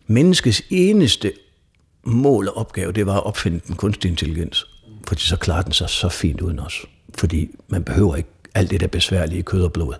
menneskets 0.08 0.62
eneste 0.70 1.34
mål 2.04 2.48
og 2.48 2.58
opgave, 2.58 2.92
det 2.92 3.06
var 3.06 3.18
at 3.18 3.26
opfinde 3.26 3.60
den 3.68 3.76
kunstige 3.76 4.12
intelligens. 4.12 4.66
Fordi 5.08 5.22
så 5.22 5.36
klarer 5.36 5.62
den 5.62 5.74
sig 5.74 5.90
så 5.90 6.10
fint 6.10 6.42
uden 6.42 6.60
os. 6.60 6.86
Fordi 7.18 7.50
man 7.68 7.84
behøver 7.84 8.16
ikke 8.16 8.30
alt 8.56 8.72
det 8.72 8.80
der 8.80 8.88
besværlige 8.88 9.44
kød 9.44 9.64
og 9.64 9.74
blod. 9.74 9.94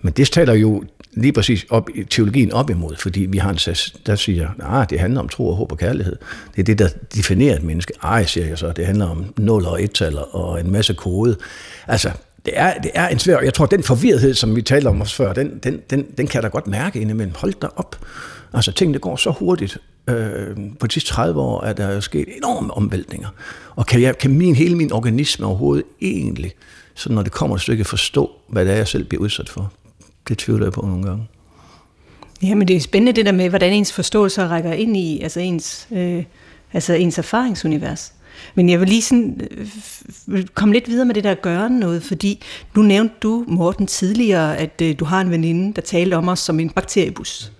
Men 0.00 0.12
det 0.12 0.30
taler 0.32 0.54
jo 0.54 0.84
lige 1.12 1.32
præcis 1.32 1.66
op, 1.70 1.88
teologien 2.10 2.52
op 2.52 2.70
imod, 2.70 2.96
fordi 2.96 3.20
vi 3.20 3.38
har 3.38 3.50
en 3.50 3.58
sats, 3.58 3.96
der 4.06 4.16
siger, 4.16 4.48
at 4.48 4.54
ah, 4.60 4.90
det 4.90 5.00
handler 5.00 5.20
om 5.20 5.28
tro 5.28 5.48
og 5.48 5.56
håb 5.56 5.72
og 5.72 5.78
kærlighed. 5.78 6.16
Det 6.56 6.60
er 6.60 6.64
det, 6.64 6.78
der 6.78 6.88
definerer 7.14 7.56
et 7.56 7.62
menneske. 7.62 7.92
Ej, 8.02 8.24
siger 8.24 8.46
jeg 8.46 8.58
så, 8.58 8.72
det 8.72 8.86
handler 8.86 9.06
om 9.06 9.34
0 9.36 9.66
og 9.66 9.82
1 9.82 10.02
og 10.32 10.60
en 10.60 10.70
masse 10.70 10.94
kode. 10.94 11.36
Altså, 11.86 12.10
det 12.46 12.54
er, 12.56 12.78
det 12.78 12.90
er 12.94 13.08
en 13.08 13.18
svær, 13.18 13.40
jeg 13.40 13.54
tror, 13.54 13.66
den 13.66 13.82
forvirrethed, 13.82 14.34
som 14.34 14.56
vi 14.56 14.62
talte 14.62 14.88
om 14.88 15.00
os 15.02 15.14
før, 15.14 15.32
den, 15.32 15.58
den, 15.62 15.80
den, 15.90 16.06
den 16.18 16.26
kan 16.26 16.34
jeg 16.34 16.42
da 16.42 16.48
godt 16.48 16.66
mærke 16.66 17.00
indimellem. 17.00 17.34
Hold 17.34 17.54
da 17.62 17.66
op. 17.76 17.98
Altså, 18.52 18.72
tingene 18.72 18.98
går 18.98 19.16
så 19.16 19.30
hurtigt. 19.30 19.78
Øh, 20.08 20.56
på 20.80 20.86
de 20.86 20.92
sidste 20.92 21.10
30 21.10 21.40
år 21.40 21.62
er 21.62 21.72
der 21.72 22.00
sket 22.00 22.28
enorme 22.36 22.74
omvæltninger. 22.74 23.28
Og 23.76 23.86
kan, 23.86 24.02
jeg, 24.02 24.18
kan 24.18 24.30
min, 24.30 24.54
hele 24.54 24.76
min 24.76 24.92
organisme 24.92 25.46
overhovedet 25.46 25.84
egentlig, 26.00 26.52
så 26.94 27.12
når 27.12 27.22
det 27.22 27.32
kommer 27.32 27.56
et 27.56 27.62
stykke, 27.62 27.84
forstå, 27.84 28.30
hvad 28.48 28.64
det 28.64 28.72
er, 28.72 28.76
jeg 28.76 28.88
selv 28.88 29.04
bliver 29.04 29.22
udsat 29.22 29.48
for? 29.48 29.72
Det 30.28 30.38
tvivler 30.38 30.66
jeg 30.66 30.72
på 30.72 30.80
nogle 30.80 31.04
gange. 31.04 31.28
Ja, 32.42 32.54
men 32.54 32.68
det 32.68 32.76
er 32.76 32.80
spændende 32.80 33.12
det 33.12 33.26
der 33.26 33.32
med, 33.32 33.48
hvordan 33.48 33.72
ens 33.72 33.92
forståelse 33.92 34.46
rækker 34.46 34.72
ind 34.72 34.96
i 34.96 35.20
altså 35.20 35.40
ens, 35.40 35.88
øh, 35.92 36.24
altså 36.72 36.94
ens 36.94 37.18
erfaringsunivers. 37.18 38.12
Men 38.54 38.68
jeg 38.68 38.80
vil 38.80 38.88
lige 38.88 39.02
sådan, 39.02 39.40
øh, 40.28 40.46
komme 40.54 40.74
lidt 40.74 40.88
videre 40.88 41.04
med 41.04 41.14
det 41.14 41.24
der 41.24 41.30
at 41.30 41.42
gøre 41.42 41.70
noget, 41.70 42.02
fordi 42.02 42.44
nu 42.76 42.82
nævnte 42.82 43.14
du, 43.22 43.44
Morten, 43.48 43.86
tidligere, 43.86 44.56
at 44.56 44.82
øh, 44.82 44.98
du 44.98 45.04
har 45.04 45.20
en 45.20 45.30
veninde, 45.30 45.74
der 45.74 45.82
talte 45.82 46.14
om 46.14 46.28
os 46.28 46.38
som 46.38 46.60
en 46.60 46.70
bakteriebus. 46.70 47.52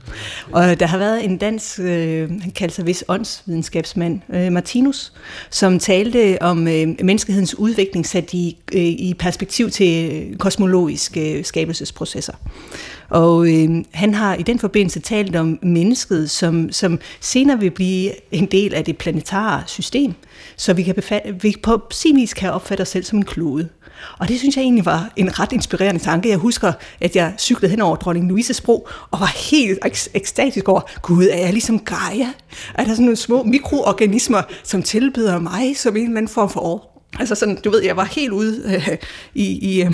Og 0.52 0.80
der 0.80 0.86
har 0.86 0.98
været 0.98 1.24
en 1.24 1.36
dansk, 1.36 1.78
øh, 1.78 2.30
han 2.40 2.50
kalder 2.50 2.74
sig 2.74 2.86
vist 2.86 3.04
åndsvidenskabsmand, 3.08 4.20
øh, 4.34 4.52
Martinus, 4.52 5.12
som 5.50 5.78
talte 5.78 6.42
om 6.42 6.68
øh, 6.68 6.88
menneskehedens 7.02 7.58
udvikling 7.58 8.06
sat 8.06 8.34
i, 8.34 8.56
øh, 8.74 8.82
i 8.82 9.14
perspektiv 9.18 9.70
til 9.70 10.12
øh, 10.12 10.36
kosmologiske 10.36 11.38
øh, 11.38 11.44
skabelsesprocesser. 11.44 12.32
Og 13.08 13.48
øh, 13.52 13.84
han 13.90 14.14
har 14.14 14.34
i 14.34 14.42
den 14.42 14.58
forbindelse 14.58 15.00
talt 15.00 15.36
om 15.36 15.58
mennesket, 15.62 16.30
som, 16.30 16.72
som 16.72 16.98
senere 17.20 17.60
vil 17.60 17.70
blive 17.70 18.10
en 18.32 18.46
del 18.46 18.74
af 18.74 18.84
det 18.84 18.98
planetare 18.98 19.62
system, 19.66 20.14
så 20.56 20.72
vi, 20.72 20.82
kan 20.82 20.94
befatte, 20.94 21.42
vi 21.42 21.56
på 21.62 21.82
sin 21.90 22.16
vis 22.16 22.34
kan 22.34 22.52
opfatte 22.52 22.82
os 22.82 22.88
selv 22.88 23.04
som 23.04 23.18
en 23.18 23.24
klode. 23.24 23.68
Og 24.18 24.28
det 24.28 24.38
synes 24.38 24.56
jeg 24.56 24.62
egentlig 24.62 24.86
var 24.86 25.12
en 25.16 25.38
ret 25.38 25.52
inspirerende 25.52 26.00
tanke. 26.00 26.28
Jeg 26.28 26.38
husker, 26.38 26.72
at 27.00 27.16
jeg 27.16 27.34
cyklede 27.38 27.70
hen 27.70 27.80
over 27.80 27.96
dronning 27.96 28.28
Louises 28.28 28.60
bro, 28.60 28.88
og 29.10 29.20
var 29.20 29.50
helt 29.50 29.78
ekstatisk 30.14 30.68
over, 30.68 30.80
gud, 31.02 31.24
er 31.32 31.38
jeg 31.38 31.52
ligesom 31.52 31.78
Gaia? 31.78 32.28
Er 32.74 32.84
der 32.84 32.90
sådan 32.90 33.04
nogle 33.04 33.16
små 33.16 33.42
mikroorganismer, 33.42 34.42
som 34.62 34.82
tilbyder 34.82 35.38
mig 35.38 35.76
som 35.76 35.96
en 35.96 36.02
eller 36.02 36.16
anden 36.16 36.28
form 36.28 36.50
for 36.50 36.60
år? 36.60 36.95
Altså 37.18 37.34
sådan, 37.34 37.56
du 37.64 37.70
ved, 37.70 37.82
jeg 37.82 37.96
var 37.96 38.04
helt 38.04 38.32
ude 38.32 38.62
øh, 38.66 38.88
i, 39.34 39.74
i, 39.74 39.82
øh, 39.82 39.92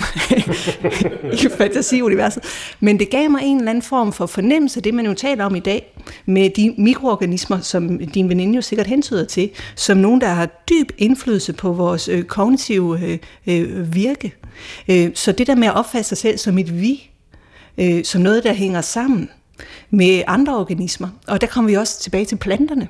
i 1.43 1.49
fantasiuniverset. 1.57 2.43
Men 2.79 2.99
det 2.99 3.09
gav 3.09 3.29
mig 3.29 3.41
en 3.43 3.57
eller 3.57 3.69
anden 3.69 3.81
form 3.81 4.13
for 4.13 4.25
fornemmelse, 4.25 4.81
det 4.81 4.93
man 4.93 5.05
jo 5.05 5.13
taler 5.13 5.45
om 5.45 5.55
i 5.55 5.59
dag, 5.59 5.99
med 6.25 6.49
de 6.49 6.75
mikroorganismer, 6.77 7.59
som 7.59 7.99
din 7.99 8.29
veninde 8.29 8.55
jo 8.55 8.61
sikkert 8.61 8.87
hentyder 8.87 9.25
til, 9.25 9.49
som 9.75 9.97
nogen, 9.97 10.21
der 10.21 10.27
har 10.27 10.45
dyb 10.69 10.91
indflydelse 10.97 11.53
på 11.53 11.73
vores 11.73 12.07
øh, 12.07 12.23
kognitive 12.23 12.99
øh, 13.05 13.19
øh, 13.47 13.95
virke. 13.95 14.33
Øh, 14.87 15.11
så 15.15 15.31
det 15.31 15.47
der 15.47 15.55
med 15.55 15.67
at 15.67 15.75
opfatte 15.75 16.07
sig 16.07 16.17
selv 16.17 16.37
som 16.37 16.57
et 16.57 16.81
vi, 16.81 17.09
øh, 17.77 18.03
som 18.03 18.21
noget, 18.21 18.43
der 18.43 18.53
hænger 18.53 18.81
sammen 18.81 19.29
med 19.89 20.23
andre 20.27 20.57
organismer. 20.57 21.09
Og 21.27 21.41
der 21.41 21.47
kommer 21.47 21.69
vi 21.71 21.77
også 21.77 21.99
tilbage 21.99 22.25
til 22.25 22.35
planterne. 22.35 22.87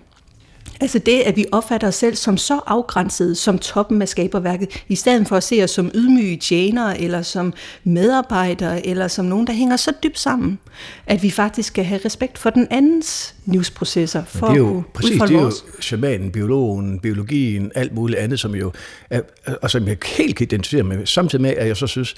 Altså 0.83 0.99
det, 0.99 1.21
at 1.21 1.35
vi 1.35 1.45
opfatter 1.51 1.87
os 1.87 1.95
selv 1.95 2.15
som 2.15 2.37
så 2.37 2.59
afgrænset 2.65 3.37
som 3.37 3.59
toppen 3.59 4.01
af 4.01 4.09
skaberværket, 4.09 4.83
i 4.87 4.95
stedet 4.95 5.27
for 5.27 5.35
at 5.35 5.43
se 5.43 5.63
os 5.63 5.71
som 5.71 5.91
ydmyge 5.95 6.37
tjenere, 6.37 7.01
eller 7.01 7.21
som 7.21 7.53
medarbejdere, 7.83 8.85
eller 8.87 9.07
som 9.07 9.25
nogen, 9.25 9.47
der 9.47 9.53
hænger 9.53 9.77
så 9.77 9.93
dybt 10.03 10.19
sammen, 10.19 10.59
at 11.07 11.23
vi 11.23 11.31
faktisk 11.31 11.67
skal 11.67 11.85
have 11.85 12.01
respekt 12.05 12.37
for 12.37 12.49
den 12.49 12.67
andens 12.71 13.35
livsprocesser. 13.45 14.23
For 14.25 14.47
det 14.47 14.53
er 14.53 14.57
jo, 14.57 14.83
præcis, 14.93 15.21
det 15.21 15.31
er 15.31 15.41
jo 15.41 15.51
shamanen, 15.79 16.31
biologen, 16.31 16.99
biologien, 16.99 17.71
alt 17.75 17.93
muligt 17.93 18.19
andet, 18.19 18.39
som 18.39 18.55
jo 18.55 18.71
er, 19.09 19.21
og 19.61 19.71
som 19.71 19.87
jeg 19.87 19.97
helt 20.17 20.35
kan 20.35 20.47
identificere 20.47 20.83
med, 20.83 21.05
samtidig 21.05 21.41
med, 21.41 21.53
at 21.57 21.67
jeg 21.67 21.77
så 21.77 21.87
synes, 21.87 22.15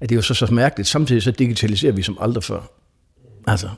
at 0.00 0.08
det 0.08 0.14
er 0.14 0.16
jo 0.16 0.22
så, 0.22 0.34
så 0.34 0.46
mærkeligt, 0.52 0.88
samtidig 0.88 1.22
så 1.22 1.30
digitaliserer 1.30 1.92
vi 1.92 2.02
som 2.02 2.18
aldrig 2.20 2.44
før. 2.44 2.60
Altså, 3.46 3.68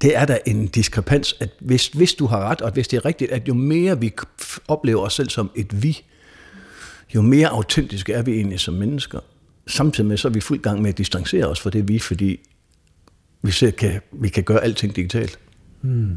det 0.00 0.16
er 0.16 0.24
da 0.24 0.38
en 0.46 0.66
diskrepans, 0.66 1.34
at 1.40 1.50
hvis, 1.60 1.88
hvis 1.88 2.14
du 2.14 2.26
har 2.26 2.40
ret, 2.40 2.60
og 2.60 2.72
hvis 2.72 2.88
det 2.88 2.96
er 2.96 3.04
rigtigt, 3.04 3.30
at 3.30 3.48
jo 3.48 3.54
mere 3.54 4.00
vi 4.00 4.12
oplever 4.68 5.00
os 5.00 5.14
selv 5.14 5.28
som 5.28 5.50
et 5.54 5.82
vi, 5.82 6.04
jo 7.14 7.22
mere 7.22 7.48
autentiske 7.48 8.12
er 8.12 8.22
vi 8.22 8.32
egentlig 8.32 8.60
som 8.60 8.74
mennesker. 8.74 9.18
Samtidig 9.66 10.08
med, 10.08 10.16
så 10.16 10.28
er 10.28 10.32
vi 10.32 10.40
fuld 10.40 10.60
gang 10.60 10.82
med 10.82 10.90
at 10.90 10.98
distancere 10.98 11.46
os 11.46 11.60
fra 11.60 11.70
det 11.70 11.88
vi, 11.88 11.98
fordi 11.98 12.40
vi, 13.42 13.50
selv 13.50 13.72
kan, 13.72 14.00
vi 14.12 14.28
kan 14.28 14.44
gøre 14.44 14.64
alting 14.64 14.96
digitalt. 14.96 15.38
Hmm. 15.80 16.16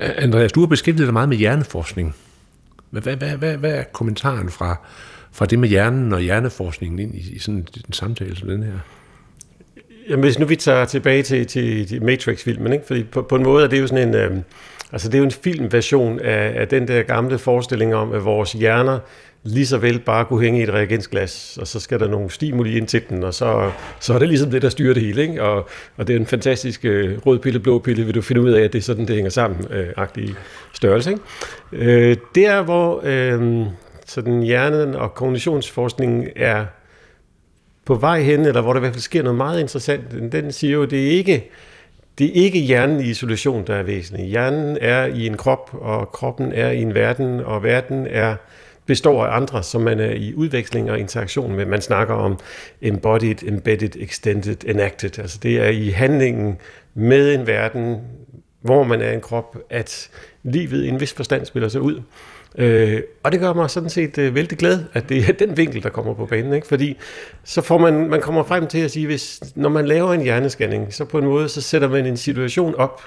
Andreas, 0.00 0.52
du 0.52 0.60
har 0.60 0.66
beskæftiget 0.66 1.06
dig 1.06 1.12
meget 1.12 1.28
med 1.28 1.36
hjerneforskning. 1.36 2.14
Hvad, 2.90 3.02
hvad, 3.02 3.16
hvad, 3.16 3.36
hvad, 3.36 3.56
hvad 3.56 3.74
er 3.74 3.82
kommentaren 3.82 4.50
fra, 4.50 4.76
fra 5.32 5.46
det 5.46 5.58
med 5.58 5.68
hjernen 5.68 6.12
og 6.12 6.20
hjerneforskningen 6.20 6.98
ind 6.98 7.14
i, 7.14 7.34
i 7.34 7.38
sådan 7.38 7.66
en 7.86 7.92
samtale 7.92 8.36
som 8.36 8.48
den 8.48 8.62
her? 8.62 8.78
Jamen, 10.10 10.24
hvis 10.24 10.38
nu 10.38 10.46
vi 10.46 10.56
tager 10.56 10.84
tilbage 10.84 11.22
til, 11.22 11.46
til, 11.46 11.88
til 11.88 12.02
Matrix-filmen, 12.02 12.72
ikke? 12.72 12.86
fordi 12.86 13.04
på, 13.04 13.22
på 13.22 13.36
en 13.36 13.42
måde 13.42 13.64
er 13.64 13.68
det 13.68 13.80
jo 13.80 13.86
sådan 13.86 14.08
en, 14.08 14.14
øh, 14.14 14.30
altså 14.92 15.08
det 15.08 15.14
er 15.14 15.18
jo 15.18 15.24
en 15.24 15.30
filmversion 15.30 16.20
af, 16.20 16.60
af 16.60 16.68
den 16.68 16.88
der 16.88 17.02
gamle 17.02 17.38
forestilling 17.38 17.94
om, 17.94 18.12
at 18.12 18.24
vores 18.24 18.52
hjerner 18.52 18.98
lige 19.42 19.66
så 19.66 19.78
vel 19.78 19.98
bare 19.98 20.24
kunne 20.24 20.40
hænge 20.40 20.60
i 20.60 20.62
et 20.62 20.70
reagensglas, 20.70 21.58
og 21.60 21.66
så 21.66 21.80
skal 21.80 22.00
der 22.00 22.08
nogle 22.08 22.30
stimuli 22.30 22.76
ind 22.76 22.86
til 22.86 23.02
den, 23.08 23.24
og 23.24 23.34
så, 23.34 23.70
så 24.00 24.14
er 24.14 24.18
det 24.18 24.28
ligesom 24.28 24.50
det, 24.50 24.62
der 24.62 24.68
styrer 24.68 24.94
det 24.94 25.02
hele. 25.02 25.22
Ikke? 25.22 25.42
Og, 25.42 25.68
og 25.96 26.06
det 26.06 26.16
er 26.16 26.20
en 26.20 26.26
fantastisk 26.26 26.84
øh, 26.84 27.18
rød 27.26 27.38
pille, 27.38 27.60
blå 27.60 27.78
pille, 27.78 28.04
vil 28.04 28.14
du 28.14 28.22
finde 28.22 28.40
ud 28.40 28.50
af, 28.50 28.62
at 28.62 28.72
det 28.72 28.78
er 28.78 28.82
sådan, 28.82 29.06
det 29.06 29.14
hænger 29.14 29.30
sammen, 29.30 29.66
øh, 29.70 29.86
agtig 29.96 30.34
størrelse. 30.72 31.10
Ikke? 31.10 31.22
Øh, 31.72 32.16
der, 32.34 32.62
hvor 32.62 33.00
øh, 33.04 33.66
sådan 34.06 34.42
hjernen 34.42 34.94
og 34.94 35.14
kognitionsforskningen 35.14 36.28
er 36.36 36.64
på 37.90 37.94
vej 37.94 38.22
hen, 38.22 38.40
eller 38.40 38.60
hvor 38.60 38.72
der 38.72 38.80
i 38.80 38.84
hvert 38.84 38.92
fald 38.92 39.02
sker 39.02 39.22
noget 39.22 39.36
meget 39.36 39.60
interessant, 39.60 40.32
den 40.32 40.52
siger 40.52 40.72
jo, 40.72 40.84
det 40.84 41.06
er 41.06 41.10
ikke 41.10 41.50
det 42.18 42.26
er 42.26 42.32
ikke 42.44 42.58
hjernen 42.58 43.00
i 43.00 43.10
isolation, 43.10 43.66
der 43.66 43.74
er 43.74 43.82
væsentlig. 43.82 44.26
Hjernen 44.26 44.78
er 44.80 45.06
i 45.06 45.26
en 45.26 45.36
krop, 45.36 45.70
og 45.72 46.12
kroppen 46.12 46.52
er 46.52 46.70
i 46.70 46.82
en 46.82 46.94
verden, 46.94 47.40
og 47.40 47.62
verden 47.62 48.06
er 48.10 48.36
består 48.86 49.24
af 49.24 49.36
andre, 49.36 49.62
som 49.62 49.80
man 49.80 50.00
er 50.00 50.10
i 50.10 50.34
udveksling 50.34 50.90
og 50.90 50.98
interaktion 50.98 51.56
med. 51.56 51.66
Man 51.66 51.80
snakker 51.80 52.14
om 52.14 52.38
embodied, 52.82 53.42
embedded, 53.42 53.96
extended, 53.96 54.56
enacted. 54.66 55.18
Altså 55.18 55.38
det 55.42 55.60
er 55.60 55.68
i 55.68 55.88
handlingen 55.88 56.58
med 56.94 57.34
en 57.34 57.46
verden, 57.46 58.00
hvor 58.60 58.84
man 58.84 59.00
er 59.00 59.12
en 59.12 59.20
krop, 59.20 59.56
at 59.70 60.10
livet 60.42 60.84
i 60.84 60.88
en 60.88 61.00
vis 61.00 61.12
forstand 61.12 61.46
spiller 61.46 61.68
sig 61.68 61.80
ud. 61.80 62.02
Øh, 62.58 63.00
og 63.22 63.32
det 63.32 63.40
gør 63.40 63.52
mig 63.52 63.70
sådan 63.70 63.90
set 63.90 64.18
øh, 64.18 64.34
vældig 64.34 64.58
glad, 64.58 64.84
at 64.92 65.08
det 65.08 65.28
er 65.28 65.32
den 65.46 65.56
vinkel, 65.56 65.82
der 65.82 65.88
kommer 65.88 66.14
på 66.14 66.26
banen. 66.26 66.52
Ikke? 66.52 66.66
Fordi 66.66 66.96
så 67.44 67.62
får 67.62 67.78
man, 67.78 68.08
man 68.08 68.20
kommer 68.20 68.42
frem 68.42 68.66
til 68.66 68.78
at 68.78 68.90
sige, 68.90 69.06
hvis 69.06 69.42
når 69.54 69.68
man 69.68 69.86
laver 69.86 70.12
en 70.12 70.22
hjernescanning, 70.22 70.94
så 70.94 71.04
på 71.04 71.18
en 71.18 71.24
måde, 71.24 71.48
så 71.48 71.60
sætter 71.60 71.88
man 71.88 72.06
en 72.06 72.16
situation 72.16 72.74
op, 72.74 73.02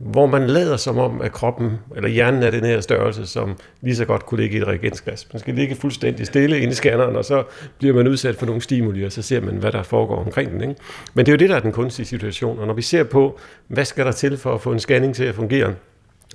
hvor 0.00 0.26
man 0.26 0.46
lader 0.46 0.76
som 0.76 0.98
om, 0.98 1.20
at 1.20 1.32
kroppen 1.32 1.78
eller 1.96 2.08
hjernen 2.08 2.42
er 2.42 2.50
den 2.50 2.64
her 2.64 2.80
størrelse, 2.80 3.26
som 3.26 3.56
lige 3.80 3.96
så 3.96 4.04
godt 4.04 4.26
kunne 4.26 4.40
ligge 4.40 4.58
i 4.58 4.60
et 4.60 4.66
reagensglas. 4.66 5.28
Man 5.32 5.40
skal 5.40 5.54
ligge 5.54 5.74
fuldstændig 5.74 6.26
stille 6.26 6.60
inde 6.60 6.72
i 6.72 6.74
scanneren, 6.74 7.16
og 7.16 7.24
så 7.24 7.44
bliver 7.78 7.94
man 7.94 8.08
udsat 8.08 8.36
for 8.36 8.46
nogle 8.46 8.62
stimuli, 8.62 9.04
og 9.04 9.12
så 9.12 9.22
ser 9.22 9.40
man, 9.40 9.56
hvad 9.56 9.72
der 9.72 9.82
foregår 9.82 10.24
omkring 10.24 10.52
den. 10.52 10.60
Ikke? 10.60 10.74
Men 11.14 11.26
det 11.26 11.32
er 11.32 11.36
jo 11.36 11.38
det, 11.38 11.48
der 11.48 11.56
er 11.56 11.60
den 11.60 11.72
kunstige 11.72 12.06
situation. 12.06 12.58
Og 12.58 12.66
når 12.66 12.74
vi 12.74 12.82
ser 12.82 13.04
på, 13.04 13.38
hvad 13.68 13.84
skal 13.84 14.06
der 14.06 14.12
til 14.12 14.36
for 14.36 14.54
at 14.54 14.60
få 14.60 14.72
en 14.72 14.80
scanning 14.80 15.14
til 15.14 15.24
at 15.24 15.34
fungere, 15.34 15.74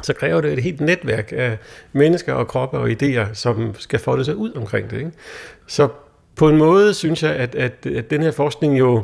så 0.03 0.13
kræver 0.13 0.41
det 0.41 0.53
et 0.53 0.63
helt 0.63 0.81
netværk 0.81 1.33
af 1.35 1.57
mennesker 1.93 2.33
og 2.33 2.47
kroppe 2.47 2.77
og 2.77 2.89
idéer, 2.89 3.33
som 3.33 3.75
skal 3.79 3.99
folde 3.99 4.25
sig 4.25 4.35
ud 4.35 4.53
omkring 4.53 4.89
det. 4.89 4.97
Ikke? 4.97 5.11
Så 5.67 5.87
på 6.35 6.49
en 6.49 6.57
måde 6.57 6.93
synes 6.93 7.23
jeg, 7.23 7.31
at, 7.31 7.55
at, 7.55 7.85
at 7.85 8.09
den 8.09 8.21
her 8.21 8.31
forskning 8.31 8.79
jo 8.79 9.03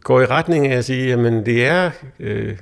går 0.00 0.20
i 0.20 0.26
retning 0.26 0.66
af 0.66 0.76
at 0.76 0.84
sige, 0.84 1.12
at 1.12 1.46
det 1.46 1.66
er, 1.66 1.90
øh, 2.20 2.56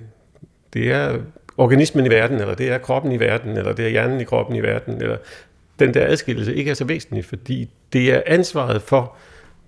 det 0.72 0.92
er 0.92 1.18
organismen 1.58 2.06
i 2.06 2.10
verden, 2.10 2.40
eller 2.40 2.54
det 2.54 2.68
er 2.68 2.78
kroppen 2.78 3.12
i 3.12 3.20
verden, 3.20 3.56
eller 3.56 3.72
det 3.72 3.84
er 3.84 3.88
hjernen 3.88 4.20
i 4.20 4.24
kroppen 4.24 4.56
i 4.56 4.62
verden, 4.62 5.02
eller 5.02 5.16
den 5.78 5.94
der 5.94 6.06
adskillelse 6.06 6.54
ikke 6.54 6.70
er 6.70 6.74
så 6.74 6.84
væsentlig, 6.84 7.24
fordi 7.24 7.70
det 7.92 8.14
er 8.14 8.22
ansvaret 8.26 8.82
for, 8.82 9.16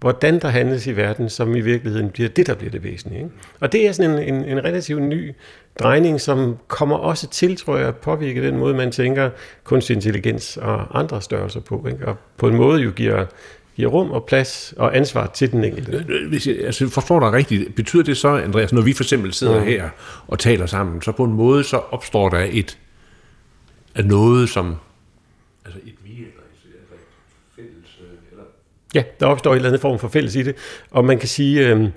hvordan 0.00 0.40
der 0.40 0.48
handles 0.48 0.86
i 0.86 0.96
verden, 0.96 1.28
som 1.28 1.56
i 1.56 1.60
virkeligheden 1.60 2.10
bliver 2.10 2.28
det, 2.28 2.46
der 2.46 2.54
bliver 2.54 2.70
det 2.70 2.82
væsentlige. 2.82 3.18
Ikke? 3.18 3.30
Og 3.60 3.72
det 3.72 3.88
er 3.88 3.92
sådan 3.92 4.10
en, 4.10 4.34
en, 4.34 4.44
en 4.44 4.64
relativt 4.64 5.02
ny 5.02 5.32
drejning, 5.78 6.20
som 6.20 6.56
kommer 6.68 6.96
også 6.96 7.28
til, 7.28 7.56
tror 7.56 7.76
jeg, 7.76 7.88
at 7.88 7.96
påvirke 7.96 8.46
den 8.46 8.56
måde, 8.56 8.74
man 8.74 8.92
tænker 8.92 9.30
kunstig 9.64 9.94
intelligens 9.94 10.56
og 10.56 10.98
andre 10.98 11.22
størrelser 11.22 11.60
på. 11.60 11.86
Ikke? 11.90 12.06
Og 12.06 12.16
på 12.36 12.48
en 12.48 12.56
måde 12.56 12.82
jo 12.82 12.90
giver, 12.90 13.26
giver 13.76 13.90
rum 13.90 14.10
og 14.10 14.24
plads 14.24 14.74
og 14.76 14.96
ansvar 14.96 15.26
til 15.26 15.52
den 15.52 15.64
enkelte. 15.64 16.04
Hvis 16.28 16.46
jeg 16.46 16.56
altså, 16.64 16.88
forstår 16.88 17.20
dig 17.20 17.32
rigtigt, 17.32 17.74
betyder 17.74 18.02
det 18.02 18.16
så, 18.16 18.28
Andreas, 18.28 18.72
når 18.72 18.82
vi 18.82 18.92
for 18.92 19.04
eksempel 19.04 19.32
sidder 19.32 19.60
mm. 19.60 19.66
her 19.66 19.88
og 20.28 20.38
taler 20.38 20.66
sammen, 20.66 21.02
så 21.02 21.12
på 21.12 21.24
en 21.24 21.32
måde 21.32 21.64
så 21.64 21.76
opstår 21.76 22.28
der 22.28 22.46
et 22.50 22.78
af 23.94 24.04
noget, 24.04 24.48
som 24.48 24.76
altså 25.64 25.80
et 25.86 25.88
et. 25.88 25.97
Ja, 28.94 29.02
der 29.20 29.26
opstår 29.26 29.50
en 29.50 29.56
eller 29.56 29.68
anden 29.68 29.80
form 29.80 29.98
for 29.98 30.08
fælles 30.08 30.34
i 30.36 30.42
det, 30.42 30.54
og 30.90 31.04
man 31.04 31.18
kan 31.18 31.28
sige, 31.28 31.68
øh, 31.68 31.88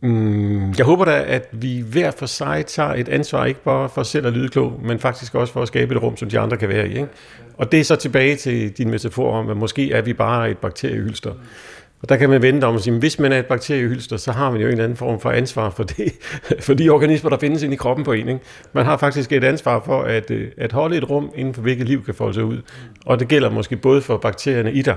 Mm, 0.00 0.72
jeg 0.72 0.86
håber 0.86 1.04
da, 1.04 1.24
at 1.26 1.48
vi 1.52 1.80
hver 1.80 2.10
for 2.10 2.26
sig 2.26 2.66
tager 2.66 2.94
et 2.94 3.08
ansvar, 3.08 3.44
ikke 3.44 3.62
bare 3.62 3.88
for 3.88 4.02
selv 4.02 4.26
at 4.26 4.32
lyde 4.32 4.48
klog, 4.48 4.80
men 4.84 4.98
faktisk 4.98 5.34
også 5.34 5.52
for 5.52 5.62
at 5.62 5.68
skabe 5.68 5.94
et 5.94 6.02
rum, 6.02 6.16
som 6.16 6.28
de 6.28 6.38
andre 6.38 6.56
kan 6.56 6.68
være 6.68 6.88
i. 6.88 6.90
Ikke? 6.90 7.08
Og 7.56 7.72
det 7.72 7.80
er 7.80 7.84
så 7.84 7.96
tilbage 7.96 8.36
til 8.36 8.70
din 8.70 8.90
metafor 8.90 9.32
om, 9.32 9.50
at 9.50 9.56
måske 9.56 9.92
er 9.92 10.02
vi 10.02 10.12
bare 10.12 10.50
et 10.50 10.58
bakteriehylster. 10.58 11.32
Og 12.02 12.08
der 12.08 12.16
kan 12.16 12.30
man 12.30 12.42
vente 12.42 12.64
om 12.64 12.74
at 12.74 12.82
sige, 12.82 12.94
at 12.94 13.00
hvis 13.00 13.18
man 13.18 13.32
er 13.32 13.38
et 13.38 13.46
bakteriehylster, 13.46 14.16
så 14.16 14.32
har 14.32 14.50
man 14.50 14.60
jo 14.60 14.66
en 14.66 14.72
eller 14.72 14.84
anden 14.84 14.96
form 14.96 15.20
for 15.20 15.30
ansvar 15.30 15.70
for, 15.70 15.82
det, 15.82 16.12
for 16.66 16.74
de 16.74 16.90
organismer, 16.90 17.30
der 17.30 17.38
findes 17.38 17.62
inde 17.62 17.74
i 17.74 17.76
kroppen 17.76 18.04
på 18.04 18.12
en. 18.12 18.28
Ikke? 18.28 18.40
Man 18.72 18.84
har 18.84 18.96
faktisk 18.96 19.32
et 19.32 19.44
ansvar 19.44 19.82
for 19.84 20.02
at, 20.02 20.30
øh, 20.30 20.48
at 20.56 20.72
holde 20.72 20.96
et 20.96 21.10
rum, 21.10 21.30
inden 21.34 21.54
for 21.54 21.62
hvilket 21.62 21.88
liv 21.88 22.04
kan 22.04 22.14
folde 22.14 22.34
sig 22.34 22.44
ud. 22.44 22.58
Og 23.06 23.20
det 23.20 23.28
gælder 23.28 23.50
måske 23.50 23.76
både 23.76 24.00
for 24.00 24.16
bakterierne 24.16 24.72
i 24.72 24.82
dig, 24.82 24.96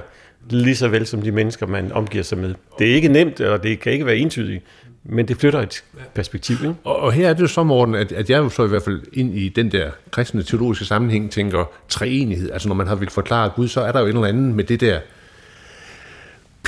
lige 0.50 0.76
så 0.76 0.88
vel 0.88 1.08
som 1.08 1.22
de 1.22 1.32
mennesker, 1.32 1.68
man 1.68 1.92
omgiver 1.92 2.24
sig 2.24 2.38
med. 2.38 2.54
Det 2.80 2.92
er 2.92 2.96
ikke 2.96 3.08
nemt, 3.08 3.40
eller 3.40 3.58
det 3.58 3.80
kan 3.80 3.94
ikke 3.94 4.06
være 4.06 4.18
entydigt, 4.18 4.64
men 5.04 5.28
det 5.28 5.38
flytter 5.38 5.60
et 5.60 5.84
perspektiv. 6.14 6.56
Ikke? 6.62 6.76
Og, 6.84 7.00
og 7.00 7.12
her 7.12 7.30
er 7.30 7.34
det 7.34 7.42
jo 7.42 7.48
så, 7.48 7.64
Morten, 7.64 7.96
at, 7.96 8.12
at 8.12 8.30
jeg 8.30 8.38
jo 8.38 8.50
så 8.50 8.66
i 8.66 8.68
hvert 8.68 8.84
fald 8.84 9.02
ind 9.14 9.38
i 9.38 9.50
den 9.50 9.72
der 9.72 9.90
kristne 10.12 10.44
teologiske 10.44 10.86
sammenhæng 10.86 11.32
tænker 11.32 11.66
treenighed. 11.90 12.52
Altså 12.52 12.68
når 12.68 12.76
man 12.76 12.88
har 12.88 12.96
vil 12.96 13.10
forklare 13.10 13.50
Gud, 13.56 13.68
så 13.68 13.82
er 13.82 13.92
der 13.92 14.00
jo 14.00 14.06
en 14.06 14.16
eller 14.16 14.28
anden 14.28 14.54
med 14.54 14.64
det 14.64 14.82
der 14.82 15.00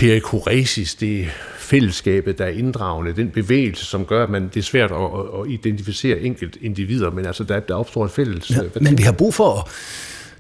perikoresis, 0.04 0.96
det 0.96 1.28
fællesskabet, 1.58 2.38
der 2.38 2.46
er 2.46 2.50
inddragende, 2.50 3.16
den 3.16 3.30
bevægelse, 3.30 3.86
som 3.86 4.06
gør, 4.06 4.24
at 4.24 4.30
man, 4.30 4.44
det 4.54 4.58
er 4.58 4.62
svært 4.62 4.92
at, 4.92 4.98
at 5.40 5.52
identificere 5.52 6.20
enkelt 6.20 6.58
individer, 6.62 7.12
men 7.12 7.26
altså 7.26 7.44
der, 7.44 7.60
der 7.60 7.76
opstår 7.76 8.06
et 8.06 8.12
fælles... 8.12 8.50
Ja, 8.50 8.62
men 8.82 8.98
vi 8.98 9.04
har 9.04 9.12
brug 9.12 9.34
for, 9.34 9.70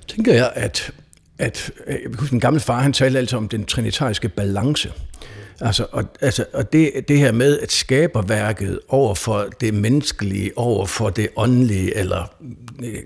tænker 0.07 0.33
jeg, 0.33 0.51
at, 0.55 0.91
at 1.37 1.71
jeg 1.87 1.97
husker, 2.19 2.33
en 2.33 2.39
gammel 2.39 2.61
far, 2.61 2.81
han 2.81 2.93
talte 2.93 3.19
altså 3.19 3.37
om 3.37 3.47
den 3.47 3.65
trinitariske 3.65 4.29
balance. 4.29 4.91
Altså, 5.63 5.85
og, 5.91 6.03
altså, 6.21 6.45
og 6.53 6.73
det, 6.73 6.91
det 7.07 7.19
her 7.19 7.31
med 7.31 7.59
at 7.59 7.71
skabe 7.71 8.29
værket 8.29 8.79
over 8.89 9.15
for 9.15 9.47
det 9.61 9.73
menneskelige, 9.73 10.51
over 10.55 10.85
for 10.85 11.09
det 11.09 11.29
åndelige, 11.35 11.97
eller 11.97 12.33
øh, 12.83 12.99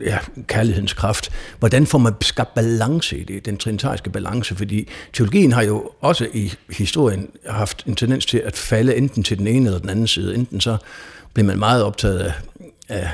ja, 0.00 0.18
kærlighedens 0.46 0.92
kraft, 0.92 1.30
hvordan 1.58 1.86
får 1.86 1.98
man 1.98 2.12
skabt 2.20 2.54
balance 2.54 3.18
i 3.18 3.24
det, 3.24 3.46
den 3.46 3.56
trinitariske 3.56 4.10
balance? 4.10 4.56
Fordi 4.56 4.88
teologien 5.12 5.52
har 5.52 5.62
jo 5.62 5.90
også 6.00 6.28
i 6.34 6.52
historien 6.70 7.28
haft 7.46 7.84
en 7.86 7.94
tendens 7.94 8.26
til 8.26 8.38
at 8.38 8.56
falde 8.56 8.96
enten 8.96 9.22
til 9.22 9.38
den 9.38 9.46
ene 9.46 9.66
eller 9.66 9.78
den 9.78 9.90
anden 9.90 10.06
side. 10.06 10.34
Enten 10.34 10.60
så 10.60 10.76
bliver 11.34 11.46
man 11.46 11.58
meget 11.58 11.82
optaget 11.82 12.18
af, 12.18 12.32
af 12.88 13.10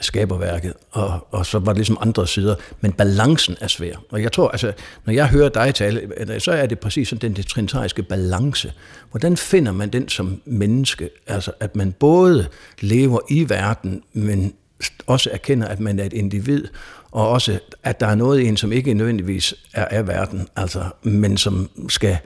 skaberværket, 0.00 0.72
og, 0.90 1.26
og 1.30 1.46
så 1.46 1.58
var 1.58 1.72
det 1.72 1.76
ligesom 1.76 1.98
andre 2.00 2.26
sider, 2.26 2.54
men 2.80 2.92
balancen 2.92 3.56
er 3.60 3.66
svær. 3.66 3.94
Og 4.10 4.22
jeg 4.22 4.32
tror, 4.32 4.48
altså, 4.48 4.72
når 5.04 5.12
jeg 5.12 5.28
hører 5.28 5.48
dig 5.48 5.74
tale, 5.74 6.10
øh, 6.16 6.40
så 6.40 6.52
er 6.52 6.66
det 6.66 6.78
præcis 6.78 7.08
sådan 7.08 7.34
den 7.34 7.44
trinitariske 7.44 8.02
balance. 8.02 8.72
Hvordan 9.10 9.36
finder 9.36 9.72
man 9.72 9.88
den 9.88 10.08
som 10.08 10.42
menneske? 10.44 11.10
Altså, 11.26 11.52
at 11.60 11.76
man 11.76 11.92
både 11.92 12.48
lever 12.80 13.20
i 13.30 13.48
verden, 13.48 14.02
men 14.12 14.54
også 15.06 15.30
erkender, 15.32 15.68
at 15.68 15.80
man 15.80 15.98
er 15.98 16.04
et 16.04 16.12
individ, 16.12 16.64
og 17.10 17.28
også, 17.28 17.58
at 17.82 18.00
der 18.00 18.06
er 18.06 18.14
noget 18.14 18.40
i 18.40 18.46
en, 18.46 18.56
som 18.56 18.72
ikke 18.72 18.94
nødvendigvis 18.94 19.54
er 19.72 19.84
af 19.84 20.08
verden, 20.08 20.48
altså, 20.56 20.84
men 21.02 21.36
som 21.36 21.70
skal 21.88 22.18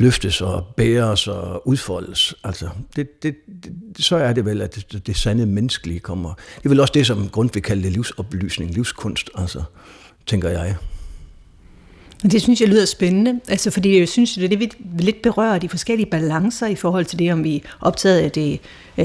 løftes 0.00 0.40
og 0.40 0.66
bæres 0.76 1.28
og 1.28 1.68
udfoldes. 1.68 2.34
Altså, 2.44 2.68
det, 2.96 3.22
det, 3.22 3.34
det, 3.64 4.04
så 4.04 4.16
er 4.16 4.32
det 4.32 4.44
vel, 4.44 4.62
at 4.62 4.74
det, 4.74 5.06
det 5.06 5.16
sande 5.16 5.46
menneskelige 5.46 6.00
kommer. 6.00 6.34
Det 6.56 6.64
er 6.64 6.68
vel 6.68 6.80
også 6.80 6.92
det, 6.92 7.06
som 7.06 7.28
Grundtvig 7.28 7.62
kalde 7.62 7.82
det 7.82 7.92
livsoplysning, 7.92 8.70
livskunst, 8.70 9.30
altså, 9.34 9.62
tænker 10.26 10.48
jeg. 10.48 10.76
Det 12.22 12.42
synes 12.42 12.60
jeg 12.60 12.68
lyder 12.68 12.84
spændende, 12.84 13.40
altså 13.48 13.70
fordi 13.70 13.98
jeg 13.98 14.08
synes, 14.08 14.34
det 14.34 14.44
er 14.44 14.48
det, 14.48 14.60
vi 14.60 14.70
lidt 14.98 15.22
berører 15.22 15.58
de 15.58 15.68
forskellige 15.68 16.10
balancer 16.10 16.66
i 16.66 16.74
forhold 16.74 17.04
til 17.04 17.18
det, 17.18 17.32
om 17.32 17.44
vi 17.44 17.56
er 17.56 17.60
optaget 17.80 18.20
af 18.20 18.30
det 18.30 18.60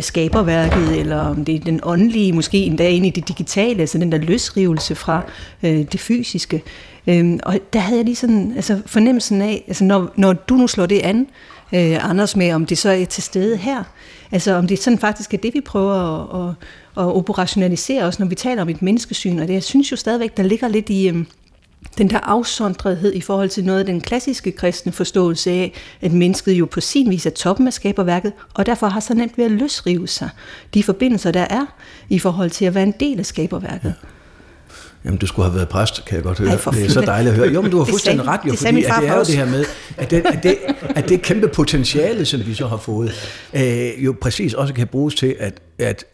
skaberværket, 0.06 1.00
eller 1.00 1.18
om 1.18 1.46
det 1.46 1.56
er 1.56 1.60
den 1.60 1.80
åndelige, 1.84 2.34
måske 2.34 2.58
endda 2.58 2.90
ind 2.90 3.06
i 3.06 3.10
det 3.10 3.28
digitale, 3.28 3.82
altså 3.82 3.98
den 3.98 4.12
der 4.12 4.18
løsrivelse 4.18 4.96
fra 4.96 5.22
øh, 5.64 5.86
det 5.92 6.00
fysiske. 6.00 6.64
Øhm, 7.08 7.40
og 7.44 7.60
der 7.74 7.80
havde 7.80 7.98
jeg 7.98 8.06
lige 8.06 8.16
sådan 8.16 8.54
altså 8.56 8.82
fornemmelsen 8.86 9.42
af, 9.42 9.64
altså 9.68 9.84
når, 9.84 10.14
når 10.16 10.34
du 10.34 10.56
nu 10.56 10.68
slår 10.68 10.86
det 10.86 11.00
an, 11.00 11.28
øh, 11.74 12.10
Anders, 12.10 12.36
med 12.36 12.52
om 12.52 12.66
det 12.66 12.78
så 12.78 12.90
er 12.90 13.06
til 13.06 13.24
stede 13.24 13.58
her, 13.58 13.84
altså 14.32 14.54
om 14.54 14.68
det 14.68 14.80
sådan 14.80 15.00
faktisk 15.00 15.34
er 15.34 15.38
det, 15.38 15.54
vi 15.54 15.62
prøver 15.62 15.94
at, 15.94 16.50
at, 16.50 16.56
at 17.04 17.16
operationalisere 17.16 18.04
også, 18.04 18.22
når 18.24 18.28
vi 18.28 18.36
taler 18.36 18.62
om 18.62 18.70
et 18.70 18.82
menneskesyn, 18.82 19.40
og 19.40 19.48
det 19.48 19.54
jeg 19.54 19.64
synes 19.64 19.92
jo 19.92 19.98
stadigvæk, 19.98 20.38
der 20.38 20.44
ligger 20.44 20.68
lidt 20.68 20.90
i... 20.90 21.10
Øh, 21.10 21.26
den 21.98 22.10
der 22.10 22.20
afsondrethed 22.20 23.14
i 23.14 23.22
forhold 23.22 23.50
til 23.50 23.66
noget 23.66 23.80
af 23.80 23.86
den 23.86 24.02
klassiske 24.02 24.52
kristne 24.52 24.92
forståelse 24.92 25.52
af, 25.52 25.74
at 26.02 26.12
mennesket 26.12 26.54
jo 26.54 26.66
på 26.66 26.82
sin 26.82 27.10
vis 27.10 27.26
er 27.26 27.30
toppen 27.30 27.68
af 27.68 27.74
skaberværket, 27.74 28.34
og 28.54 28.66
derfor 28.66 28.88
har 28.88 29.00
så 29.00 29.14
nemt 29.14 29.38
ved 29.38 29.46
at 29.46 29.52
løsrive 29.52 30.08
sig 30.08 30.30
de 30.74 30.84
forbindelser, 30.84 31.32
der 31.32 31.48
er 31.50 31.66
i 32.10 32.20
forhold 32.20 32.50
til 32.50 32.66
at 32.66 32.76
være 32.76 32.84
en 32.84 32.94
del 33.00 33.20
af 33.20 33.26
skaberværket. 33.26 33.94
Ja. 34.04 34.08
Jamen, 35.06 35.18
du 35.18 35.28
skulle 35.28 35.46
have 35.46 35.56
været 35.56 35.70
præst, 35.70 36.06
kan 36.06 36.16
jeg 36.16 36.24
godt 36.24 36.40
høre. 36.40 36.50
Ej, 36.50 36.72
det 36.72 36.86
er 36.86 36.90
så 36.90 37.02
dejligt 37.02 37.32
at 37.32 37.38
høre. 37.40 37.54
Jo, 37.54 37.62
men 37.62 37.72
du 37.72 37.78
har 37.78 37.86
fuldstændig 37.86 38.28
ret, 38.28 38.40
jo, 38.46 38.52
det 38.52 38.60
fordi 38.60 38.84
at 38.84 38.94
det 39.02 39.08
er 39.10 39.18
jo 39.18 39.24
det 39.24 39.36
her 39.36 39.46
med, 39.46 39.66
at 39.98 40.12
det, 40.12 40.26
at, 40.26 40.44
det, 40.44 40.58
at 40.96 41.10
det 41.10 41.22
kæmpe 41.22 41.48
potentiale, 41.48 42.26
som 42.26 42.46
vi 42.46 42.54
så 42.54 42.68
har 42.68 42.78
fået, 42.78 43.12
øh, 43.54 44.06
jo 44.06 44.16
præcis 44.22 44.54
også 44.54 44.74
kan 44.74 44.88
bruges 44.88 45.16
til 45.16 45.36
at, 45.40 45.60
at, 45.80 46.06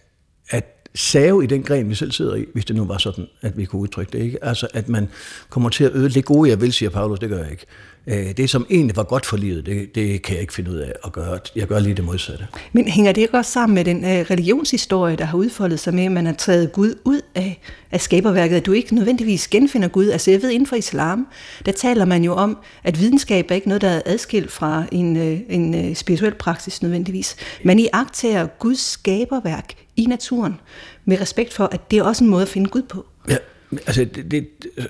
at 0.50 0.66
save 0.96 1.44
i 1.44 1.48
den 1.48 1.64
gren, 1.64 1.90
vi 1.90 1.96
selv 1.96 2.12
sidder 2.12 2.36
i, 2.36 2.46
hvis 2.54 2.66
det 2.66 2.76
nu 2.76 2.86
var 2.86 2.98
sådan, 2.98 3.28
at 3.42 3.58
vi 3.58 3.66
kunne 3.66 3.82
udtrykke 3.82 4.12
det. 4.12 4.24
Ikke? 4.24 4.46
Altså, 4.46 4.68
at 4.74 4.90
man 4.90 5.10
kommer 5.50 5.70
til 5.70 5.84
at 5.84 5.92
øde 5.94 6.10
det 6.10 6.26
gode, 6.26 6.50
jeg 6.50 6.62
vil, 6.62 6.74
siger 6.74 6.90
Paulus, 6.90 7.20
det 7.20 7.30
gør 7.30 7.38
jeg 7.38 7.52
ikke. 7.52 7.66
Øh, 8.08 8.38
det, 8.38 8.50
som 8.50 8.66
egentlig 8.70 8.96
var 8.96 9.04
godt 9.04 9.26
for 9.26 9.38
livet, 9.38 9.66
det, 9.66 9.96
det 9.96 10.22
kan 10.22 10.34
jeg 10.34 10.42
ikke 10.42 10.54
finde 10.54 10.72
ud 10.72 10.76
af 10.76 10.94
at 11.06 11.12
gøre. 11.12 11.40
Jeg 11.56 11.68
gør 11.68 11.80
lige 11.80 11.96
det 11.96 12.04
modsatte. 12.04 12.48
Men 12.74 12.88
hænger 12.88 13.12
det 13.12 13.22
ikke 13.22 13.38
også 13.38 13.52
sammen 13.52 13.76
med 13.76 13.86
den 13.86 13.98
uh, 13.98 14.10
religionshistorie, 14.10 15.16
der 15.16 15.26
har 15.26 15.38
udfoldet 15.38 15.80
sig 15.80 15.94
med, 15.94 16.06
at 16.06 16.12
man 16.12 16.26
har 16.26 16.34
taget 16.34 16.72
Gud 16.72 16.96
ud 17.06 17.22
af, 17.36 17.62
af 17.92 18.02
skaberværket, 18.02 18.56
at 18.56 18.66
du 18.66 18.72
ikke 18.72 18.96
nødvendigvis 18.96 19.48
genfinder 19.48 19.88
Gud? 19.88 20.10
Altså 20.10 20.32
jeg 20.32 20.42
ved, 20.42 20.50
inden 20.50 20.68
for 20.68 20.76
islam, 20.76 21.28
der 21.66 21.72
taler 21.72 22.06
man 22.06 22.24
jo 22.24 22.34
om, 22.34 22.58
at 22.84 23.00
videnskab 23.00 23.52
er 23.52 23.56
ikke 23.56 23.68
noget, 23.68 23.82
der 23.82 23.90
er 23.90 24.02
adskilt 24.06 24.52
fra 24.52 24.84
en, 24.92 25.16
uh, 25.18 25.40
en 25.50 25.96
spirituel 25.96 26.34
praksis 26.34 26.82
nødvendigvis. 26.82 27.36
Man 27.64 27.80
i 27.80 27.88
agtager 27.94 28.48
Guds 28.48 28.80
skaberværk 28.80 29.74
i 29.96 30.06
naturen, 30.06 30.60
med 31.06 31.22
respekt 31.22 31.54
for, 31.54 31.70
at 31.72 31.92
det 31.92 32.00
er 32.00 32.04
også 32.04 32.24
en 32.24 32.30
måde 32.30 32.42
at 32.42 32.48
finde 32.48 32.70
Gud 32.70 32.82
på. 32.82 33.06
Ja, 33.30 33.38
altså 33.72 34.06
det, 34.06 34.32
det, 34.32 34.48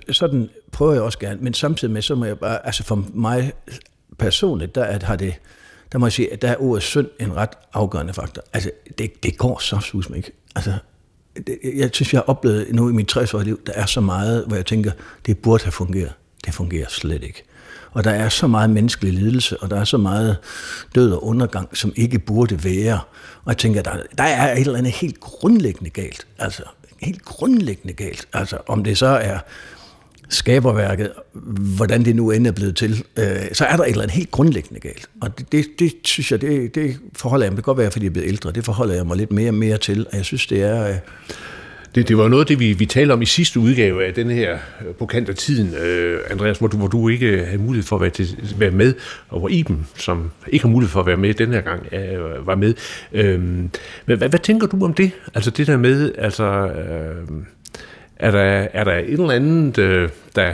sådan 0.09 0.49
prøver 0.71 0.93
jeg 0.93 1.01
også 1.01 1.19
gerne, 1.19 1.41
men 1.41 1.53
samtidig 1.53 1.93
med, 1.93 2.01
så 2.01 2.15
må 2.15 2.25
jeg 2.25 2.39
bare, 2.39 2.65
altså 2.65 2.83
for 2.83 3.05
mig 3.13 3.51
personligt, 4.19 4.75
der 4.75 4.83
at 4.83 5.03
har 5.03 5.15
det, 5.15 5.33
der 5.91 5.97
må 5.97 6.05
jeg 6.05 6.13
sige, 6.13 6.33
at 6.33 6.41
der 6.41 6.47
er 6.47 6.55
ordet 6.59 6.83
synd 6.83 7.07
en 7.19 7.35
ret 7.35 7.49
afgørende 7.73 8.13
faktor. 8.13 8.43
Altså, 8.53 8.71
det, 8.97 9.23
det 9.23 9.37
går 9.37 9.59
så 9.59 9.79
sus 9.79 10.09
ikke. 10.15 10.31
Altså, 10.55 10.73
det, 11.47 11.59
jeg 11.75 11.89
synes, 11.93 12.13
jeg 12.13 12.19
har 12.19 12.25
oplevet 12.25 12.67
nu 12.71 12.89
i 12.89 12.91
mit 12.91 13.07
60 13.07 13.33
liv, 13.45 13.59
der 13.65 13.73
er 13.73 13.85
så 13.85 14.01
meget, 14.01 14.45
hvor 14.47 14.55
jeg 14.55 14.65
tænker, 14.65 14.91
det 15.25 15.37
burde 15.37 15.63
have 15.63 15.71
fungeret. 15.71 16.13
Det 16.45 16.53
fungerer 16.53 16.85
slet 16.89 17.23
ikke. 17.23 17.43
Og 17.91 18.03
der 18.03 18.11
er 18.11 18.29
så 18.29 18.47
meget 18.47 18.69
menneskelig 18.69 19.13
lidelse, 19.13 19.57
og 19.57 19.69
der 19.69 19.79
er 19.79 19.83
så 19.83 19.97
meget 19.97 20.37
død 20.95 21.11
og 21.11 21.25
undergang, 21.25 21.77
som 21.77 21.93
ikke 21.95 22.19
burde 22.19 22.63
være. 22.63 22.99
Og 23.43 23.47
jeg 23.47 23.57
tænker, 23.57 23.81
der, 23.81 23.97
der 24.17 24.23
er 24.23 24.53
et 24.53 24.59
eller 24.59 24.77
andet 24.77 24.93
helt 24.93 25.19
grundlæggende 25.19 25.89
galt. 25.89 26.27
Altså, 26.37 26.63
helt 27.01 27.25
grundlæggende 27.25 27.93
galt. 27.93 28.27
Altså, 28.33 28.57
om 28.67 28.83
det 28.83 28.97
så 28.97 29.07
er 29.07 29.39
skaberværket, 30.29 31.11
hvordan 31.75 32.05
det 32.05 32.15
nu 32.15 32.31
end 32.31 32.47
er 32.47 32.51
blevet 32.51 32.75
til, 32.75 33.03
øh, 33.17 33.25
så 33.53 33.65
er 33.65 33.75
der 33.75 33.83
et 33.83 33.89
eller 33.89 34.01
andet 34.01 34.15
helt 34.15 34.31
grundlæggende 34.31 34.79
galt. 34.79 35.09
Og 35.21 35.37
det, 35.37 35.51
det, 35.51 35.65
det 35.79 35.93
synes 36.03 36.31
jeg, 36.31 36.41
det, 36.41 36.75
det 36.75 36.99
forholder 37.13 37.45
jeg 37.45 37.51
mig, 37.51 37.57
det 37.57 37.65
kan 37.65 37.71
godt 37.71 37.77
være, 37.77 37.91
fordi 37.91 38.05
jeg 38.05 38.09
er 38.09 38.13
blevet 38.13 38.27
ældre, 38.27 38.51
det 38.51 38.65
forholder 38.65 38.95
jeg 38.95 39.07
mig 39.07 39.17
lidt 39.17 39.31
mere 39.31 39.49
og 39.49 39.53
mere 39.53 39.77
til, 39.77 40.07
og 40.11 40.17
jeg 40.17 40.25
synes, 40.25 40.47
det 40.47 40.61
er... 40.61 40.87
Øh, 40.87 40.95
det, 41.95 42.07
det 42.07 42.17
var 42.17 42.27
noget 42.27 42.43
af 42.43 42.47
det, 42.47 42.59
vi, 42.59 42.73
vi 42.73 42.85
talte 42.85 43.11
om 43.11 43.21
i 43.21 43.25
sidste 43.25 43.59
udgave 43.59 44.05
af 44.05 44.13
den 44.13 44.29
her 44.29 44.57
øh, 44.87 44.95
på 44.95 45.05
kant 45.05 45.29
af 45.29 45.35
tiden, 45.35 45.75
øh, 45.75 46.19
Andreas, 46.29 46.57
hvor 46.57 46.67
du, 46.67 46.77
hvor 46.77 46.87
du 46.87 47.09
ikke 47.09 47.45
havde 47.45 47.61
mulighed 47.61 47.87
for 47.87 47.95
at 47.95 48.01
være, 48.01 48.09
til, 48.09 48.55
være 48.57 48.71
med, 48.71 48.93
og 49.29 49.39
hvor 49.39 49.49
Iben, 49.49 49.87
som 49.95 50.31
ikke 50.47 50.65
har 50.65 50.69
mulighed 50.69 50.91
for 50.91 50.99
at 50.99 51.05
være 51.05 51.17
med 51.17 51.33
den 51.33 51.53
her 51.53 51.61
gang, 51.61 51.93
øh, 51.93 52.47
var 52.47 52.55
med. 52.55 52.73
Øh, 53.13 53.39
men 53.39 53.71
hvad, 54.05 54.17
hvad 54.17 54.39
tænker 54.39 54.67
du 54.67 54.85
om 54.85 54.93
det? 54.93 55.11
Altså 55.33 55.51
det 55.51 55.67
der 55.67 55.77
med, 55.77 56.11
altså, 56.17 56.43
øh, 56.43 57.43
er, 58.15 58.31
der, 58.31 58.67
er 58.73 58.83
der 58.83 58.97
et 58.97 59.11
eller 59.11 59.31
andet, 59.31 59.77
øh, 59.77 60.09
der 60.35 60.53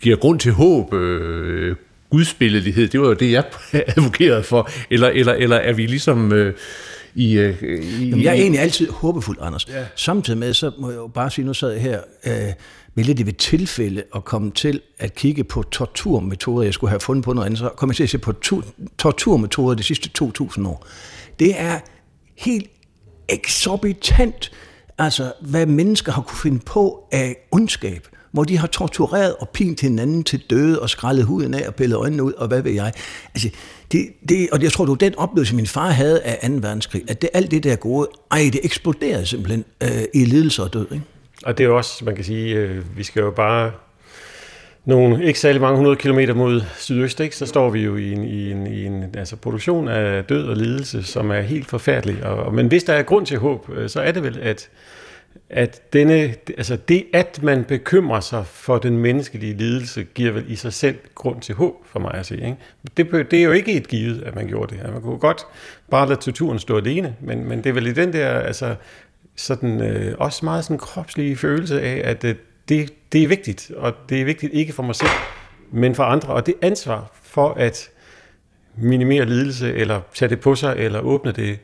giver 0.00 0.16
grund 0.16 0.38
til 0.40 0.52
håb, 0.52 0.94
øh, 0.94 1.76
gudsbilledighed, 2.10 2.88
det 2.88 3.00
var 3.00 3.06
jo 3.06 3.12
det, 3.12 3.32
jeg 3.32 3.44
advokerede 3.96 4.42
for, 4.42 4.70
eller, 4.90 5.08
eller, 5.08 5.32
eller 5.32 5.56
er 5.56 5.72
vi 5.72 5.86
ligesom... 5.86 6.32
Øh, 6.32 6.54
i, 7.18 7.38
øh, 7.38 7.62
i 7.62 8.08
Jamen, 8.08 8.24
jeg 8.24 8.30
er 8.30 8.40
egentlig 8.40 8.60
altid 8.60 8.90
håbefuld, 8.90 9.38
Anders. 9.40 9.68
Ja. 9.68 9.84
Samtidig 9.96 10.38
med, 10.38 10.54
så 10.54 10.70
må 10.78 10.90
jeg 10.90 10.96
jo 10.96 11.06
bare 11.06 11.30
sige, 11.30 11.44
nu 11.44 11.54
sad 11.54 11.70
jeg 11.70 11.82
her, 11.82 12.00
øh, 12.26 12.52
ville 12.94 13.14
det 13.14 13.26
ved 13.26 13.32
tilfælde 13.32 14.02
at 14.14 14.24
komme 14.24 14.50
til 14.50 14.80
at 14.98 15.14
kigge 15.14 15.44
på 15.44 15.62
torturmetoder, 15.62 16.62
jeg 16.62 16.74
skulle 16.74 16.90
have 16.90 17.00
fundet 17.00 17.24
på 17.24 17.32
noget 17.32 17.46
andet, 17.46 17.58
så 17.58 17.68
kom 17.76 17.88
jeg 17.88 17.96
til 17.96 18.02
at 18.02 18.10
se 18.10 18.18
på 18.18 18.32
to, 18.32 18.62
torturmetoder 18.98 19.74
de 19.74 19.82
sidste 19.82 20.10
2.000 20.24 20.68
år. 20.68 20.86
Det 21.38 21.60
er 21.60 21.78
helt 22.36 22.70
eksorbitant, 23.28 24.52
altså 24.98 25.32
hvad 25.40 25.66
mennesker 25.66 26.12
har 26.12 26.22
kunne 26.22 26.38
finde 26.38 26.58
på 26.58 27.08
af 27.12 27.36
ondskab 27.52 28.08
hvor 28.32 28.44
de 28.44 28.58
har 28.58 28.66
tortureret 28.66 29.34
og 29.36 29.48
pint 29.48 29.80
hinanden 29.80 30.24
til 30.24 30.42
døde 30.50 30.82
og 30.82 30.90
skrællet 30.90 31.24
huden 31.24 31.54
af 31.54 31.68
og 31.68 31.74
pillet 31.74 31.96
øjnene 31.96 32.22
ud, 32.22 32.32
og 32.32 32.48
hvad 32.48 32.62
ved 32.62 32.72
jeg. 32.72 32.92
Altså, 33.34 33.50
det, 33.92 34.08
det, 34.28 34.48
og 34.52 34.62
jeg 34.62 34.72
tror, 34.72 34.84
det 34.84 34.90
var 34.90 34.96
den 34.96 35.14
oplevelse, 35.18 35.54
min 35.54 35.66
far 35.66 35.90
havde 35.90 36.22
af 36.22 36.50
2. 36.50 36.54
verdenskrig, 36.54 37.02
at 37.08 37.22
det, 37.22 37.30
alt 37.34 37.50
det 37.50 37.64
der 37.64 37.76
gode, 37.76 38.08
ej, 38.30 38.50
det 38.52 38.60
eksploderede 38.62 39.26
simpelthen 39.26 39.64
øh, 39.82 40.02
i 40.14 40.24
lidelse 40.24 40.62
og 40.62 40.72
død. 40.72 40.86
Ikke? 40.92 41.04
Og 41.44 41.58
det 41.58 41.66
er 41.66 41.70
også, 41.70 42.04
man 42.04 42.14
kan 42.14 42.24
sige, 42.24 42.54
øh, 42.54 42.96
vi 42.96 43.02
skal 43.02 43.20
jo 43.20 43.30
bare 43.30 43.72
nogle 44.84 45.24
ikke 45.24 45.40
særlig 45.40 45.60
mange 45.60 45.76
hundrede 45.76 45.96
kilometer 45.96 46.34
mod 46.34 46.62
sydøst, 46.78 47.20
ikke? 47.20 47.36
så 47.36 47.46
står 47.46 47.70
vi 47.70 47.80
jo 47.80 47.96
i 47.96 48.12
en, 48.12 48.24
i 48.24 48.50
en, 48.50 48.66
i 48.66 48.84
en 48.84 49.04
altså 49.14 49.36
produktion 49.36 49.88
af 49.88 50.24
død 50.24 50.48
og 50.48 50.56
lidelse, 50.56 51.02
som 51.02 51.30
er 51.30 51.40
helt 51.40 51.66
forfærdelig. 51.66 52.24
Og, 52.24 52.54
men 52.54 52.66
hvis 52.66 52.84
der 52.84 52.92
er 52.92 53.02
grund 53.02 53.26
til 53.26 53.38
håb, 53.38 53.70
øh, 53.76 53.88
så 53.88 54.00
er 54.00 54.12
det 54.12 54.22
vel, 54.22 54.38
at 54.42 54.68
at 55.50 55.92
denne, 55.92 56.34
altså 56.58 56.76
det, 56.76 57.06
at 57.12 57.42
man 57.42 57.64
bekymrer 57.64 58.20
sig 58.20 58.46
for 58.46 58.78
den 58.78 58.98
menneskelige 58.98 59.56
lidelse, 59.56 60.04
giver 60.04 60.32
vel 60.32 60.44
i 60.48 60.56
sig 60.56 60.72
selv 60.72 60.96
grund 61.14 61.40
til 61.40 61.54
håb 61.54 61.74
for 61.86 62.00
mig 62.00 62.14
at 62.14 62.26
se. 62.26 62.34
Ikke? 62.34 62.56
Det, 62.96 63.30
det 63.30 63.38
er 63.38 63.44
jo 63.44 63.52
ikke 63.52 63.72
et 63.72 63.88
givet, 63.88 64.22
at 64.22 64.34
man 64.34 64.46
gjorde 64.46 64.76
det. 64.76 64.92
Man 64.92 65.02
kunne 65.02 65.18
godt 65.18 65.46
bare 65.90 66.08
lade 66.08 66.20
torturen 66.20 66.58
stå 66.58 66.76
alene, 66.76 67.16
men, 67.20 67.48
men 67.48 67.58
det 67.58 67.70
er 67.70 67.74
vel 67.74 67.86
i 67.86 67.92
den 67.92 68.12
der, 68.12 68.28
altså 68.28 68.74
sådan, 69.36 69.82
øh, 69.82 70.14
også 70.18 70.44
meget 70.44 70.64
sådan 70.64 70.78
kropslige 70.78 71.36
følelse 71.36 71.82
af, 71.82 72.10
at 72.10 72.24
øh, 72.24 72.34
det, 72.68 72.92
det 73.12 73.22
er 73.22 73.28
vigtigt, 73.28 73.70
og 73.76 73.94
det 74.08 74.20
er 74.20 74.24
vigtigt 74.24 74.54
ikke 74.54 74.72
for 74.72 74.82
mig 74.82 74.94
selv, 74.94 75.10
men 75.72 75.94
for 75.94 76.02
andre, 76.02 76.28
og 76.28 76.46
det 76.46 76.54
ansvar 76.62 77.10
for 77.22 77.54
at 77.54 77.90
minimere 78.76 79.24
lidelse, 79.24 79.74
eller 79.74 80.00
tage 80.14 80.28
det 80.28 80.40
på 80.40 80.54
sig, 80.54 80.74
eller 80.76 81.00
åbne 81.00 81.32
det 81.32 81.58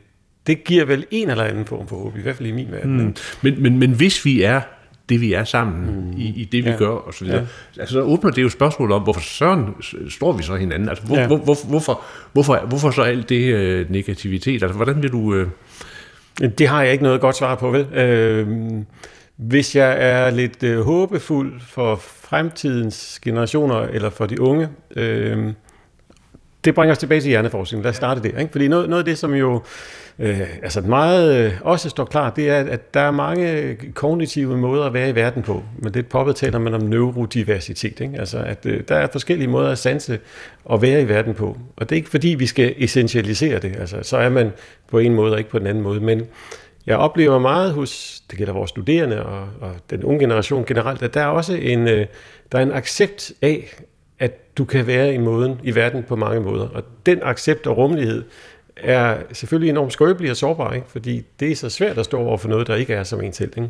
det 0.47 0.63
giver 0.63 0.85
vel 0.85 1.05
en 1.11 1.29
eller 1.29 1.43
anden 1.43 1.65
form 1.65 1.87
for 1.87 1.95
håb, 1.95 2.17
i 2.17 2.21
hvert 2.21 2.35
fald 2.35 2.49
i 2.49 2.51
min 2.51 2.71
verden. 2.71 2.97
Mm. 2.97 3.15
Men, 3.41 3.61
men, 3.61 3.79
men 3.79 3.91
hvis 3.91 4.25
vi 4.25 4.41
er 4.41 4.61
det, 5.09 5.21
vi 5.21 5.33
er 5.33 5.43
sammen 5.43 5.85
mm. 5.85 6.17
i, 6.17 6.25
i 6.25 6.45
det, 6.51 6.65
vi 6.65 6.69
ja. 6.69 6.75
gør, 6.75 6.89
og 6.89 7.13
så 7.13 7.25
videre. 7.25 7.47
Ja. 7.75 7.81
Altså, 7.81 7.93
så 7.93 8.01
åbner 8.01 8.31
det 8.31 8.43
jo 8.43 8.49
spørgsmålet 8.49 8.95
om, 8.95 9.01
hvorfor 9.01 9.21
søren 9.21 9.65
står 10.09 10.31
vi 10.31 10.43
så 10.43 10.55
hinanden? 10.55 10.89
Altså, 10.89 11.05
hvor, 11.05 11.17
ja. 11.17 11.27
hvor, 11.27 11.37
hvor, 11.37 11.57
hvorfor, 11.67 12.01
hvorfor, 12.33 12.65
hvorfor 12.67 12.91
så 12.91 13.01
alt 13.01 13.29
det 13.29 13.53
øh, 13.53 13.91
negativitet? 13.91 14.63
Altså, 14.63 14.75
hvordan 14.75 15.01
vil 15.01 15.11
du... 15.11 15.35
Øh... 15.35 15.47
Det 16.57 16.67
har 16.67 16.83
jeg 16.83 16.91
ikke 16.91 17.03
noget 17.03 17.21
godt 17.21 17.37
svar 17.37 17.55
på, 17.55 17.71
vel? 17.71 17.85
Øh, 17.93 18.47
hvis 19.37 19.75
jeg 19.75 19.95
er 19.99 20.29
lidt 20.29 20.63
øh, 20.63 20.81
håbefuld 20.81 21.61
for 21.61 21.95
fremtidens 22.01 23.19
generationer, 23.23 23.75
eller 23.75 24.09
for 24.09 24.25
de 24.25 24.41
unge, 24.41 24.69
øh, 24.95 25.53
det 26.65 26.75
bringer 26.75 26.91
os 26.91 26.97
tilbage 26.97 27.21
til 27.21 27.29
hjerneforskning. 27.29 27.83
Lad 27.83 27.89
os 27.89 27.95
starte 27.95 28.23
der. 28.23 28.39
Ikke? 28.39 28.51
Fordi 28.51 28.67
noget, 28.67 28.89
noget 28.89 29.01
af 29.01 29.05
det, 29.05 29.17
som 29.17 29.33
jo 29.33 29.61
øh, 30.19 30.41
altså 30.63 30.81
meget 30.81 31.45
øh, 31.45 31.53
også 31.61 31.89
står 31.89 32.05
klart, 32.05 32.35
det 32.35 32.49
er, 32.49 32.59
at 32.59 32.93
der 32.93 32.99
er 32.99 33.11
mange 33.11 33.77
kognitive 33.93 34.57
måder 34.57 34.85
at 34.85 34.93
være 34.93 35.09
i 35.09 35.15
verden 35.15 35.43
på. 35.43 35.63
Men 35.77 35.93
det 35.93 36.07
poppet 36.07 36.35
taler 36.35 36.59
man 36.59 36.73
om 36.73 36.81
neurodiversitet. 36.81 37.99
Ikke? 37.99 38.19
Altså, 38.19 38.37
at 38.37 38.65
øh, 38.65 38.83
der 38.87 38.95
er 38.95 39.07
forskellige 39.11 39.47
måder 39.47 39.71
at 39.71 39.77
sanse 39.77 40.19
og 40.65 40.81
være 40.81 41.01
i 41.01 41.09
verden 41.09 41.33
på. 41.33 41.57
Og 41.77 41.89
det 41.89 41.95
er 41.95 41.97
ikke 41.97 42.09
fordi, 42.09 42.27
vi 42.27 42.45
skal 42.45 42.73
essentialisere 42.77 43.59
det. 43.59 43.75
Altså, 43.79 43.97
så 44.01 44.17
er 44.17 44.29
man 44.29 44.51
på 44.87 44.99
en 44.99 45.13
måde 45.13 45.31
og 45.33 45.37
ikke 45.37 45.49
på 45.49 45.59
den 45.59 45.67
anden 45.67 45.83
måde. 45.83 45.99
Men 45.99 46.21
jeg 46.87 46.97
oplever 46.97 47.39
meget 47.39 47.73
hos, 47.73 48.21
det 48.31 48.37
gælder 48.37 48.53
vores 48.53 48.69
studerende 48.69 49.25
og, 49.25 49.47
og 49.61 49.71
den 49.89 50.03
unge 50.03 50.19
generation 50.19 50.65
generelt, 50.65 51.03
at 51.03 51.13
der 51.13 51.21
er 51.21 51.27
også 51.27 51.53
en, 51.53 51.87
øh, 51.87 52.05
der 52.51 52.57
er 52.57 52.63
en 52.63 52.71
accept 52.71 53.31
af, 53.41 53.75
at 54.19 54.57
du 54.57 54.65
kan 54.65 54.87
være 54.87 55.13
i 55.13 55.17
måden 55.17 55.59
i 55.63 55.75
verden 55.75 56.03
på 56.03 56.15
mange 56.15 56.41
måder. 56.41 56.67
Og 56.67 56.83
den 57.05 57.19
accept 57.23 57.67
og 57.67 57.77
rummelighed 57.77 58.23
er 58.77 59.17
selvfølgelig 59.31 59.69
enormt 59.69 59.93
skrøbelig 59.93 60.31
og 60.31 60.37
sårbar, 60.37 60.73
ikke? 60.73 60.87
fordi 60.89 61.25
det 61.39 61.51
er 61.51 61.55
så 61.55 61.69
svært 61.69 61.97
at 61.97 62.05
stå 62.05 62.19
over 62.19 62.37
for 62.37 62.49
noget, 62.49 62.67
der 62.67 62.75
ikke 62.75 62.93
er 62.93 63.03
som 63.03 63.21
en 63.21 63.33
selv. 63.33 63.53
Ikke? 63.57 63.69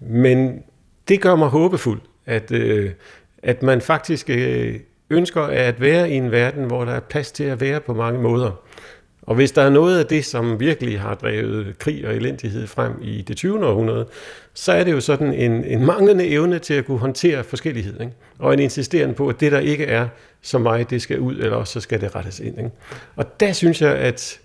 Men 0.00 0.62
det 1.08 1.20
gør 1.20 1.36
mig 1.36 1.48
håbefuld, 1.48 2.00
at, 2.26 2.52
øh, 2.52 2.90
at 3.42 3.62
man 3.62 3.80
faktisk 3.80 4.30
øh, 4.30 4.80
ønsker 5.10 5.42
at 5.42 5.80
være 5.80 6.10
i 6.10 6.14
en 6.14 6.30
verden, 6.30 6.64
hvor 6.64 6.84
der 6.84 6.92
er 6.92 7.00
plads 7.00 7.32
til 7.32 7.44
at 7.44 7.60
være 7.60 7.80
på 7.80 7.94
mange 7.94 8.20
måder. 8.20 8.67
Og 9.28 9.34
hvis 9.34 9.52
der 9.52 9.62
er 9.62 9.70
noget 9.70 9.98
af 9.98 10.06
det, 10.06 10.24
som 10.24 10.60
virkelig 10.60 11.00
har 11.00 11.14
drevet 11.14 11.78
krig 11.78 12.06
og 12.06 12.14
elendighed 12.14 12.66
frem 12.66 12.92
i 13.02 13.22
det 13.22 13.36
20. 13.36 13.66
århundrede, 13.66 14.06
så 14.54 14.72
er 14.72 14.84
det 14.84 14.92
jo 14.92 15.00
sådan 15.00 15.32
en, 15.32 15.64
en 15.64 15.86
manglende 15.86 16.28
evne 16.28 16.58
til 16.58 16.74
at 16.74 16.84
kunne 16.84 16.98
håndtere 16.98 17.44
forskellighed. 17.44 18.00
Ikke? 18.00 18.12
Og 18.38 18.54
en 18.54 18.60
insisteren 18.60 19.14
på, 19.14 19.28
at 19.28 19.40
det, 19.40 19.52
der 19.52 19.58
ikke 19.58 19.84
er 19.84 20.08
som 20.42 20.60
mig, 20.60 20.90
det 20.90 21.02
skal 21.02 21.20
ud, 21.20 21.36
eller 21.36 21.56
også 21.56 21.72
så 21.72 21.80
skal 21.80 22.00
det 22.00 22.16
rettes 22.16 22.40
ind. 22.40 22.58
Ikke? 22.58 22.70
Og 23.16 23.40
der 23.40 23.52
synes 23.52 23.82
jeg, 23.82 23.94
at 23.94 24.40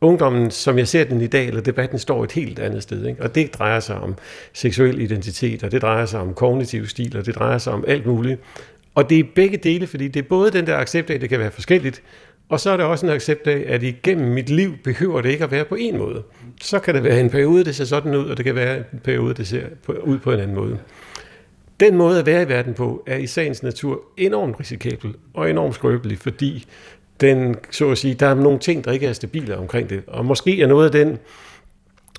ungdommen, 0.00 0.50
som 0.50 0.78
jeg 0.78 0.88
ser 0.88 1.04
den 1.04 1.20
i 1.20 1.26
dag, 1.26 1.48
eller 1.48 1.60
debatten 1.60 1.98
står 1.98 2.24
et 2.24 2.32
helt 2.32 2.58
andet 2.58 2.82
sted. 2.82 3.06
Ikke? 3.06 3.22
Og 3.22 3.34
det 3.34 3.54
drejer 3.54 3.80
sig 3.80 3.96
om 3.96 4.14
seksuel 4.52 5.00
identitet, 5.00 5.62
og 5.64 5.72
det 5.72 5.82
drejer 5.82 6.06
sig 6.06 6.20
om 6.20 6.34
kognitiv 6.34 6.86
stil, 6.86 7.16
og 7.16 7.26
det 7.26 7.34
drejer 7.34 7.58
sig 7.58 7.72
om 7.72 7.84
alt 7.88 8.06
muligt. 8.06 8.40
Og 8.94 9.10
det 9.10 9.18
er 9.18 9.24
begge 9.34 9.56
dele, 9.56 9.86
fordi 9.86 10.08
det 10.08 10.24
er 10.24 10.28
både 10.28 10.50
den 10.50 10.66
der 10.66 10.76
accept 10.76 11.10
af, 11.10 11.14
at 11.14 11.20
det 11.20 11.28
kan 11.28 11.38
være 11.38 11.50
forskelligt, 11.50 12.02
og 12.50 12.60
så 12.60 12.70
er 12.70 12.76
der 12.76 12.84
også 12.84 13.06
en 13.06 13.12
accept 13.12 13.46
af, 13.46 13.64
at 13.66 13.82
igennem 13.82 14.28
mit 14.28 14.50
liv 14.50 14.76
behøver 14.84 15.20
det 15.20 15.30
ikke 15.30 15.44
at 15.44 15.50
være 15.50 15.64
på 15.64 15.74
en 15.74 15.98
måde. 15.98 16.22
Så 16.60 16.78
kan 16.78 16.94
det 16.94 17.04
være 17.04 17.20
en 17.20 17.30
periode, 17.30 17.64
det 17.64 17.76
ser 17.76 17.84
sådan 17.84 18.14
ud, 18.14 18.28
og 18.28 18.36
det 18.36 18.44
kan 18.44 18.54
være 18.54 18.76
en 18.76 19.00
periode, 19.04 19.34
det 19.34 19.46
ser 19.46 19.62
ud 20.02 20.18
på 20.18 20.32
en 20.32 20.40
anden 20.40 20.56
måde. 20.56 20.78
Den 21.80 21.96
måde 21.96 22.18
at 22.18 22.26
være 22.26 22.42
i 22.42 22.48
verden 22.48 22.74
på, 22.74 23.02
er 23.06 23.16
i 23.16 23.26
sagens 23.26 23.62
natur 23.62 24.00
enormt 24.16 24.60
risikabel 24.60 25.14
og 25.34 25.50
enormt 25.50 25.74
skrøbelig, 25.74 26.18
fordi 26.18 26.66
den, 27.20 27.56
så 27.70 27.90
at 27.90 27.98
sige, 27.98 28.14
der 28.14 28.26
er 28.26 28.34
nogle 28.34 28.58
ting, 28.58 28.84
der 28.84 28.92
ikke 28.92 29.06
er 29.06 29.12
stabile 29.12 29.56
omkring 29.56 29.90
det. 29.90 30.02
Og 30.06 30.26
måske 30.26 30.62
er 30.62 30.66
noget 30.66 30.84
af 30.84 30.92
den, 30.92 31.18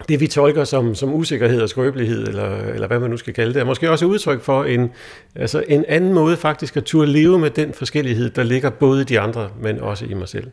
det 0.09 0.19
vi 0.19 0.27
tolker 0.27 0.63
som, 0.63 0.95
som 0.95 1.13
usikkerhed 1.13 1.61
og 1.61 1.69
skrøbelighed, 1.69 2.27
eller, 2.27 2.57
eller 2.57 2.87
hvad 2.87 2.99
man 2.99 3.09
nu 3.09 3.17
skal 3.17 3.33
kalde 3.33 3.53
det, 3.53 3.59
er 3.59 3.65
måske 3.65 3.91
også 3.91 4.05
udtryk 4.05 4.41
for 4.41 4.63
en, 4.63 4.89
altså 5.35 5.63
en 5.67 5.85
anden 5.87 6.13
måde 6.13 6.37
faktisk 6.37 6.77
at 6.77 6.83
turde 6.83 7.11
leve 7.11 7.39
med 7.39 7.49
den 7.49 7.73
forskellighed, 7.73 8.29
der 8.29 8.43
ligger 8.43 8.69
både 8.69 9.01
i 9.01 9.03
de 9.03 9.19
andre, 9.19 9.49
men 9.61 9.79
også 9.79 10.05
i 10.05 10.13
mig 10.13 10.29
selv. 10.29 10.47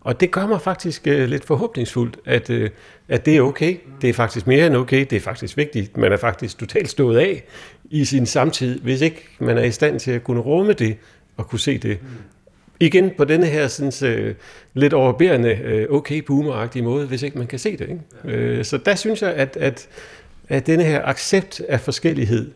Og 0.00 0.20
det 0.20 0.30
gør 0.30 0.46
mig 0.46 0.60
faktisk 0.60 1.06
uh, 1.06 1.24
lidt 1.24 1.44
forhåbningsfuldt, 1.44 2.16
at, 2.24 2.50
uh, 2.50 2.66
at 3.08 3.26
det 3.26 3.36
er 3.36 3.40
okay. 3.40 3.76
Det 4.02 4.10
er 4.10 4.14
faktisk 4.14 4.46
mere 4.46 4.66
end 4.66 4.76
okay. 4.76 5.06
Det 5.10 5.16
er 5.16 5.20
faktisk 5.20 5.56
vigtigt. 5.56 5.96
Man 5.96 6.12
er 6.12 6.16
faktisk 6.16 6.58
totalt 6.58 6.88
stået 6.88 7.18
af 7.18 7.44
i 7.90 8.04
sin 8.04 8.26
samtid, 8.26 8.80
hvis 8.80 9.00
ikke 9.00 9.28
man 9.38 9.58
er 9.58 9.62
i 9.62 9.70
stand 9.70 10.00
til 10.00 10.10
at 10.10 10.24
kunne 10.24 10.40
rumme 10.40 10.72
det 10.72 10.96
og 11.36 11.48
kunne 11.48 11.60
se 11.60 11.78
det 11.78 11.98
igen 12.80 13.10
på 13.16 13.24
denne 13.24 13.46
her 13.46 13.66
sådan, 13.66 14.26
uh, 14.28 14.34
lidt 14.74 14.92
overbærende, 14.92 15.86
uh, 15.90 15.96
okay 15.96 16.18
boomeragtige 16.18 16.82
måde, 16.82 17.06
hvis 17.06 17.22
ikke 17.22 17.38
man 17.38 17.46
kan 17.46 17.58
se 17.58 17.76
det. 17.76 17.88
Ikke? 17.88 18.58
Uh, 18.58 18.64
så 18.64 18.76
der 18.76 18.94
synes 18.94 19.22
jeg, 19.22 19.34
at, 19.34 19.56
at, 19.60 19.88
at 20.48 20.66
denne 20.66 20.84
her 20.84 21.04
accept 21.04 21.60
af 21.68 21.80
forskellighed, 21.80 22.50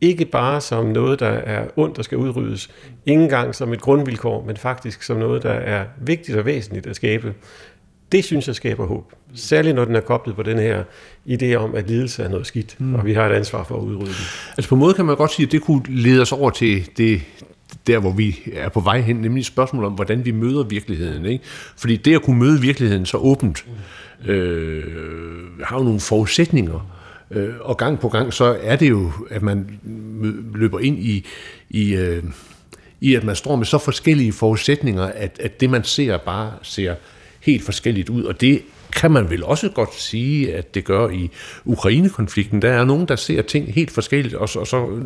ikke 0.00 0.24
bare 0.24 0.60
som 0.60 0.86
noget, 0.86 1.20
der 1.20 1.28
er 1.28 1.66
ondt 1.76 1.98
og 1.98 2.04
skal 2.04 2.18
udryddes, 2.18 2.70
ikke 3.06 3.22
engang 3.22 3.54
som 3.54 3.72
et 3.72 3.80
grundvilkår, 3.80 4.44
men 4.46 4.56
faktisk 4.56 5.02
som 5.02 5.16
noget, 5.16 5.42
der 5.42 5.52
er 5.52 5.84
vigtigt 6.00 6.38
og 6.38 6.44
væsentligt 6.44 6.86
at 6.86 6.96
skabe, 6.96 7.34
det 8.12 8.24
synes 8.24 8.46
jeg 8.46 8.54
skaber 8.54 8.86
håb. 8.86 9.12
Særligt 9.34 9.76
når 9.76 9.84
den 9.84 9.96
er 9.96 10.00
koblet 10.00 10.36
på 10.36 10.42
den 10.42 10.58
her 10.58 10.84
idé 11.28 11.54
om, 11.54 11.74
at 11.74 11.88
lidelse 11.88 12.22
er 12.22 12.28
noget 12.28 12.46
skidt, 12.46 12.80
mm. 12.80 12.94
og 12.94 13.06
vi 13.06 13.12
har 13.12 13.26
et 13.28 13.32
ansvar 13.32 13.64
for 13.64 13.76
at 13.76 13.80
udrydde 13.82 14.06
den. 14.06 14.24
Altså 14.56 14.68
på 14.68 14.74
en 14.74 14.78
måde 14.78 14.94
kan 14.94 15.04
man 15.04 15.16
godt 15.16 15.32
sige, 15.32 15.46
at 15.46 15.52
det 15.52 15.62
kunne 15.62 15.82
lede 15.88 16.22
os 16.22 16.32
over 16.32 16.50
til 16.50 16.90
det, 16.96 17.22
der, 17.86 17.98
hvor 17.98 18.12
vi 18.12 18.38
er 18.52 18.68
på 18.68 18.80
vej 18.80 19.00
hen, 19.00 19.16
nemlig 19.16 19.44
spørgsmålet 19.44 19.86
om, 19.86 19.92
hvordan 19.92 20.24
vi 20.24 20.30
møder 20.30 20.62
virkeligheden. 20.62 21.24
Ikke? 21.24 21.44
Fordi 21.76 21.96
det 21.96 22.14
at 22.14 22.22
kunne 22.22 22.38
møde 22.38 22.60
virkeligheden 22.60 23.06
så 23.06 23.16
åbent, 23.16 23.64
øh, 24.26 24.84
har 25.64 25.78
jo 25.78 25.84
nogle 25.84 26.00
forudsætninger. 26.00 26.92
Øh, 27.30 27.54
og 27.60 27.76
gang 27.76 28.00
på 28.00 28.08
gang, 28.08 28.32
så 28.32 28.58
er 28.62 28.76
det 28.76 28.90
jo, 28.90 29.12
at 29.30 29.42
man 29.42 29.80
løber 30.54 30.80
ind 30.80 30.98
i, 30.98 31.26
i, 31.70 31.94
øh, 31.94 32.22
i 33.00 33.14
at 33.14 33.24
man 33.24 33.36
står 33.36 33.56
med 33.56 33.66
så 33.66 33.78
forskellige 33.78 34.32
forudsætninger, 34.32 35.04
at, 35.04 35.36
at 35.40 35.60
det 35.60 35.70
man 35.70 35.84
ser 35.84 36.16
bare 36.16 36.52
ser 36.62 36.94
helt 37.40 37.64
forskelligt 37.64 38.08
ud. 38.08 38.24
Og 38.24 38.40
det 38.40 38.62
kan 38.92 39.10
man 39.10 39.30
vel 39.30 39.44
også 39.44 39.68
godt 39.68 39.94
sige, 39.94 40.54
at 40.54 40.74
det 40.74 40.84
gør 40.84 41.08
i 41.08 41.30
Ukraine-konflikten. 41.64 42.62
Der 42.62 42.72
er 42.72 42.84
nogen, 42.84 43.08
der 43.08 43.16
ser 43.16 43.42
ting 43.42 43.74
helt 43.74 43.90
forskelligt, 43.90 44.34
og 44.34 44.48
så, 44.48 44.58
og 44.58 44.66
så 44.66 45.00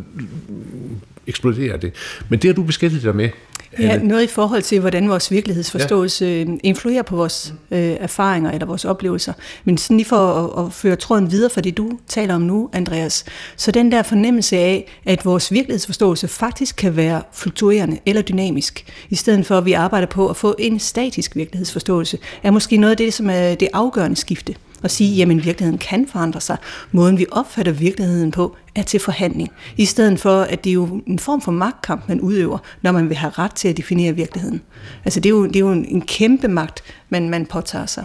eksploderer 1.27 1.77
det. 1.77 1.93
Men 2.29 2.39
det 2.39 2.49
har 2.49 2.55
du 2.55 2.63
beskæftiget 2.63 3.03
dig 3.05 3.17
med. 3.17 3.31
Ja, 3.79 3.99
noget 3.99 4.23
i 4.23 4.27
forhold 4.27 4.63
til, 4.63 4.81
hvordan 4.81 5.09
vores 5.09 5.31
virkelighedsforståelse 5.31 6.25
ja. 6.25 6.41
Øh, 6.41 6.49
influerer 6.63 7.03
på 7.03 7.17
vores 7.17 7.55
øh, 7.71 7.97
erfaringer 8.01 8.51
eller 8.51 8.67
vores 8.67 8.85
oplevelser. 8.85 9.33
Men 9.65 9.79
sådan 9.79 9.97
lige 9.97 10.07
for 10.07 10.57
at, 10.59 10.67
at 10.67 10.73
føre 10.73 10.97
tråden 10.97 11.31
videre 11.31 11.51
for 11.51 11.61
det, 11.61 11.77
du 11.77 11.99
taler 12.09 12.35
om 12.35 12.41
nu, 12.41 12.71
Andreas. 12.73 13.25
Så 13.57 13.71
den 13.71 13.93
der 13.93 14.03
fornemmelse 14.03 14.57
af, 14.57 14.93
at 15.05 15.25
vores 15.25 15.53
virkelighedsforståelse 15.53 16.29
faktisk 16.29 16.77
kan 16.77 16.97
være 16.97 17.23
fluktuerende 17.33 17.99
eller 18.07 18.23
dynamisk, 18.23 18.93
i 19.11 19.15
stedet 19.15 19.47
for 19.47 19.59
at 19.59 19.65
vi 19.65 19.73
arbejder 19.73 20.07
på 20.07 20.29
at 20.29 20.37
få 20.37 20.55
en 20.59 20.79
statisk 20.79 21.37
virkelighedsforståelse, 21.37 22.19
er 22.43 22.51
måske 22.51 22.77
noget 22.77 22.91
af 22.91 22.97
det, 22.97 23.15
som 23.15 23.31
er 23.31 23.55
det 23.55 23.69
afgørende 23.73 24.17
skifte 24.17 24.55
og 24.87 24.91
sige, 24.91 25.17
jamen 25.17 25.45
virkeligheden 25.45 25.79
kan 25.79 26.09
forandre 26.09 26.41
sig. 26.41 26.57
Måden 26.93 27.19
vi 27.19 27.27
opfatter 27.33 27.73
virkeligheden 27.73 28.31
på 28.31 28.57
er 28.75 28.83
til 28.83 29.01
forhandling. 29.01 29.51
I 29.77 29.85
stedet 29.85 30.21
for, 30.21 30.41
at 30.41 30.65
det 30.65 30.71
er 30.71 30.75
jo 30.75 31.01
en 31.07 31.19
form 31.19 31.41
for 31.41 31.53
magtkamp, 31.53 32.09
man 32.09 32.21
udøver, 32.21 32.59
når 32.83 32.93
man 32.93 33.09
vil 33.09 33.17
have 33.17 33.31
ret 33.31 33.55
til 33.55 33.69
at 33.69 33.77
definere 33.77 34.13
virkeligheden. 34.13 34.63
Altså 35.05 35.21
det 35.21 35.29
er 35.29 35.31
jo, 35.31 35.47
det 35.47 35.57
er 35.57 35.61
jo 35.61 35.73
en 35.73 36.01
kæmpe 36.01 36.49
magt, 36.49 36.83
man, 37.09 37.29
man 37.29 37.47
påtager 37.47 37.87
sig. 37.87 38.05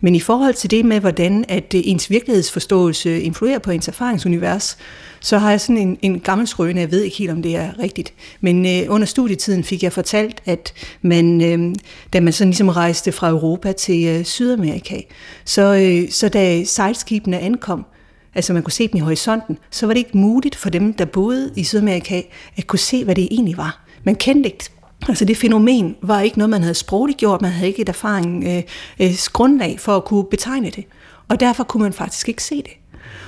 Men 0.00 0.14
i 0.14 0.20
forhold 0.20 0.54
til 0.54 0.70
det 0.70 0.84
med, 0.84 1.00
hvordan 1.00 1.44
at 1.48 1.74
øh, 1.74 1.80
ens 1.84 2.10
virkelighedsforståelse 2.10 3.20
influerer 3.20 3.58
på 3.58 3.70
ens 3.70 3.88
erfaringsunivers, 3.88 4.76
så 5.20 5.38
har 5.38 5.50
jeg 5.50 5.60
sådan 5.60 5.78
en, 5.78 5.98
en 6.02 6.20
gammel 6.20 6.46
skrøne, 6.46 6.80
jeg 6.80 6.90
ved 6.90 7.02
ikke 7.02 7.16
helt, 7.16 7.30
om 7.30 7.42
det 7.42 7.56
er 7.56 7.78
rigtigt, 7.78 8.14
men 8.40 8.66
øh, 8.66 8.82
under 8.88 9.06
studietiden 9.06 9.64
fik 9.64 9.82
jeg 9.82 9.92
fortalt, 9.92 10.42
at 10.44 10.72
man, 11.02 11.42
øh, 11.42 11.74
da 12.12 12.20
man 12.20 12.32
sådan 12.32 12.50
ligesom 12.50 12.68
rejste 12.68 13.12
fra 13.12 13.28
Europa 13.28 13.72
til 13.72 14.06
øh, 14.06 14.24
Sydamerika, 14.24 15.00
så, 15.44 15.62
øh, 15.62 16.10
så 16.10 16.28
da 16.28 16.64
sejlskibene 16.64 17.38
ankom, 17.38 17.86
altså 18.34 18.52
man 18.52 18.62
kunne 18.62 18.72
se 18.72 18.88
dem 18.88 18.96
i 18.96 19.00
horisonten, 19.00 19.58
så 19.70 19.86
var 19.86 19.92
det 19.92 19.98
ikke 19.98 20.18
muligt 20.18 20.56
for 20.56 20.70
dem, 20.70 20.92
der 20.94 21.04
boede 21.04 21.52
i 21.56 21.64
Sydamerika, 21.64 22.22
at 22.56 22.66
kunne 22.66 22.78
se, 22.78 23.04
hvad 23.04 23.14
det 23.14 23.28
egentlig 23.30 23.56
var. 23.56 23.86
Man 24.04 24.14
kendte 24.14 24.48
ikke 24.48 24.70
Altså 25.08 25.24
det 25.24 25.36
fænomen 25.36 25.96
var 26.02 26.20
ikke 26.20 26.38
noget, 26.38 26.50
man 26.50 26.62
havde 26.62 26.74
sprogligt 26.74 27.18
gjort, 27.18 27.42
man 27.42 27.50
havde 27.50 27.68
ikke 27.68 27.82
et 27.82 27.88
erfaring 27.88 28.44
øh, 28.44 28.62
øh, 29.00 29.10
grundlag 29.32 29.80
for 29.80 29.96
at 29.96 30.04
kunne 30.04 30.24
betegne 30.24 30.70
det. 30.70 30.84
Og 31.28 31.40
derfor 31.40 31.64
kunne 31.64 31.82
man 31.82 31.92
faktisk 31.92 32.28
ikke 32.28 32.42
se 32.42 32.56
det. 32.56 32.72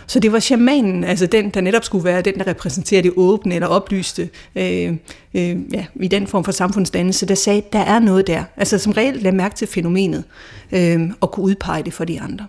Så 0.09 0.21
det 0.21 0.33
var 0.33 0.39
shamanen, 0.39 1.05
altså 1.05 1.27
den, 1.27 1.51
der 1.51 1.61
netop 1.61 1.85
skulle 1.85 2.05
være 2.05 2.23
den, 2.23 2.35
der 2.35 2.47
repræsenterer 2.47 3.03
det 3.03 3.13
åbne 3.17 3.55
eller 3.55 3.69
oplyste 3.69 4.29
øh, 4.57 4.97
øh, 5.35 5.57
ja, 5.73 5.87
i 5.95 6.09
den 6.09 6.27
form 6.27 6.45
for 6.45 6.53
samfundsdannelse, 6.53 7.27
der 7.27 7.35
sagde, 7.35 7.63
der 7.73 7.79
er 7.79 7.99
noget 7.99 8.27
der. 8.27 8.45
Altså 8.57 8.79
som 8.79 8.93
reelt 8.93 9.23
lagde 9.23 9.37
mærke 9.37 9.55
til 9.55 9.69
fænomenet 9.69 10.25
øh, 10.73 11.11
og 11.21 11.31
kunne 11.31 11.45
udpege 11.45 11.83
det 11.83 11.93
for 11.93 12.05
de 12.05 12.21
andre. 12.21 12.47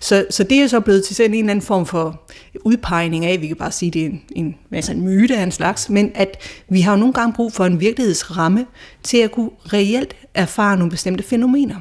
Så, 0.00 0.26
så 0.30 0.44
det 0.44 0.58
er 0.58 0.66
så 0.66 0.80
blevet 0.80 1.04
til 1.04 1.16
sådan 1.16 1.34
en 1.34 1.38
eller 1.38 1.50
anden 1.50 1.66
form 1.66 1.86
for 1.86 2.22
udpegning 2.64 3.24
af, 3.24 3.40
vi 3.40 3.46
kan 3.46 3.56
bare 3.56 3.72
sige, 3.72 3.90
det 3.90 4.02
er 4.02 4.06
en, 4.06 4.24
en, 4.32 4.54
altså 4.72 4.92
en 4.92 5.00
myte 5.00 5.36
af 5.36 5.42
en 5.42 5.52
slags, 5.52 5.90
men 5.90 6.12
at 6.14 6.36
vi 6.68 6.80
har 6.80 6.92
jo 6.92 6.98
nogle 6.98 7.14
gange 7.14 7.32
brug 7.32 7.52
for 7.52 7.64
en 7.64 7.80
virkelighedsramme 7.80 8.66
til 9.02 9.18
at 9.18 9.32
kunne 9.32 9.50
reelt 9.72 10.16
erfare 10.34 10.76
nogle 10.76 10.90
bestemte 10.90 11.24
fænomener. 11.24 11.76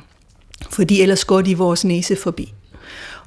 Fordi 0.69 1.01
ellers 1.01 1.25
går 1.25 1.41
de 1.41 1.57
vores 1.57 1.85
næse 1.85 2.15
forbi. 2.15 2.53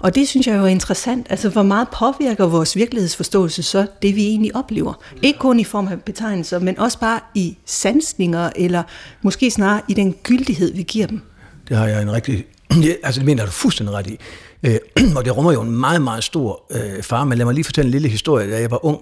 Og 0.01 0.15
det 0.15 0.29
synes 0.29 0.47
jeg 0.47 0.59
jo 0.59 0.63
er 0.63 0.67
interessant. 0.69 1.27
Altså, 1.31 1.49
hvor 1.49 1.63
meget 1.63 1.89
påvirker 1.89 2.47
vores 2.47 2.77
virkelighedsforståelse 2.77 3.63
så 3.63 3.87
det, 4.03 4.17
vi 4.17 4.27
egentlig 4.27 4.57
oplever? 4.57 4.95
Ikke 5.23 5.39
kun 5.39 5.61
i 5.61 5.65
form 5.65 5.89
af 5.89 6.03
betegnelser, 6.03 6.59
men 6.59 6.79
også 6.79 6.99
bare 6.99 7.21
i 7.35 7.59
sansninger, 7.67 8.51
eller 8.57 8.83
måske 9.23 9.51
snarere 9.51 9.81
i 9.89 9.95
den 9.95 10.13
gyldighed, 10.13 10.75
vi 10.75 10.83
giver 10.83 11.07
dem. 11.07 11.21
Det 11.69 11.77
har 11.77 11.87
jeg 11.87 12.03
en 12.03 12.13
rigtig... 12.13 12.45
Altså, 13.05 13.19
det 13.19 13.27
mener 13.27 13.45
du 13.45 13.51
fuldstændig 13.51 13.95
ret 13.95 14.07
i. 14.07 14.19
Øh, 14.63 14.79
og 15.17 15.25
det 15.25 15.37
rummer 15.37 15.53
jo 15.53 15.63
en 15.63 15.71
meget, 15.71 16.03
meget 16.03 16.25
stor 16.25 16.63
øh, 16.71 17.03
far, 17.03 17.25
men 17.25 17.39
lad 17.39 17.45
mig 17.45 17.55
lige 17.55 17.65
fortælle 17.65 17.87
en 17.87 17.93
lille 17.93 18.09
historie. 18.09 18.51
Da 18.51 18.61
jeg 18.61 18.71
var 18.71 18.85
ung 18.85 19.01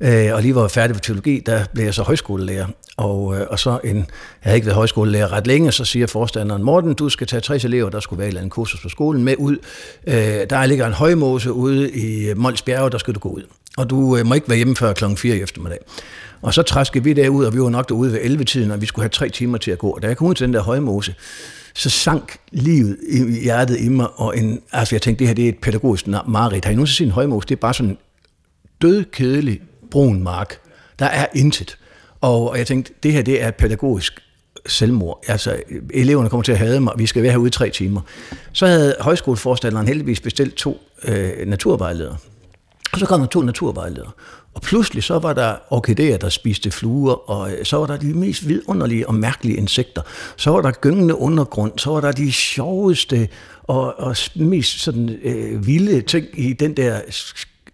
øh, 0.00 0.34
og 0.34 0.42
lige 0.42 0.54
var 0.54 0.68
færdig 0.68 0.94
på 0.96 1.00
teologi, 1.00 1.42
der 1.46 1.64
blev 1.74 1.84
jeg 1.84 1.94
så 1.94 2.02
højskolelærer. 2.02 2.66
Og, 2.96 3.36
øh, 3.36 3.46
og 3.50 3.58
så 3.58 3.78
en, 3.84 3.96
jeg 3.96 4.04
havde 4.40 4.56
ikke 4.56 4.66
været 4.66 4.76
højskolelærer 4.76 5.32
ret 5.32 5.46
længe, 5.46 5.72
så 5.72 5.84
siger 5.84 6.06
forstanderen, 6.06 6.62
Morten, 6.62 6.94
du 6.94 7.08
skal 7.08 7.26
tage 7.26 7.40
60 7.40 7.64
elever, 7.64 7.90
der 7.90 8.00
skulle 8.00 8.18
være 8.18 8.26
et 8.26 8.30
eller 8.30 8.40
andet 8.40 8.52
kursus 8.52 8.80
på 8.80 8.88
skolen, 8.88 9.24
med 9.24 9.34
ud. 9.38 9.56
Øh, 10.06 10.14
der 10.50 10.66
ligger 10.66 10.86
en 10.86 10.92
højmose 10.92 11.52
ude 11.52 11.90
i 11.90 12.28
øh, 12.28 12.38
Mols 12.38 12.62
Bjerge, 12.62 12.90
der 12.90 12.98
skal 12.98 13.14
du 13.14 13.18
gå 13.18 13.28
ud. 13.28 13.42
Og 13.76 13.90
du 13.90 14.16
øh, 14.16 14.26
må 14.26 14.34
ikke 14.34 14.48
være 14.48 14.56
hjemme 14.56 14.76
før 14.76 14.92
klokken 14.92 15.16
4 15.16 15.36
i 15.36 15.42
eftermiddag. 15.42 15.78
Og 16.42 16.54
så 16.54 16.62
træskede 16.62 17.04
vi 17.04 17.12
derud, 17.12 17.44
og 17.44 17.54
vi 17.54 17.60
var 17.60 17.68
nok 17.68 17.88
derude 17.88 18.12
ved 18.12 18.20
11-tiden, 18.20 18.70
og 18.70 18.80
vi 18.80 18.86
skulle 18.86 19.02
have 19.02 19.10
tre 19.10 19.28
timer 19.28 19.58
til 19.58 19.70
at 19.70 19.78
gå. 19.78 19.90
Og 19.90 20.02
da 20.02 20.06
jeg 20.06 20.16
kom 20.16 20.26
ud 20.26 20.34
til 20.34 20.46
den 20.46 20.54
der 20.54 20.62
højmose, 20.62 21.14
så 21.76 21.90
sank 21.90 22.36
livet 22.50 22.98
i 23.08 23.42
hjertet 23.42 23.80
i 23.80 23.88
mig, 23.88 24.06
og 24.14 24.38
en, 24.38 24.60
altså 24.72 24.94
jeg 24.94 25.02
tænkte, 25.02 25.18
det 25.18 25.26
her 25.26 25.34
det 25.34 25.44
er 25.44 25.48
et 25.48 25.58
pædagogisk 25.58 26.06
mareridt. 26.06 26.64
Har 26.64 26.72
I 26.72 26.74
nu 26.74 26.86
set 26.86 27.04
en 27.04 27.10
højmose? 27.10 27.48
Det 27.48 27.54
er 27.54 27.60
bare 27.60 27.74
sådan 27.74 27.90
en 27.90 27.98
død, 28.82 29.04
kedelig, 29.04 29.60
brun 29.90 30.22
mark. 30.22 30.58
Der 30.98 31.06
er 31.06 31.26
intet. 31.34 31.78
Og 32.20 32.58
jeg 32.58 32.66
tænkte, 32.66 32.92
det 33.02 33.12
her 33.12 33.22
det 33.22 33.42
er 33.42 33.48
et 33.48 33.54
pædagogisk 33.54 34.22
selvmord. 34.66 35.24
Altså, 35.28 35.56
eleverne 35.90 36.28
kommer 36.28 36.42
til 36.42 36.52
at 36.52 36.58
hade 36.58 36.80
mig, 36.80 36.92
vi 36.98 37.06
skal 37.06 37.22
være 37.22 37.32
herude 37.32 37.48
i 37.48 37.50
tre 37.50 37.70
timer. 37.70 38.00
Så 38.52 38.66
havde 38.66 38.96
højskoleforstanderen 39.00 39.86
heldigvis 39.86 40.20
bestilt 40.20 40.54
to 40.54 40.80
øh, 41.04 41.46
naturvejledere. 41.46 42.16
Og 42.92 42.98
så 42.98 43.06
kom 43.06 43.20
der 43.20 43.26
to 43.26 43.42
naturvejledere. 43.42 44.10
Og 44.56 44.62
pludselig 44.62 45.02
så 45.02 45.18
var 45.18 45.32
der 45.32 45.54
orkideer, 45.70 46.16
der 46.16 46.28
spiste 46.28 46.70
fluer, 46.70 47.30
og 47.30 47.52
øh, 47.52 47.64
så 47.64 47.76
var 47.76 47.86
der 47.86 47.96
de 47.96 48.06
mest 48.14 48.48
vidunderlige 48.48 49.08
og 49.08 49.14
mærkelige 49.14 49.56
insekter. 49.56 50.02
Så 50.36 50.50
var 50.50 50.60
der 50.60 50.70
gyngende 50.70 51.14
undergrund, 51.14 51.78
så 51.78 51.90
var 51.90 52.00
der 52.00 52.12
de 52.12 52.32
sjoveste 52.32 53.28
og, 53.62 54.00
og 54.00 54.16
mest 54.36 54.80
sådan 54.80 55.08
øh, 55.22 55.66
vilde 55.66 56.00
ting 56.00 56.26
i 56.34 56.52
den 56.52 56.76
der 56.76 57.00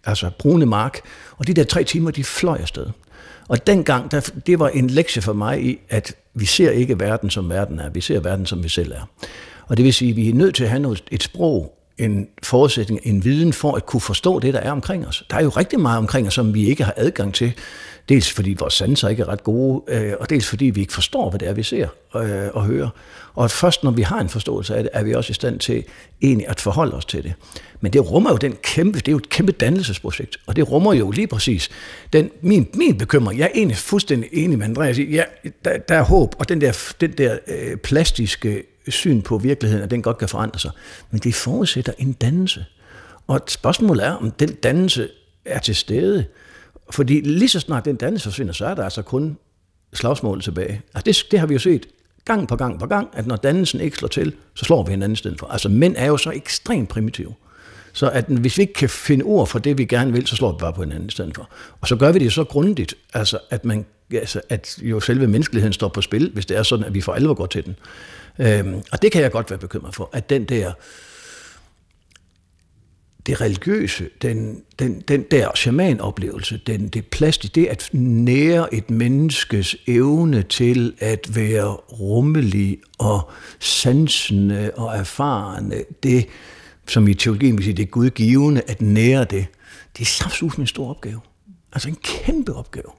altså 0.05 0.31
brune 0.39 0.65
mark. 0.65 1.01
Og 1.37 1.47
de 1.47 1.53
der 1.53 1.63
tre 1.63 1.83
timer, 1.83 2.11
de 2.11 2.23
fløj 2.23 2.57
afsted. 2.61 2.85
Og 3.47 3.67
dengang, 3.67 4.11
der, 4.11 4.31
det 4.47 4.59
var 4.59 4.69
en 4.69 4.89
lektie 4.89 5.21
for 5.21 5.33
mig 5.33 5.63
i, 5.63 5.79
at 5.89 6.15
vi 6.33 6.45
ser 6.45 6.71
ikke 6.71 6.99
verden, 6.99 7.29
som 7.29 7.49
verden 7.49 7.79
er. 7.79 7.89
Vi 7.89 8.01
ser 8.01 8.19
verden, 8.19 8.45
som 8.45 8.63
vi 8.63 8.69
selv 8.69 8.91
er. 8.91 9.09
Og 9.67 9.77
det 9.77 9.85
vil 9.85 9.93
sige, 9.93 10.11
at 10.11 10.15
vi 10.15 10.29
er 10.29 10.33
nødt 10.33 10.55
til 10.55 10.63
at 10.63 10.69
have 10.69 10.81
noget, 10.81 11.03
et 11.11 11.23
sprog, 11.23 11.77
en 11.97 12.27
forudsætning, 12.43 12.99
en 13.03 13.23
viden 13.23 13.53
for 13.53 13.75
at 13.75 13.85
kunne 13.85 14.01
forstå 14.01 14.39
det, 14.39 14.53
der 14.53 14.59
er 14.59 14.71
omkring 14.71 15.07
os. 15.07 15.23
Der 15.29 15.37
er 15.37 15.43
jo 15.43 15.49
rigtig 15.49 15.79
meget 15.79 15.97
omkring 15.97 16.27
os, 16.27 16.33
som 16.33 16.53
vi 16.53 16.65
ikke 16.69 16.83
har 16.83 16.93
adgang 16.97 17.33
til. 17.33 17.53
Dels 18.09 18.31
fordi 18.31 18.55
vores 18.59 18.73
sanser 18.73 19.07
ikke 19.07 19.23
er 19.23 19.27
ret 19.27 19.43
gode, 19.43 19.83
øh, 19.87 20.13
og 20.19 20.29
dels 20.29 20.47
fordi 20.47 20.65
vi 20.65 20.81
ikke 20.81 20.93
forstår, 20.93 21.29
hvad 21.29 21.39
det 21.39 21.47
er, 21.47 21.53
vi 21.53 21.63
ser 21.63 21.87
øh, 22.15 22.49
og 22.53 22.65
hører. 22.65 22.89
Og 23.33 23.51
først 23.51 23.83
når 23.83 23.91
vi 23.91 24.01
har 24.01 24.19
en 24.19 24.29
forståelse 24.29 24.75
af 24.75 24.83
det, 24.83 24.89
er 24.93 25.03
vi 25.03 25.13
også 25.13 25.31
i 25.31 25.33
stand 25.33 25.59
til 25.59 25.83
egentlig 26.21 26.47
at 26.47 26.61
forholde 26.61 26.93
os 26.93 27.05
til 27.05 27.23
det. 27.23 27.33
Men 27.81 27.93
det 27.93 28.11
rummer 28.11 28.31
jo 28.31 28.37
den 28.37 28.55
kæmpe, 28.63 28.99
det 28.99 29.07
er 29.07 29.11
jo 29.11 29.17
et 29.17 29.29
kæmpe 29.29 29.51
dannelsesprojekt, 29.51 30.37
og 30.47 30.55
det 30.55 30.71
rummer 30.71 30.93
jo 30.93 31.11
lige 31.11 31.27
præcis 31.27 31.69
den, 32.13 32.29
min, 32.41 32.67
min 32.73 32.97
bekymring. 32.97 33.39
Jeg 33.39 33.45
er 33.45 33.51
egentlig 33.55 33.77
fuldstændig 33.77 34.29
enig 34.33 34.57
med 34.57 34.65
Andreas 34.65 34.97
i, 34.97 35.03
ja, 35.03 35.23
der, 35.65 35.77
der 35.77 35.95
er 35.95 36.03
håb, 36.03 36.35
og 36.39 36.49
den 36.49 36.61
der, 36.61 36.93
den 37.01 37.11
der 37.11 37.37
øh, 37.47 37.77
plastiske 37.77 38.63
syn 38.91 39.21
på 39.21 39.37
virkeligheden, 39.37 39.83
at 39.83 39.91
den 39.91 40.01
godt 40.01 40.17
kan 40.17 40.29
forandre 40.29 40.59
sig. 40.59 40.71
Men 41.11 41.19
det 41.19 41.35
forudsætter 41.35 41.93
en 41.97 42.13
dannelse. 42.13 42.65
Og 43.27 43.41
spørgsmålet 43.47 44.05
er, 44.05 44.11
om 44.11 44.31
den 44.31 44.49
dannelse 44.53 45.09
er 45.45 45.59
til 45.59 45.75
stede. 45.75 46.25
Fordi 46.91 47.21
lige 47.21 47.49
så 47.49 47.59
snart 47.59 47.85
den 47.85 47.95
dannelse 47.95 48.23
forsvinder, 48.23 48.53
så 48.53 48.65
er 48.65 48.75
der 48.75 48.83
altså 48.83 49.01
kun 49.01 49.37
slagsmål 49.93 50.41
tilbage. 50.41 50.81
Altså 50.93 51.23
det, 51.23 51.31
det 51.31 51.39
har 51.39 51.47
vi 51.47 51.53
jo 51.53 51.59
set 51.59 51.85
gang 52.25 52.47
på 52.47 52.55
gang 52.55 52.79
på 52.79 52.87
gang, 52.87 53.09
at 53.13 53.27
når 53.27 53.35
dannelsen 53.35 53.79
ikke 53.79 53.97
slår 53.97 54.07
til, 54.07 54.35
så 54.53 54.65
slår 54.65 54.83
vi 54.83 54.91
hinanden 54.91 55.15
stedet 55.15 55.39
for. 55.39 55.47
Altså 55.47 55.69
mænd 55.69 55.95
er 55.97 56.05
jo 56.05 56.17
så 56.17 56.31
ekstremt 56.31 56.89
primitive. 56.89 57.33
Så 57.93 58.09
at 58.09 58.25
hvis 58.25 58.57
vi 58.57 58.61
ikke 58.61 58.73
kan 58.73 58.89
finde 58.89 59.25
ord 59.25 59.47
for 59.47 59.59
det, 59.59 59.77
vi 59.77 59.85
gerne 59.85 60.11
vil, 60.11 60.27
så 60.27 60.35
slår 60.35 60.51
vi 60.51 60.57
bare 60.59 60.73
på 60.73 60.81
hinanden 60.81 61.07
i 61.07 61.11
stedet 61.11 61.35
for. 61.35 61.49
Og 61.81 61.87
så 61.87 61.95
gør 61.95 62.11
vi 62.11 62.19
det 62.19 62.33
så 62.33 62.43
grundigt, 62.43 62.95
altså 63.13 63.39
at, 63.49 63.65
man, 63.65 63.85
altså 64.13 64.41
at 64.49 64.79
jo 64.81 64.99
selve 64.99 65.27
menneskeligheden 65.27 65.73
står 65.73 65.87
på 65.87 66.01
spil, 66.01 66.31
hvis 66.33 66.45
det 66.45 66.57
er 66.57 66.63
sådan, 66.63 66.85
at 66.85 66.93
vi 66.93 67.01
for 67.01 67.13
alvor 67.13 67.33
går 67.33 67.45
til 67.45 67.65
den. 67.65 67.75
Øhm, 68.39 68.81
og 68.91 69.01
det 69.01 69.11
kan 69.11 69.21
jeg 69.21 69.31
godt 69.31 69.49
være 69.49 69.59
bekymret 69.59 69.95
for, 69.95 70.09
at 70.13 70.29
den 70.29 70.45
der, 70.45 70.71
det 73.25 73.41
religiøse, 73.41 74.09
den, 74.21 74.63
den, 74.79 75.01
den 75.01 75.25
der 75.31 75.49
shamanoplevelse, 75.55 76.61
den, 76.67 76.87
det 76.87 77.05
plastik, 77.05 77.55
det 77.55 77.65
at 77.65 77.89
nære 77.93 78.73
et 78.73 78.89
menneskes 78.89 79.75
evne 79.87 80.43
til 80.43 80.93
at 80.99 81.35
være 81.35 81.73
rummelig 81.73 82.79
og 82.97 83.31
sansende 83.59 84.71
og 84.75 84.97
erfarne, 84.97 85.83
det, 86.03 86.25
som 86.87 87.07
i 87.07 87.13
teologien 87.13 87.57
vil 87.57 87.63
sige, 87.63 87.73
det 87.73 87.91
gudgivende 87.91 88.61
at 88.67 88.81
nære 88.81 89.23
det, 89.23 89.45
det 89.97 90.01
er 90.01 90.05
saftsus 90.05 90.55
en 90.55 90.67
stor 90.67 90.89
opgave. 90.89 91.19
Altså 91.73 91.89
en 91.89 91.97
kæmpe 92.03 92.53
opgave. 92.53 92.91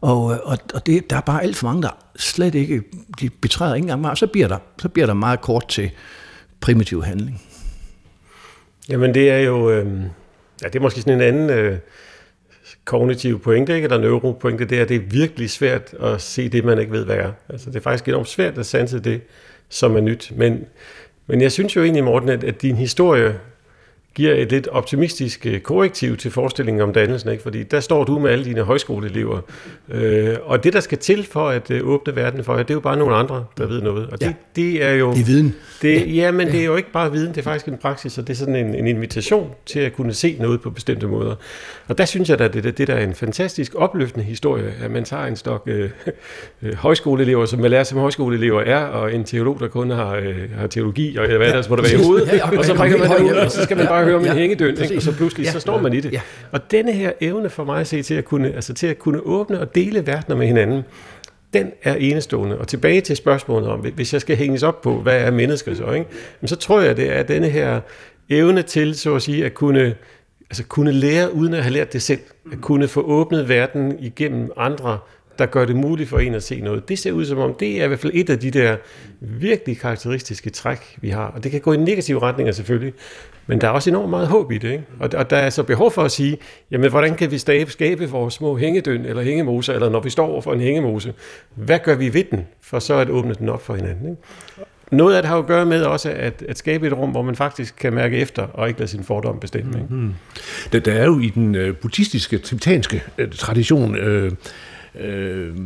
Og, 0.00 0.32
øh, 0.32 0.38
og, 0.42 0.58
og 0.74 0.86
det, 0.86 1.10
der 1.10 1.16
er 1.16 1.20
bare 1.20 1.42
alt 1.42 1.56
for 1.56 1.66
mange, 1.66 1.82
der 1.82 1.98
slet 2.16 2.54
ikke, 2.54 2.82
de 3.20 3.30
betræder 3.30 3.74
ikke 3.74 3.84
engang 3.84 4.00
meget, 4.00 4.18
så 4.18 4.26
bliver 4.26 4.48
der, 4.48 4.58
så 4.78 4.88
bliver 4.88 5.06
der 5.06 5.14
meget 5.14 5.40
kort 5.40 5.68
til 5.68 5.90
primitiv 6.60 7.02
handling. 7.04 7.42
Jamen 8.88 9.14
det 9.14 9.30
er 9.30 9.38
jo, 9.38 9.70
øh, 9.70 9.86
ja, 10.62 10.68
det 10.68 10.76
er 10.76 10.80
måske 10.80 11.00
sådan 11.00 11.14
en 11.14 11.20
anden 11.20 11.50
øh, 11.50 11.78
kognitiv 12.84 13.42
pointe, 13.42 13.74
ikke? 13.74 13.84
eller 13.84 13.98
neuropointe, 13.98 14.64
det 14.64 14.78
er, 14.78 14.82
at 14.82 14.88
det 14.88 14.96
er 14.96 15.00
virkelig 15.10 15.50
svært 15.50 15.94
at 16.00 16.22
se 16.22 16.48
det, 16.48 16.64
man 16.64 16.78
ikke 16.78 16.92
ved, 16.92 17.04
hvad 17.04 17.16
er. 17.16 17.32
Altså 17.48 17.70
det 17.70 17.76
er 17.76 17.80
faktisk 17.80 18.08
enormt 18.08 18.28
svært 18.28 18.58
at 18.58 18.66
sanse 18.66 19.00
det, 19.00 19.20
som 19.68 19.96
er 19.96 20.00
nyt. 20.00 20.32
Men, 20.36 20.64
men 21.26 21.40
jeg 21.40 21.52
synes 21.52 21.76
jo 21.76 21.82
egentlig, 21.82 22.04
Morten, 22.04 22.28
at, 22.28 22.44
at 22.44 22.62
din 22.62 22.76
historie 22.76 23.38
giver 24.16 24.34
et 24.34 24.50
lidt 24.50 24.68
optimistisk 24.68 25.46
øh, 25.46 25.60
korrektiv 25.60 26.16
til 26.16 26.30
forestillingen 26.30 26.82
om 26.82 26.92
dannelsen, 26.92 27.30
ikke? 27.30 27.42
fordi 27.42 27.62
der 27.62 27.80
står 27.80 28.04
du 28.04 28.18
med 28.18 28.30
alle 28.30 28.44
dine 28.44 28.62
højskoleelever, 28.62 29.40
øh, 29.88 30.36
og 30.44 30.64
det, 30.64 30.72
der 30.72 30.80
skal 30.80 30.98
til 30.98 31.26
for 31.32 31.48
at 31.48 31.70
øh, 31.70 31.88
åbne 31.88 32.16
verden 32.16 32.44
for 32.44 32.56
jer, 32.56 32.62
det 32.62 32.70
er 32.70 32.74
jo 32.74 32.80
bare 32.80 32.96
nogle 32.96 33.14
andre, 33.14 33.44
der 33.58 33.66
ved 33.66 33.82
noget. 33.82 34.06
Og 34.06 34.20
det, 34.20 34.26
ja. 34.26 34.32
det 34.56 34.84
er 34.84 34.92
jo... 34.92 35.12
Det 35.12 35.20
er 35.20 35.24
viden. 35.24 35.54
Det, 35.82 36.16
ja, 36.16 36.30
men 36.30 36.46
det 36.46 36.60
er 36.60 36.64
jo 36.64 36.76
ikke 36.76 36.92
bare 36.92 37.12
viden, 37.12 37.28
det 37.28 37.38
er 37.38 37.42
faktisk 37.42 37.68
en 37.68 37.78
praksis, 37.78 38.18
og 38.18 38.26
det 38.26 38.32
er 38.32 38.36
sådan 38.36 38.56
en, 38.56 38.74
en 38.74 38.86
invitation 38.86 39.50
til 39.66 39.80
at 39.80 39.92
kunne 39.92 40.12
se 40.12 40.36
noget 40.40 40.60
på 40.60 40.70
bestemte 40.70 41.06
måder. 41.06 41.34
Og 41.88 41.98
der 41.98 42.04
synes 42.04 42.28
jeg, 42.28 42.40
at 42.40 42.54
det, 42.54 42.78
det, 42.78 42.88
der 42.88 42.94
er 42.94 43.04
en 43.04 43.14
fantastisk 43.14 43.74
opløftende 43.74 44.24
historie, 44.24 44.72
at 44.84 44.90
man 44.90 45.04
tager 45.04 45.24
en 45.24 45.36
stok 45.36 45.62
øh, 45.66 45.90
øh, 46.62 46.74
højskoleelever, 46.74 47.46
som 47.46 47.60
man 47.60 47.70
lærer 47.70 47.84
som 47.84 47.98
højskoleelever 47.98 48.60
er, 48.60 48.84
og 48.84 49.14
en 49.14 49.24
teolog, 49.24 49.60
der 49.60 49.68
kun 49.68 49.90
har, 49.90 50.14
øh, 50.14 50.50
har 50.58 50.66
teologi, 50.66 51.16
og 51.16 51.26
hvad 51.26 51.38
ja, 51.38 51.56
der 51.56 51.82
være 51.82 52.00
i 52.00 52.04
hovedet, 52.04 52.32
ja, 52.32 52.58
og 52.58 52.64
så 52.64 52.74
man 52.74 52.92
det 52.92 53.22
ud, 53.22 53.30
og 53.30 53.50
så 53.50 53.62
skal 53.62 53.76
man 53.76 53.86
bare 53.86 54.05
høre 54.06 54.16
om 54.16 54.24
ja, 54.24 54.30
en 54.30 54.36
hængedøn, 54.36 54.82
ikke? 54.82 54.96
og 54.96 55.02
så 55.02 55.12
pludselig 55.12 55.44
ja, 55.44 55.52
så 55.52 55.60
står 55.60 55.80
man 55.80 55.92
i 55.92 56.00
det. 56.00 56.12
Ja. 56.12 56.20
Og 56.52 56.70
denne 56.70 56.92
her 56.92 57.12
evne 57.20 57.50
for 57.50 57.64
mig 57.64 57.80
at 57.80 57.86
se 57.86 58.02
til 58.02 58.14
at 58.14 58.24
kunne, 58.24 58.54
altså 58.54 58.74
til 58.74 58.86
at 58.86 58.98
kunne 58.98 59.20
åbne 59.20 59.60
og 59.60 59.74
dele 59.74 60.06
verdener 60.06 60.36
med 60.36 60.46
hinanden, 60.46 60.82
den 61.52 61.72
er 61.82 61.94
enestående. 61.94 62.58
Og 62.58 62.68
tilbage 62.68 63.00
til 63.00 63.16
spørgsmålet 63.16 63.68
om, 63.68 63.80
hvis 63.80 64.12
jeg 64.12 64.20
skal 64.20 64.36
hænges 64.36 64.62
op 64.62 64.82
på, 64.82 65.00
hvad 65.00 65.20
er 65.20 65.30
mennesker 65.30 65.74
så, 65.74 65.92
ikke? 65.92 66.06
Men 66.40 66.48
så 66.48 66.56
tror 66.56 66.80
jeg, 66.80 66.96
det 66.96 67.16
er 67.16 67.22
denne 67.22 67.48
her 67.48 67.80
evne 68.28 68.62
til, 68.62 68.94
så 68.94 69.14
at 69.14 69.22
sige, 69.22 69.44
at 69.44 69.54
kunne, 69.54 69.94
altså 70.50 70.64
kunne 70.64 70.92
lære 70.92 71.34
uden 71.34 71.54
at 71.54 71.62
have 71.62 71.72
lært 71.72 71.92
det 71.92 72.02
selv. 72.02 72.20
At 72.52 72.60
kunne 72.60 72.88
få 72.88 73.00
åbnet 73.00 73.48
verden 73.48 73.96
igennem 74.00 74.50
andre 74.56 74.98
der 75.38 75.46
gør 75.46 75.64
det 75.64 75.76
muligt 75.76 76.08
for 76.08 76.18
en 76.18 76.34
at 76.34 76.42
se 76.42 76.60
noget. 76.60 76.88
Det 76.88 76.98
ser 76.98 77.12
ud 77.12 77.24
som 77.24 77.38
om, 77.38 77.54
det 77.54 77.80
er 77.80 77.84
i 77.84 77.88
hvert 77.88 78.00
fald 78.00 78.12
et 78.14 78.30
af 78.30 78.38
de 78.38 78.50
der 78.50 78.76
virkelig 79.20 79.78
karakteristiske 79.78 80.50
træk, 80.50 80.96
vi 81.00 81.10
har. 81.10 81.26
Og 81.26 81.44
det 81.44 81.50
kan 81.50 81.60
gå 81.60 81.72
i 81.72 81.76
negative 81.76 82.22
retninger 82.22 82.52
selvfølgelig, 82.52 82.94
men 83.46 83.60
der 83.60 83.66
er 83.66 83.70
også 83.70 83.90
enormt 83.90 84.10
meget 84.10 84.28
håb 84.28 84.52
i 84.52 84.58
det. 84.58 84.72
Ikke? 84.72 84.84
Og, 85.00 85.10
og 85.16 85.30
der 85.30 85.36
er 85.36 85.50
så 85.50 85.62
behov 85.62 85.90
for 85.90 86.02
at 86.02 86.10
sige, 86.10 86.38
jamen 86.70 86.90
hvordan 86.90 87.14
kan 87.14 87.30
vi 87.30 87.38
skabe, 87.38 87.70
skabe 87.70 88.10
vores 88.10 88.34
små 88.34 88.56
hængedøn 88.56 89.04
eller 89.04 89.22
hængemoser, 89.22 89.72
eller 89.72 89.88
når 89.88 90.00
vi 90.00 90.10
står 90.10 90.26
over 90.26 90.40
for 90.40 90.52
en 90.52 90.60
hængemose, 90.60 91.14
hvad 91.54 91.78
gør 91.84 91.94
vi 91.94 92.14
ved 92.14 92.24
den, 92.30 92.46
for 92.60 92.78
så 92.78 92.94
at 92.94 93.10
åbne 93.10 93.34
den 93.34 93.48
op 93.48 93.62
for 93.62 93.74
hinanden? 93.74 94.10
Ikke? 94.10 94.22
Noget 94.90 95.16
af 95.16 95.22
det 95.22 95.28
har 95.28 95.36
jo 95.36 95.42
at 95.42 95.48
gøre 95.48 95.66
med 95.66 95.82
også 95.82 96.10
at, 96.10 96.44
at 96.48 96.58
skabe 96.58 96.86
et 96.86 96.92
rum, 96.92 97.10
hvor 97.10 97.22
man 97.22 97.36
faktisk 97.36 97.76
kan 97.76 97.92
mærke 97.92 98.16
efter, 98.16 98.42
og 98.42 98.68
ikke 98.68 98.80
lade 98.80 98.90
sin 98.90 99.04
fordom 99.04 99.40
bestemme. 99.40 99.72
Ikke? 99.78 99.94
Mm-hmm. 99.94 100.14
Der, 100.72 100.78
der 100.78 100.92
er 100.92 101.04
jo 101.04 101.18
i 101.18 101.28
den 101.28 101.54
øh, 101.54 101.76
buddhistiske, 101.76 102.38
tibetanske 102.38 103.02
øh, 103.18 103.30
tradition 103.30 103.96
øh, 103.96 104.32
øh, 105.00 105.56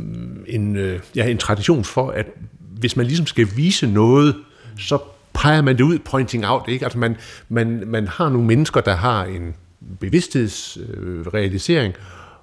en, 0.46 0.76
øh, 0.76 1.00
ja, 1.16 1.26
en 1.26 1.38
tradition 1.38 1.84
for, 1.84 2.10
at 2.10 2.26
hvis 2.60 2.96
man 2.96 3.06
ligesom 3.06 3.26
skal 3.26 3.48
vise 3.56 3.86
noget, 3.86 4.36
så 4.78 4.98
peger 5.34 5.62
man 5.62 5.76
det 5.76 5.84
ud, 5.84 5.98
pointing 5.98 6.46
out. 6.46 6.62
Ikke? 6.68 6.84
Altså 6.84 6.98
man, 6.98 7.16
man, 7.48 7.82
man 7.86 8.08
har 8.08 8.28
nogle 8.28 8.46
mennesker, 8.46 8.80
der 8.80 8.94
har 8.94 9.24
en 9.24 9.54
bevidsthedsrealisering, 10.00 11.94
øh, 11.96 12.00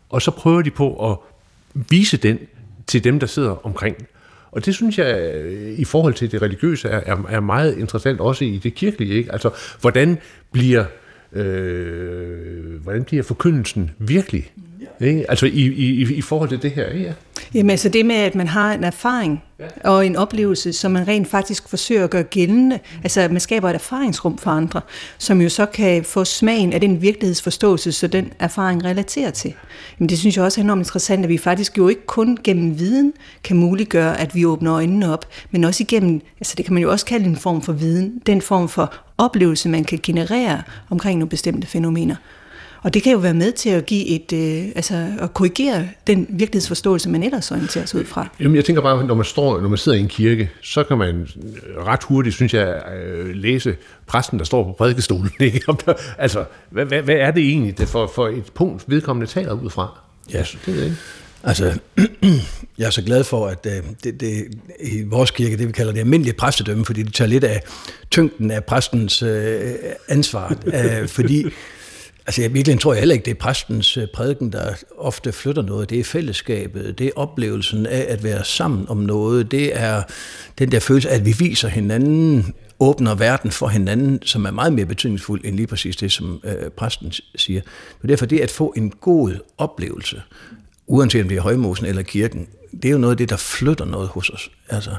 og 0.09 0.21
så 0.21 0.31
prøver 0.31 0.61
de 0.61 0.71
på 0.71 1.11
at 1.11 1.17
vise 1.89 2.17
den 2.17 2.39
til 2.87 3.03
dem, 3.03 3.19
der 3.19 3.27
sidder 3.27 3.65
omkring. 3.65 3.97
Og 4.51 4.65
det 4.65 4.75
synes 4.75 4.97
jeg, 4.97 5.33
øh, 5.35 5.79
i 5.79 5.85
forhold 5.85 6.13
til 6.13 6.31
det 6.31 6.41
religiøse, 6.41 6.87
er, 6.87 7.15
er, 7.15 7.17
er 7.29 7.39
meget 7.39 7.77
interessant, 7.77 8.19
også 8.19 8.45
i 8.45 8.57
det 8.57 8.75
kirkelige. 8.75 9.13
Ikke? 9.13 9.31
Altså, 9.31 9.49
hvordan 9.81 10.17
bliver, 10.51 10.85
øh, 11.33 12.81
hvordan 12.83 13.03
bliver 13.03 13.23
forkyndelsen 13.23 13.91
virkelig? 13.97 14.51
Ikke? 15.01 15.25
Altså 15.29 15.45
i, 15.45 15.49
i, 15.49 16.15
i 16.15 16.21
forhold 16.21 16.49
til 16.49 16.61
det 16.61 16.71
her, 16.71 16.93
ja. 16.93 17.13
Jamen 17.53 17.69
altså 17.69 17.89
det 17.89 18.05
med, 18.05 18.15
at 18.15 18.35
man 18.35 18.47
har 18.47 18.73
en 18.73 18.83
erfaring 18.83 19.43
ja. 19.59 19.89
og 19.89 20.05
en 20.05 20.15
oplevelse, 20.15 20.73
som 20.73 20.91
man 20.91 21.07
rent 21.07 21.27
faktisk 21.27 21.69
forsøger 21.69 22.03
at 22.03 22.09
gøre 22.09 22.23
gældende. 22.23 22.79
Altså 23.03 23.27
man 23.31 23.39
skaber 23.39 23.69
et 23.69 23.73
erfaringsrum 23.73 24.37
for 24.37 24.51
andre, 24.51 24.81
som 25.17 25.41
jo 25.41 25.49
så 25.49 25.65
kan 25.65 26.03
få 26.03 26.23
smagen 26.23 26.73
af 26.73 26.81
den 26.81 27.01
virkelighedsforståelse, 27.01 27.91
så 27.91 28.07
den 28.07 28.33
erfaring 28.39 28.83
relaterer 28.83 29.31
til. 29.31 29.53
Men 29.97 30.09
det 30.09 30.19
synes 30.19 30.35
jeg 30.35 30.45
også 30.45 30.61
er 30.61 30.63
enormt 30.63 30.79
interessant, 30.79 31.23
at 31.23 31.29
vi 31.29 31.37
faktisk 31.37 31.77
jo 31.77 31.87
ikke 31.87 32.05
kun 32.05 32.37
gennem 32.43 32.79
viden 32.79 33.13
kan 33.43 33.57
muliggøre, 33.57 34.19
at 34.19 34.35
vi 34.35 34.45
åbner 34.45 34.73
øjnene 34.73 35.13
op, 35.13 35.25
men 35.51 35.63
også 35.63 35.83
igennem, 35.83 36.21
altså 36.39 36.53
det 36.57 36.65
kan 36.65 36.73
man 36.73 36.83
jo 36.83 36.91
også 36.91 37.05
kalde 37.05 37.25
en 37.25 37.37
form 37.37 37.61
for 37.61 37.73
viden, 37.73 38.21
den 38.25 38.41
form 38.41 38.69
for 38.69 38.93
oplevelse, 39.17 39.69
man 39.69 39.83
kan 39.83 39.99
generere 40.03 40.61
omkring 40.89 41.19
nogle 41.19 41.29
bestemte 41.29 41.67
fænomener. 41.67 42.15
Og 42.83 42.93
det 42.93 43.03
kan 43.03 43.11
jo 43.11 43.17
være 43.17 43.33
med 43.33 43.51
til 43.51 43.69
at 43.69 43.85
give 43.85 44.07
et, 44.07 44.33
øh, 44.33 44.71
altså 44.75 45.07
at 45.19 45.33
korrigere 45.33 45.87
den 46.07 46.27
virkelighedsforståelse, 46.29 47.09
man 47.09 47.23
ellers 47.23 47.51
orienterer 47.51 47.85
sig 47.85 47.99
ud 47.99 48.05
fra. 48.05 48.27
Jamen, 48.39 48.55
jeg 48.55 48.65
tænker 48.65 48.81
bare, 48.81 49.05
når 49.05 49.15
man, 49.15 49.25
står, 49.25 49.61
når 49.61 49.69
man 49.69 49.77
sidder 49.77 49.97
i 49.97 50.01
en 50.01 50.07
kirke, 50.07 50.49
så 50.61 50.83
kan 50.83 50.97
man 50.97 51.27
ret 51.77 52.03
hurtigt, 52.03 52.35
synes 52.35 52.53
jeg, 52.53 52.81
øh, 52.97 53.35
læse 53.35 53.75
præsten, 54.07 54.39
der 54.39 54.45
står 54.45 54.63
på 54.63 54.71
prædikestolen. 54.71 55.31
Ikke? 55.39 55.73
altså, 56.17 56.45
hvad, 56.69 56.85
hvad, 56.85 57.01
hvad 57.01 57.15
er 57.15 57.31
det 57.31 57.43
egentlig 57.43 57.77
det 57.77 57.87
for, 57.87 58.11
for 58.15 58.27
et 58.27 58.45
punkt, 58.53 58.83
vedkommende 58.87 59.31
taler 59.31 59.53
ud 59.53 59.69
fra? 59.69 59.99
Ja, 60.33 60.39
det 60.39 60.67
ved 60.67 60.75
jeg 60.75 60.83
ikke. 60.83 60.97
Altså, 61.43 61.79
jeg 62.77 62.85
er 62.85 62.89
så 62.89 63.01
glad 63.01 63.23
for, 63.23 63.47
at 63.47 63.65
øh, 63.65 63.83
det, 64.03 64.19
det, 64.19 64.47
i 64.79 65.03
vores 65.03 65.31
kirke, 65.31 65.57
det 65.57 65.67
vi 65.67 65.71
kalder 65.71 65.93
det 65.93 65.99
almindelige 65.99 66.33
præstedømme, 66.33 66.85
fordi 66.85 67.03
det 67.03 67.13
tager 67.13 67.27
lidt 67.27 67.43
af 67.43 67.61
tyngden 68.11 68.51
af 68.51 68.63
præstens 68.63 69.23
øh, 69.23 69.73
ansvar. 70.07 70.55
øh, 71.01 71.07
fordi 71.07 71.45
Altså 72.27 72.41
jeg 72.41 72.53
virkelig 72.53 72.79
tror 72.79 72.93
jeg 72.93 73.01
heller 73.01 73.13
ikke, 73.13 73.25
det 73.25 73.31
er 73.31 73.39
præstens 73.39 73.97
øh, 73.97 74.07
prædiken, 74.13 74.51
der 74.51 74.73
ofte 74.97 75.31
flytter 75.31 75.61
noget. 75.61 75.89
Det 75.89 75.99
er 75.99 76.03
fællesskabet, 76.03 76.99
det 76.99 77.07
er 77.07 77.11
oplevelsen 77.15 77.85
af 77.85 78.05
at 78.09 78.23
være 78.23 78.45
sammen 78.45 78.89
om 78.89 78.97
noget. 78.97 79.51
Det 79.51 79.79
er 79.79 80.03
den 80.59 80.71
der 80.71 80.79
følelse 80.79 81.09
af, 81.09 81.15
at 81.15 81.25
vi 81.25 81.35
viser 81.39 81.67
hinanden, 81.67 82.53
åbner 82.79 83.15
verden 83.15 83.51
for 83.51 83.67
hinanden, 83.67 84.19
som 84.23 84.45
er 84.45 84.51
meget 84.51 84.73
mere 84.73 84.85
betydningsfuld 84.85 85.41
end 85.45 85.55
lige 85.55 85.67
præcis 85.67 85.95
det, 85.95 86.11
som 86.11 86.41
øh, 86.43 86.69
præsten 86.69 87.13
siger. 87.35 87.61
Men 88.01 88.09
derfor 88.09 88.25
det 88.25 88.39
at 88.39 88.51
få 88.51 88.73
en 88.77 88.89
god 88.89 89.33
oplevelse, 89.57 90.21
uanset 90.87 91.21
om 91.21 91.29
det 91.29 91.37
er 91.37 91.41
højmosen 91.41 91.85
eller 91.85 92.03
kirken, 92.03 92.47
det 92.71 92.85
er 92.85 92.91
jo 92.91 92.97
noget 92.97 93.13
af 93.13 93.17
det, 93.17 93.29
der 93.29 93.37
flytter 93.37 93.85
noget 93.85 94.07
hos 94.07 94.29
os. 94.29 94.51
Altså, 94.69 94.91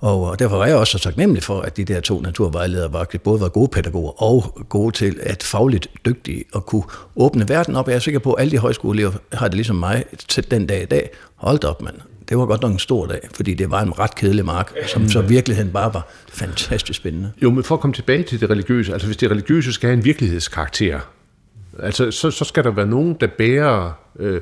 og 0.00 0.32
øh, 0.32 0.38
derfor 0.38 0.56
var 0.56 0.66
jeg 0.66 0.76
også 0.76 0.98
så 0.98 1.04
taknemmelig 1.04 1.42
for, 1.42 1.60
at 1.60 1.76
de 1.76 1.84
der 1.84 2.00
to 2.00 2.20
naturvejledere 2.20 2.92
var, 2.92 3.06
både 3.24 3.40
var 3.40 3.48
gode 3.48 3.68
pædagoger 3.68 4.22
og 4.22 4.66
gode 4.68 4.92
til 4.96 5.18
at 5.22 5.42
fagligt 5.42 5.88
dygtige 6.06 6.44
og 6.52 6.66
kunne 6.66 6.82
åbne 7.16 7.48
verden 7.48 7.76
op. 7.76 7.88
Jeg 7.88 7.94
er 7.94 7.98
sikker 7.98 8.20
på, 8.20 8.32
at 8.32 8.40
alle 8.40 8.50
de 8.50 8.58
højskoleelever 8.58 9.12
har 9.32 9.48
det 9.48 9.54
ligesom 9.54 9.76
mig 9.76 10.04
til 10.28 10.50
den 10.50 10.66
dag 10.66 10.82
i 10.82 10.86
dag. 10.86 11.10
Hold 11.34 11.64
op, 11.64 11.82
mand. 11.82 11.96
Det 12.28 12.38
var 12.38 12.46
godt 12.46 12.62
nok 12.62 12.72
en 12.72 12.78
stor 12.78 13.06
dag, 13.06 13.20
fordi 13.34 13.54
det 13.54 13.70
var 13.70 13.82
en 13.82 13.98
ret 13.98 14.14
kedelig 14.14 14.44
mark, 14.44 14.72
som 14.86 15.08
så 15.08 15.22
virkeligheden 15.22 15.72
bare 15.72 15.94
var 15.94 16.08
fantastisk 16.28 16.96
spændende. 16.96 17.32
Jo, 17.42 17.50
men 17.50 17.64
for 17.64 17.74
at 17.74 17.80
komme 17.80 17.94
tilbage 17.94 18.22
til 18.22 18.40
det 18.40 18.50
religiøse, 18.50 18.92
altså 18.92 19.06
hvis 19.06 19.16
det 19.16 19.30
religiøse 19.30 19.72
skal 19.72 19.88
have 19.88 19.96
en 19.96 20.04
virkelighedskarakter, 20.04 21.00
altså 21.78 22.10
så, 22.10 22.30
så 22.30 22.44
skal 22.44 22.64
der 22.64 22.70
være 22.70 22.86
nogen, 22.86 23.16
der 23.20 23.26
bærer 23.38 23.92
øh, 24.18 24.40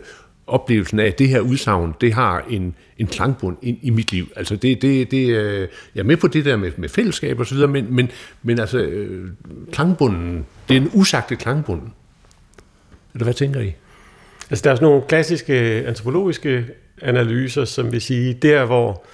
oplevelsen 0.49 0.99
af, 0.99 1.07
at 1.07 1.19
det 1.19 1.29
her 1.29 1.41
udsagn, 1.41 1.95
det 2.01 2.13
har 2.13 2.45
en, 2.51 2.75
en 2.99 3.07
klangbund 3.07 3.57
ind 3.63 3.79
i 3.83 3.91
mit 3.91 4.13
liv. 4.13 4.29
Altså 4.37 4.57
det, 4.57 4.83
det, 4.83 5.11
det, 5.11 5.29
øh, 5.29 5.69
jeg 5.95 6.01
er 6.01 6.05
med 6.05 6.17
på 6.17 6.27
det 6.27 6.45
der 6.45 6.57
med, 6.57 6.73
med 6.77 6.89
fællesskab 6.89 7.41
og 7.41 7.47
så 7.47 7.55
videre, 7.55 7.69
men, 7.69 7.95
men, 7.95 8.11
men 8.43 8.59
altså 8.59 8.79
øh, 8.79 9.31
klangbunden, 9.73 10.47
det 10.69 10.77
er 10.77 10.81
en 10.81 10.91
usagte 10.95 11.37
klangbund. 11.37 11.83
Eller 13.15 13.25
hvad 13.25 13.35
tænker 13.35 13.61
I? 13.61 13.73
Altså 14.51 14.63
der 14.65 14.71
er 14.71 14.75
sådan 14.75 14.89
nogle 14.89 15.03
klassiske 15.09 15.55
antropologiske 15.87 16.67
analyser, 17.03 17.65
som 17.65 17.93
vil 17.93 18.01
sige, 18.01 18.35
der 18.35 18.65
hvor 18.65 19.05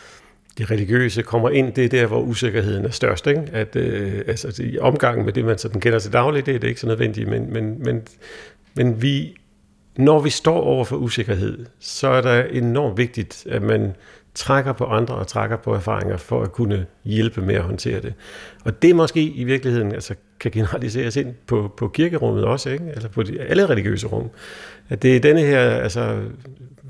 det 0.59 0.71
religiøse 0.71 1.23
kommer 1.23 1.51
ind, 1.51 1.73
det 1.73 1.85
er 1.85 1.89
der, 1.89 2.07
hvor 2.07 2.21
usikkerheden 2.21 2.85
er 2.85 2.91
størst. 2.91 3.27
Ikke? 3.27 3.43
At, 3.53 3.77
øh, 3.77 4.23
altså, 4.27 4.63
i 4.63 4.79
omgangen 4.79 5.25
med 5.25 5.33
det, 5.33 5.45
man 5.45 5.59
sådan 5.59 5.81
kender 5.81 5.99
til 5.99 6.13
dagligt, 6.13 6.47
det 6.47 6.55
er 6.55 6.59
det 6.59 6.69
ikke 6.69 6.81
så 6.81 6.87
nødvendigt, 6.87 7.29
men, 7.29 7.53
men, 7.53 7.83
men, 7.85 8.03
men 8.75 9.03
vi 9.03 9.37
når 9.97 10.21
vi 10.21 10.31
står 10.31 10.61
over 10.61 10.85
for 10.85 10.97
usikkerhed, 10.97 11.67
så 11.81 12.09
er 12.09 12.21
det 12.21 12.57
enormt 12.57 12.99
vigtigt, 12.99 13.47
at 13.51 13.63
man 13.63 13.95
trækker 14.35 14.73
på 14.73 14.85
andre 14.85 15.15
og 15.15 15.27
trækker 15.27 15.57
på 15.57 15.75
erfaringer 15.75 16.17
for 16.17 16.43
at 16.43 16.53
kunne 16.53 16.87
hjælpe 17.05 17.41
med 17.41 17.55
at 17.55 17.63
håndtere 17.63 18.01
det. 18.01 18.15
Og 18.65 18.83
det 18.83 18.97
måske 18.97 19.23
i 19.23 19.45
virkeligheden 19.45 19.93
altså, 19.93 20.15
kan 20.41 20.51
generaliseres 20.51 21.17
ind 21.17 21.35
på, 21.47 21.73
på 21.77 21.89
kirkerummet 21.89 22.45
også, 22.45 22.71
ikke? 22.71 22.85
eller 22.95 23.09
på 23.09 23.23
de, 23.23 23.41
alle 23.41 23.67
religiøse 23.67 24.07
rum. 24.07 24.31
At 24.89 25.03
det 25.03 25.17
er 25.17 25.21
denne 25.21 25.41
her, 25.41 25.61
altså 25.61 26.23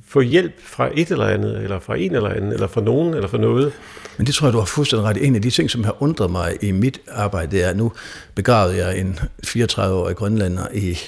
få 0.07 0.21
hjælp 0.21 0.61
fra 0.61 0.91
et 0.95 1.11
eller 1.11 1.27
andet, 1.27 1.63
eller 1.63 1.79
fra 1.79 1.97
en 1.97 2.15
eller 2.15 2.31
anden, 2.31 2.53
eller 2.53 2.67
fra 2.67 2.81
nogen, 2.81 3.15
eller 3.15 3.29
fra 3.29 3.39
noget. 3.39 3.73
Men 4.19 4.27
det 4.27 4.35
tror 4.35 4.47
jeg, 4.47 4.53
du 4.53 4.59
har 4.59 4.67
fuldstændig 4.67 5.09
ret. 5.09 5.27
En 5.27 5.35
af 5.35 5.43
de 5.43 5.51
ting, 5.51 5.71
som 5.71 5.85
har 5.85 6.03
undret 6.03 6.31
mig 6.31 6.57
i 6.63 6.73
mit 6.73 7.01
arbejde, 7.11 7.51
det 7.51 7.65
er, 7.65 7.75
nu 7.75 7.93
begravede 8.35 8.87
jeg 8.87 8.99
en 8.99 9.19
34-årig 9.47 10.17
grønlander 10.17 10.67
i 10.75 10.99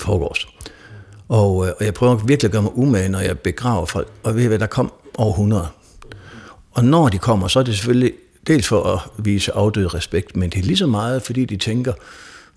forgårs. 0.00 0.46
Og, 1.32 1.66
øh, 1.66 1.72
og 1.78 1.84
jeg 1.84 1.94
prøver 1.94 2.14
virkelig 2.14 2.48
at 2.48 2.52
gøre 2.52 2.62
mig 2.62 2.78
umage, 2.78 3.08
når 3.08 3.20
jeg 3.20 3.38
begraver 3.38 3.86
folk. 3.86 4.08
Og 4.22 4.36
ved 4.36 4.48
hvad, 4.48 4.58
der 4.58 4.66
kom 4.66 4.92
over 5.14 5.30
100. 5.30 5.66
Og 6.72 6.84
når 6.84 7.08
de 7.08 7.18
kommer, 7.18 7.48
så 7.48 7.58
er 7.58 7.62
det 7.62 7.74
selvfølgelig 7.74 8.12
dels 8.46 8.68
for 8.68 8.82
at 8.82 9.24
vise 9.24 9.52
afdød 9.52 9.94
respekt, 9.94 10.36
men 10.36 10.50
det 10.50 10.58
er 10.58 10.62
lige 10.62 10.76
så 10.76 10.86
meget, 10.86 11.22
fordi 11.22 11.44
de 11.44 11.56
tænker, 11.56 11.92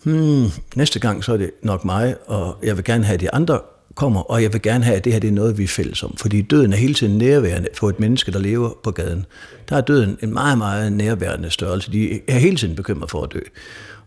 hmm, 0.03 0.51
næste 0.75 0.99
gang 0.99 1.23
så 1.23 1.33
er 1.33 1.37
det 1.37 1.51
nok 1.63 1.85
mig, 1.85 2.15
og 2.27 2.57
jeg 2.63 2.77
vil 2.77 2.83
gerne 2.83 3.05
have, 3.05 3.13
at 3.13 3.19
de 3.19 3.33
andre 3.33 3.59
kommer, 3.95 4.21
og 4.21 4.43
jeg 4.43 4.53
vil 4.53 4.61
gerne 4.61 4.83
have, 4.83 4.97
at 4.97 5.03
det 5.05 5.13
her 5.13 5.19
det 5.19 5.27
er 5.27 5.31
noget, 5.31 5.57
vi 5.57 5.63
er 5.63 5.67
fælles 5.67 6.03
om. 6.03 6.17
Fordi 6.17 6.41
døden 6.41 6.73
er 6.73 6.77
hele 6.77 6.93
tiden 6.93 7.17
nærværende 7.17 7.67
for 7.73 7.89
et 7.89 7.99
menneske, 7.99 8.31
der 8.31 8.39
lever 8.39 8.69
på 8.83 8.91
gaden. 8.91 9.25
Der 9.69 9.77
er 9.77 9.81
døden 9.81 10.17
en 10.23 10.33
meget, 10.33 10.57
meget 10.57 10.93
nærværende 10.93 11.49
størrelse. 11.49 11.91
De 11.91 12.21
er 12.27 12.37
hele 12.37 12.57
tiden 12.57 12.75
bekymret 12.75 13.11
for 13.11 13.23
at 13.23 13.33
dø. 13.33 13.39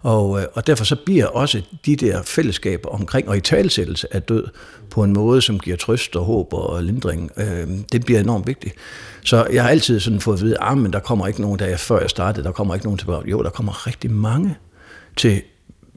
Og, 0.03 0.41
øh, 0.41 0.47
og 0.55 0.67
derfor 0.67 0.85
så 0.85 0.97
bliver 0.97 1.27
også 1.27 1.63
de 1.87 1.97
der 1.97 2.23
fællesskaber 2.23 2.89
omkring 2.89 3.29
og 3.29 3.37
i 3.37 3.41
talsættelse 3.41 4.15
af 4.15 4.23
død 4.23 4.47
på 4.91 5.05
en 5.05 5.13
måde, 5.13 5.43
som 5.43 5.59
giver 5.59 5.77
trøst 5.77 6.17
og 6.17 6.25
håb 6.25 6.53
og 6.53 6.83
lindring, 6.83 7.31
øh, 7.37 7.69
det 7.93 8.05
bliver 8.05 8.21
enormt 8.21 8.47
vigtigt. 8.47 8.75
Så 9.25 9.47
jeg 9.53 9.63
har 9.63 9.71
altid 9.71 10.01
sådan 10.01 10.21
fået 10.21 10.37
at 10.37 10.43
vide, 10.43 10.57
at 10.61 10.79
ah, 10.79 10.93
der 10.93 11.01
kommer 11.01 11.27
ikke 11.27 11.41
nogen, 11.41 11.59
der 11.59 11.77
før 11.77 12.01
jeg 12.01 12.11
startede, 12.11 12.45
der 12.45 12.53
kommer 12.53 12.75
ikke 12.75 12.87
nogen 12.87 12.99
til 12.99 13.09
Jo, 13.27 13.43
der 13.43 13.51
kommer 13.51 13.87
rigtig 13.87 14.11
mange 14.11 14.57
til 15.17 15.43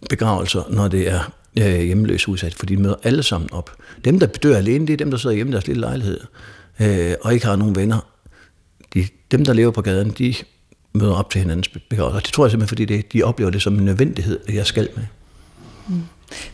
begravelser, 0.10 0.64
når 0.70 0.88
det 0.88 1.10
er 1.10 1.34
øh, 1.60 1.82
hjemløs 1.82 2.28
udsat, 2.28 2.54
for 2.54 2.66
de 2.66 2.78
møder 2.78 2.96
alle 3.04 3.24
sammen 3.24 3.54
op. 3.54 3.72
Dem, 4.06 4.20
der 4.20 4.28
dør 4.28 4.58
alene, 4.58 4.88
det 4.88 4.94
er 4.94 4.98
dem, 4.98 5.12
der 5.12 5.18
sidder 5.18 5.36
hjemme 5.36 5.52
i 5.52 5.54
deres 5.54 5.68
lille 5.68 5.82
lejlighed, 5.82 6.20
øh, 6.80 7.14
og 7.22 7.34
ikke 7.34 7.46
har 7.46 7.56
nogen 7.56 7.76
venner. 7.76 8.08
De, 8.94 9.08
dem, 9.32 9.46
der 9.46 9.54
lever 9.54 9.72
på 9.72 9.82
gaden, 9.82 10.10
de 10.10 10.36
møder 10.94 11.14
op 11.14 11.30
til 11.30 11.42
hinandens 11.42 11.68
begravelse. 11.68 12.16
Og 12.18 12.26
det 12.26 12.34
tror 12.34 12.46
jeg 12.46 12.52
simpelthen, 12.52 12.68
fordi 12.68 12.86
det, 12.86 13.14
de 13.14 13.24
oplever 13.24 13.52
det 13.52 13.62
som 13.62 13.80
en 13.80 13.86
nødvendighed, 13.86 14.40
at 14.48 14.56
jeg 14.56 14.66
skal 14.66 14.90
med. 14.96 15.04
Mm. 15.88 16.02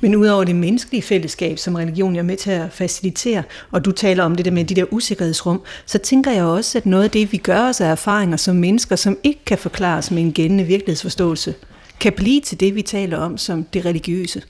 Men 0.01 0.15
udover 0.15 0.43
det 0.43 0.55
menneskelige 0.55 1.01
fællesskab, 1.01 1.57
som 1.57 1.75
religion 1.75 2.15
er 2.15 2.23
med 2.23 2.37
til 2.37 2.51
at 2.51 2.71
facilitere, 2.71 3.43
og 3.71 3.85
du 3.85 3.91
taler 3.91 4.23
om 4.23 4.35
det 4.35 4.45
der 4.45 4.51
med 4.51 4.65
de 4.65 4.75
der 4.75 4.85
usikkerhedsrum, 4.91 5.61
så 5.85 5.97
tænker 5.97 6.31
jeg 6.31 6.43
også, 6.43 6.77
at 6.77 6.85
noget 6.85 7.03
af 7.03 7.11
det, 7.11 7.31
vi 7.31 7.37
gør 7.37 7.69
os 7.69 7.81
af 7.81 7.91
erfaringer 7.91 8.37
som 8.37 8.55
mennesker, 8.55 8.95
som 8.95 9.17
ikke 9.23 9.45
kan 9.45 9.57
forklares 9.57 10.11
med 10.11 10.21
en 10.21 10.33
gældende 10.33 10.63
virkelighedsforståelse, 10.63 11.53
kan 11.99 12.13
blive 12.13 12.41
til 12.41 12.59
det, 12.59 12.75
vi 12.75 12.81
taler 12.81 13.17
om 13.17 13.37
som 13.37 13.63
det 13.63 13.85
religiøse. 13.85 14.41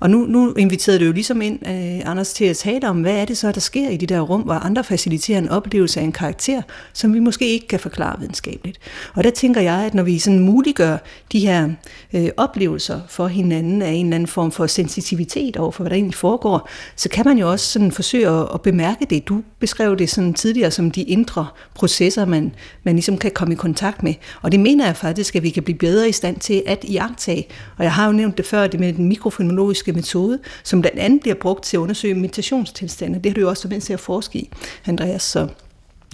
Og 0.00 0.10
nu, 0.10 0.18
nu 0.18 0.54
inviterede 0.54 1.00
du 1.00 1.04
jo 1.04 1.12
ligesom 1.12 1.42
ind, 1.42 1.58
uh, 1.66 2.10
Anders, 2.10 2.32
til 2.32 2.44
at 2.44 2.56
tale 2.56 2.88
om, 2.88 3.00
hvad 3.00 3.14
er 3.14 3.24
det 3.24 3.38
så, 3.38 3.52
der 3.52 3.60
sker 3.60 3.88
i 3.88 3.96
de 3.96 4.06
der 4.06 4.20
rum, 4.20 4.40
hvor 4.40 4.54
andre 4.54 4.84
faciliterer 4.84 5.38
en 5.38 5.48
oplevelse 5.48 6.00
af 6.00 6.04
en 6.04 6.12
karakter, 6.12 6.62
som 6.92 7.14
vi 7.14 7.18
måske 7.18 7.48
ikke 7.48 7.68
kan 7.68 7.80
forklare 7.80 8.20
videnskabeligt. 8.20 8.78
Og 9.14 9.24
der 9.24 9.30
tænker 9.30 9.60
jeg, 9.60 9.74
at 9.74 9.94
når 9.94 10.02
vi 10.02 10.18
sådan 10.18 10.38
muliggør 10.38 10.96
de 11.32 11.40
her 11.40 11.68
øh, 12.14 12.28
oplevelser 12.36 13.00
for 13.08 13.26
hinanden 13.26 13.82
af 13.82 13.90
en 13.90 14.06
eller 14.06 14.14
anden 14.14 14.26
form 14.26 14.52
for 14.52 14.66
sensitivitet 14.66 15.56
over 15.56 15.70
for, 15.72 15.82
hvad 15.82 15.90
der 15.90 15.96
egentlig 15.96 16.14
foregår, 16.14 16.68
så 16.96 17.08
kan 17.08 17.24
man 17.26 17.38
jo 17.38 17.50
også 17.50 17.66
sådan 17.66 17.92
forsøge 17.92 18.28
at, 18.28 18.48
at 18.54 18.60
bemærke 18.60 19.06
det. 19.10 19.28
Du 19.28 19.42
beskrev 19.58 19.98
det 19.98 20.10
sådan 20.10 20.34
tidligere 20.34 20.70
som 20.70 20.90
de 20.90 21.02
indre 21.02 21.46
processer, 21.74 22.24
man, 22.24 22.54
man 22.84 22.94
ligesom 22.94 23.18
kan 23.18 23.30
komme 23.30 23.54
i 23.54 23.56
kontakt 23.56 24.02
med. 24.02 24.14
Og 24.42 24.52
det 24.52 24.60
mener 24.60 24.86
jeg 24.86 24.96
faktisk, 24.96 25.36
at 25.36 25.42
vi 25.42 25.50
kan 25.50 25.62
blive 25.62 25.78
bedre 25.78 26.08
i 26.08 26.12
stand 26.12 26.36
til 26.36 26.62
at 26.66 26.84
iagtage. 26.88 27.46
Og 27.76 27.84
jeg 27.84 27.92
har 27.92 28.06
jo 28.06 28.12
nævnt 28.12 28.38
det 28.38 28.46
før, 28.46 28.66
det 28.66 28.80
med 28.80 28.92
den 28.92 29.08
mikrofenologiske 29.08 29.89
metodiske 29.92 30.18
metode, 30.18 30.38
som 30.64 30.80
blandt 30.80 30.98
andet 30.98 31.20
bliver 31.20 31.34
brugt 31.34 31.64
til 31.64 31.76
at 31.76 31.80
undersøge 31.80 32.14
meditationstilstande. 32.14 33.18
Det 33.18 33.26
har 33.26 33.34
du 33.34 33.40
jo 33.40 33.48
også 33.48 33.68
været 33.68 33.82
til 33.82 33.92
at 33.92 34.00
forske 34.00 34.38
i, 34.38 34.50
Andreas. 34.86 35.22
Så 35.22 35.48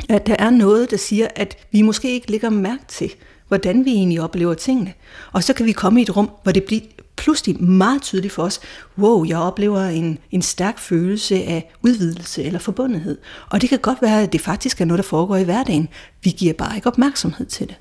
at 0.08 0.26
der 0.26 0.36
er 0.38 0.50
noget, 0.50 0.90
der 0.90 0.96
siger, 0.96 1.28
at 1.36 1.56
vi 1.72 1.82
måske 1.82 2.12
ikke 2.12 2.30
lægger 2.30 2.50
mærke 2.50 2.82
til, 2.88 3.14
hvordan 3.48 3.84
vi 3.84 3.90
egentlig 3.90 4.20
oplever 4.20 4.54
tingene. 4.54 4.92
Og 5.32 5.44
så 5.44 5.52
kan 5.52 5.66
vi 5.66 5.72
komme 5.72 6.00
i 6.00 6.02
et 6.02 6.16
rum, 6.16 6.30
hvor 6.42 6.52
det 6.52 6.64
bliver 6.64 6.82
pludselig 7.16 7.62
meget 7.62 8.02
tydeligt 8.02 8.32
for 8.32 8.42
os, 8.42 8.60
wow, 8.98 9.24
jeg 9.24 9.38
oplever 9.38 9.80
en, 9.80 10.18
en 10.30 10.42
stærk 10.42 10.78
følelse 10.78 11.34
af 11.34 11.70
udvidelse 11.82 12.44
eller 12.44 12.58
forbundethed. 12.58 13.18
Og 13.50 13.60
det 13.60 13.68
kan 13.68 13.78
godt 13.78 14.02
være, 14.02 14.22
at 14.22 14.32
det 14.32 14.40
faktisk 14.40 14.80
er 14.80 14.84
noget, 14.84 14.98
der 14.98 15.08
foregår 15.08 15.36
i 15.36 15.44
hverdagen. 15.44 15.88
Vi 16.24 16.30
giver 16.30 16.52
bare 16.52 16.76
ikke 16.76 16.86
opmærksomhed 16.86 17.46
til 17.46 17.68
det. 17.68 17.76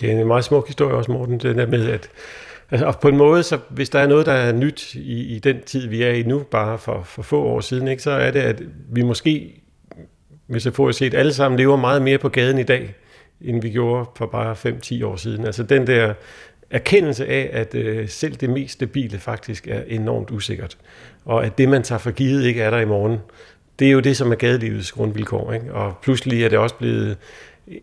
Det 0.00 0.12
er 0.12 0.20
en 0.20 0.26
meget 0.26 0.44
smuk 0.44 0.66
historie 0.66 0.94
også, 0.94 1.12
Morten, 1.12 1.40
det 1.40 1.56
der 1.56 1.66
med, 1.66 1.88
at 1.88 2.08
Altså, 2.70 2.86
og 2.86 3.00
på 3.00 3.08
en 3.08 3.16
måde, 3.16 3.42
så 3.42 3.58
hvis 3.68 3.90
der 3.90 3.98
er 3.98 4.06
noget, 4.06 4.26
der 4.26 4.32
er 4.32 4.52
nyt 4.52 4.94
i, 4.94 5.36
i 5.36 5.38
den 5.38 5.62
tid, 5.66 5.86
vi 5.86 6.02
er 6.02 6.10
i 6.10 6.22
nu, 6.22 6.38
bare 6.38 6.78
for, 6.78 7.02
for 7.02 7.22
få 7.22 7.42
år 7.42 7.60
siden, 7.60 7.88
ikke, 7.88 8.02
så 8.02 8.10
er 8.10 8.30
det, 8.30 8.40
at 8.40 8.62
vi 8.92 9.02
måske, 9.02 9.62
hvis 10.46 10.64
jeg 10.64 10.74
får 10.74 10.88
at 10.88 10.94
set, 10.94 11.14
alle 11.14 11.32
sammen 11.32 11.58
lever 11.58 11.76
meget 11.76 12.02
mere 12.02 12.18
på 12.18 12.28
gaden 12.28 12.58
i 12.58 12.62
dag, 12.62 12.94
end 13.40 13.62
vi 13.62 13.70
gjorde 13.70 14.10
for 14.16 14.26
bare 14.26 14.52
5-10 14.52 15.04
år 15.04 15.16
siden. 15.16 15.46
Altså 15.46 15.62
den 15.62 15.86
der 15.86 16.14
erkendelse 16.70 17.26
af, 17.26 17.50
at 17.52 17.74
øh, 17.74 18.08
selv 18.08 18.34
det 18.34 18.50
mest 18.50 18.72
stabile 18.72 19.18
faktisk 19.18 19.68
er 19.68 19.82
enormt 19.86 20.30
usikkert, 20.30 20.78
og 21.24 21.44
at 21.44 21.58
det, 21.58 21.68
man 21.68 21.82
tager 21.82 21.98
for 21.98 22.10
givet, 22.10 22.44
ikke 22.44 22.62
er 22.62 22.70
der 22.70 22.78
i 22.78 22.84
morgen, 22.84 23.18
det 23.78 23.88
er 23.88 23.92
jo 23.92 24.00
det, 24.00 24.16
som 24.16 24.32
er 24.32 24.36
gadelivets 24.36 24.92
grundvilkår. 24.92 25.52
Ikke? 25.52 25.74
Og 25.74 25.96
pludselig 26.02 26.44
er 26.44 26.48
det 26.48 26.58
også 26.58 26.74
blevet 26.74 27.16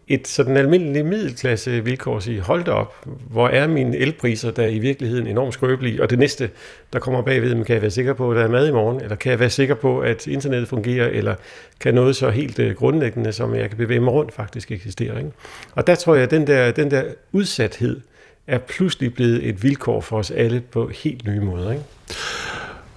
et 0.08 0.28
sådan 0.28 0.58
almindeligt 0.58 1.06
middelklasse 1.06 1.84
vilkår 1.84 2.18
at 2.18 2.24
sige, 2.24 2.42
hold 2.42 2.64
da 2.64 2.72
op, 2.72 3.06
hvor 3.06 3.48
er 3.48 3.68
mine 3.68 3.98
elpriser, 3.98 4.52
der 4.52 4.64
er 4.64 4.68
i 4.68 4.80
virkeligheden 4.80 5.28
enormt 5.28 5.54
skrøbelige, 5.54 6.02
og 6.02 6.10
det 6.10 6.20
næste, 6.20 6.50
der 6.94 7.00
kommer 7.00 7.22
bagved, 7.22 7.66
kan 7.66 7.74
jeg 7.74 7.82
være 7.82 7.92
sikker 7.92 8.14
på, 8.14 8.32
at 8.32 8.38
der 8.38 8.44
er 8.44 8.48
mad 8.48 8.68
i 8.68 8.72
morgen, 8.72 9.02
eller 9.02 9.16
kan 9.16 9.30
jeg 9.30 9.40
være 9.40 9.50
sikker 9.50 9.76
på, 9.76 10.00
at 10.00 10.28
internettet 10.28 10.70
fungerer, 10.70 11.08
eller 11.08 11.36
kan 11.80 11.94
noget 11.94 12.16
så 12.16 12.30
helt 12.30 12.60
øh, 12.60 12.76
grundlæggende, 12.76 13.34
som 13.34 13.56
jeg 13.56 13.70
kan 13.70 13.78
bevæge 13.78 14.00
mig 14.00 14.14
rundt, 14.14 14.34
faktisk 14.34 14.72
eksistere. 14.72 15.18
Ikke? 15.18 15.32
Og 15.72 15.88
der 15.88 15.96
tror 15.96 16.16
jeg, 16.16 16.24
at 16.24 16.32
den 16.32 16.48
der, 16.48 16.72
den 16.72 16.92
der 16.92 17.04
udsathed 17.32 18.00
er 18.48 18.58
pludselig 18.58 19.14
blevet 19.14 19.50
et 19.50 19.64
vilkår 19.64 20.02
for 20.02 20.18
os 20.18 20.32
alle 20.32 20.62
på 20.72 20.92
helt 21.04 21.26
nye 21.28 21.40
måder. 21.40 21.72
Ikke? 21.72 21.84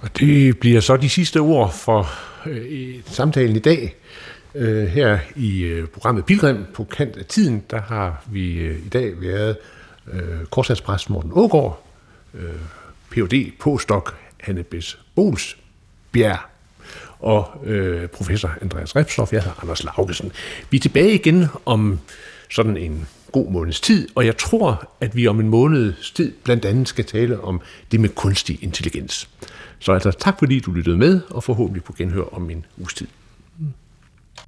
Og 0.01 0.19
det 0.19 0.59
bliver 0.59 0.79
så 0.79 0.97
de 0.97 1.09
sidste 1.09 1.37
ord 1.37 1.73
for 1.73 2.09
øh, 2.45 2.95
samtalen 3.05 3.55
i 3.55 3.59
dag. 3.59 3.95
Øh, 4.55 4.87
her 4.87 5.19
i 5.35 5.61
øh, 5.61 5.87
programmet 5.87 6.25
Pilgrim 6.25 6.65
på 6.73 6.83
kant 6.83 7.17
af 7.17 7.25
tiden, 7.25 7.63
der 7.69 7.81
har 7.81 8.23
vi 8.31 8.53
øh, 8.53 8.85
i 8.85 8.89
dag 8.89 9.21
været 9.21 9.57
øh, 10.13 10.45
korsatspræst 10.49 11.09
Morten 11.09 11.31
Ågaard, 11.33 11.87
øh, 12.33 12.49
Ph.D. 13.09 13.51
postdoc 13.59 14.11
Hanne 14.39 14.63
Bes 14.63 14.99
Bolsbjerg 15.15 16.39
og 17.19 17.61
øh, 17.63 18.07
professor 18.07 18.51
Andreas 18.61 18.95
Repsdorf. 18.95 19.33
Jeg 19.33 19.41
hedder 19.41 19.63
Anders 19.63 19.83
Laugesen. 19.83 20.31
Vi 20.69 20.77
er 20.77 20.81
tilbage 20.81 21.13
igen 21.13 21.45
om 21.65 21.99
sådan 22.49 22.77
en 22.77 23.07
god 23.31 23.51
måneds 23.51 23.81
tid, 23.81 24.07
og 24.15 24.25
jeg 24.25 24.37
tror, 24.37 24.91
at 25.01 25.15
vi 25.15 25.27
om 25.27 25.39
en 25.39 25.49
måneds 25.49 26.11
tid 26.11 26.33
blandt 26.43 26.65
andet 26.65 26.87
skal 26.87 27.05
tale 27.05 27.41
om 27.41 27.61
det 27.91 27.99
med 27.99 28.09
kunstig 28.09 28.63
intelligens. 28.63 29.29
Så 29.79 29.91
altså 29.91 30.11
tak 30.11 30.39
fordi 30.39 30.59
du 30.59 30.71
lyttede 30.71 30.97
med, 30.97 31.21
og 31.29 31.43
forhåbentlig 31.43 31.83
på 31.83 31.93
genhør 31.97 32.33
om 32.33 32.49
en 32.49 32.65
uges 32.77 32.93
tid. 32.93 33.07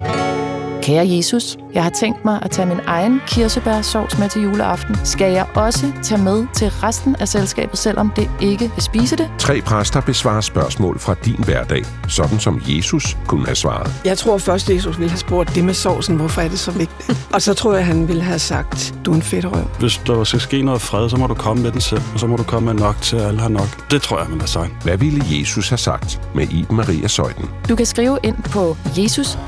Thank 0.00 0.48
you. 0.48 0.53
Kære 0.84 1.08
Jesus, 1.08 1.56
jeg 1.74 1.82
har 1.82 1.90
tænkt 1.90 2.24
mig 2.24 2.38
at 2.42 2.50
tage 2.50 2.66
min 2.66 2.80
egen 2.86 3.20
kirsebærsovs 3.26 4.18
med 4.18 4.28
til 4.28 4.42
juleaften. 4.42 4.96
Skal 5.04 5.32
jeg 5.32 5.46
også 5.54 5.92
tage 6.02 6.22
med 6.22 6.46
til 6.54 6.68
resten 6.68 7.16
af 7.16 7.28
selskabet, 7.28 7.78
selvom 7.78 8.12
det 8.16 8.30
ikke 8.40 8.70
vil 8.74 8.82
spise 8.82 9.16
det? 9.16 9.30
Tre 9.38 9.60
præster 9.60 10.00
besvarer 10.00 10.40
spørgsmål 10.40 10.98
fra 10.98 11.14
din 11.24 11.44
hverdag, 11.44 11.84
sådan 12.08 12.38
som 12.38 12.62
Jesus 12.66 13.16
kunne 13.26 13.46
have 13.46 13.54
svaret. 13.54 13.92
Jeg 14.04 14.18
tror 14.18 14.38
først, 14.38 14.70
Jesus 14.70 14.98
ville 14.98 15.10
have 15.10 15.18
spurgt 15.18 15.54
det 15.54 15.64
med 15.64 15.74
sovsen, 15.74 16.16
hvorfor 16.16 16.40
er 16.40 16.48
det 16.48 16.58
så 16.58 16.70
vigtigt? 16.70 17.28
Og 17.32 17.42
så 17.42 17.54
tror 17.54 17.74
jeg, 17.74 17.86
han 17.86 18.08
ville 18.08 18.22
have 18.22 18.38
sagt, 18.38 18.94
du 19.04 19.10
er 19.10 19.14
en 19.14 19.22
fedt 19.22 19.44
røv. 19.44 19.64
Hvis 19.80 20.00
der 20.06 20.24
skal 20.24 20.40
ske 20.40 20.62
noget 20.62 20.80
fred, 20.80 21.08
så 21.10 21.16
må 21.16 21.26
du 21.26 21.34
komme 21.34 21.62
med 21.62 21.72
den 21.72 21.80
selv, 21.80 22.02
og 22.14 22.20
så 22.20 22.26
må 22.26 22.36
du 22.36 22.42
komme 22.42 22.72
med 22.72 22.82
nok 22.82 22.96
til, 23.02 23.16
at 23.16 23.22
alle 23.22 23.40
har 23.40 23.48
nok. 23.48 23.90
Det 23.90 24.02
tror 24.02 24.18
jeg, 24.18 24.30
man 24.30 24.40
har 24.40 24.46
sagt. 24.46 24.72
Hvad 24.82 24.96
ville 24.96 25.24
Jesus 25.28 25.68
have 25.68 25.78
sagt 25.78 26.20
med 26.34 26.48
Iben 26.52 26.76
Maria 26.76 27.08
Søjden? 27.08 27.50
Du 27.68 27.76
kan 27.76 27.86
skrive 27.86 28.18
ind 28.22 28.36
på 28.36 28.76
jesus 28.98 29.38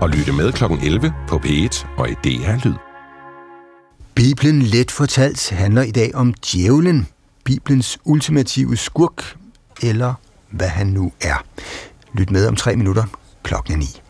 og 0.00 0.08
lytte 0.08 0.32
med 0.32 0.52
kl. 0.52 0.64
11 0.82 1.14
på 1.28 1.36
P1 1.36 1.86
og 1.96 2.10
i 2.10 2.14
DR 2.14 2.66
Lyd. 2.66 2.74
Bibelen 4.14 4.62
let 4.62 4.90
fortalt 4.90 5.50
handler 5.50 5.82
i 5.82 5.90
dag 5.90 6.14
om 6.14 6.34
djævlen, 6.34 7.06
Bibelens 7.44 7.98
ultimative 8.04 8.76
skurk, 8.76 9.36
eller 9.82 10.14
hvad 10.50 10.68
han 10.68 10.86
nu 10.86 11.12
er. 11.20 11.44
Lyt 12.12 12.30
med 12.30 12.46
om 12.46 12.56
tre 12.56 12.76
minutter 12.76 13.04
klokken 13.42 13.78
9. 13.78 14.00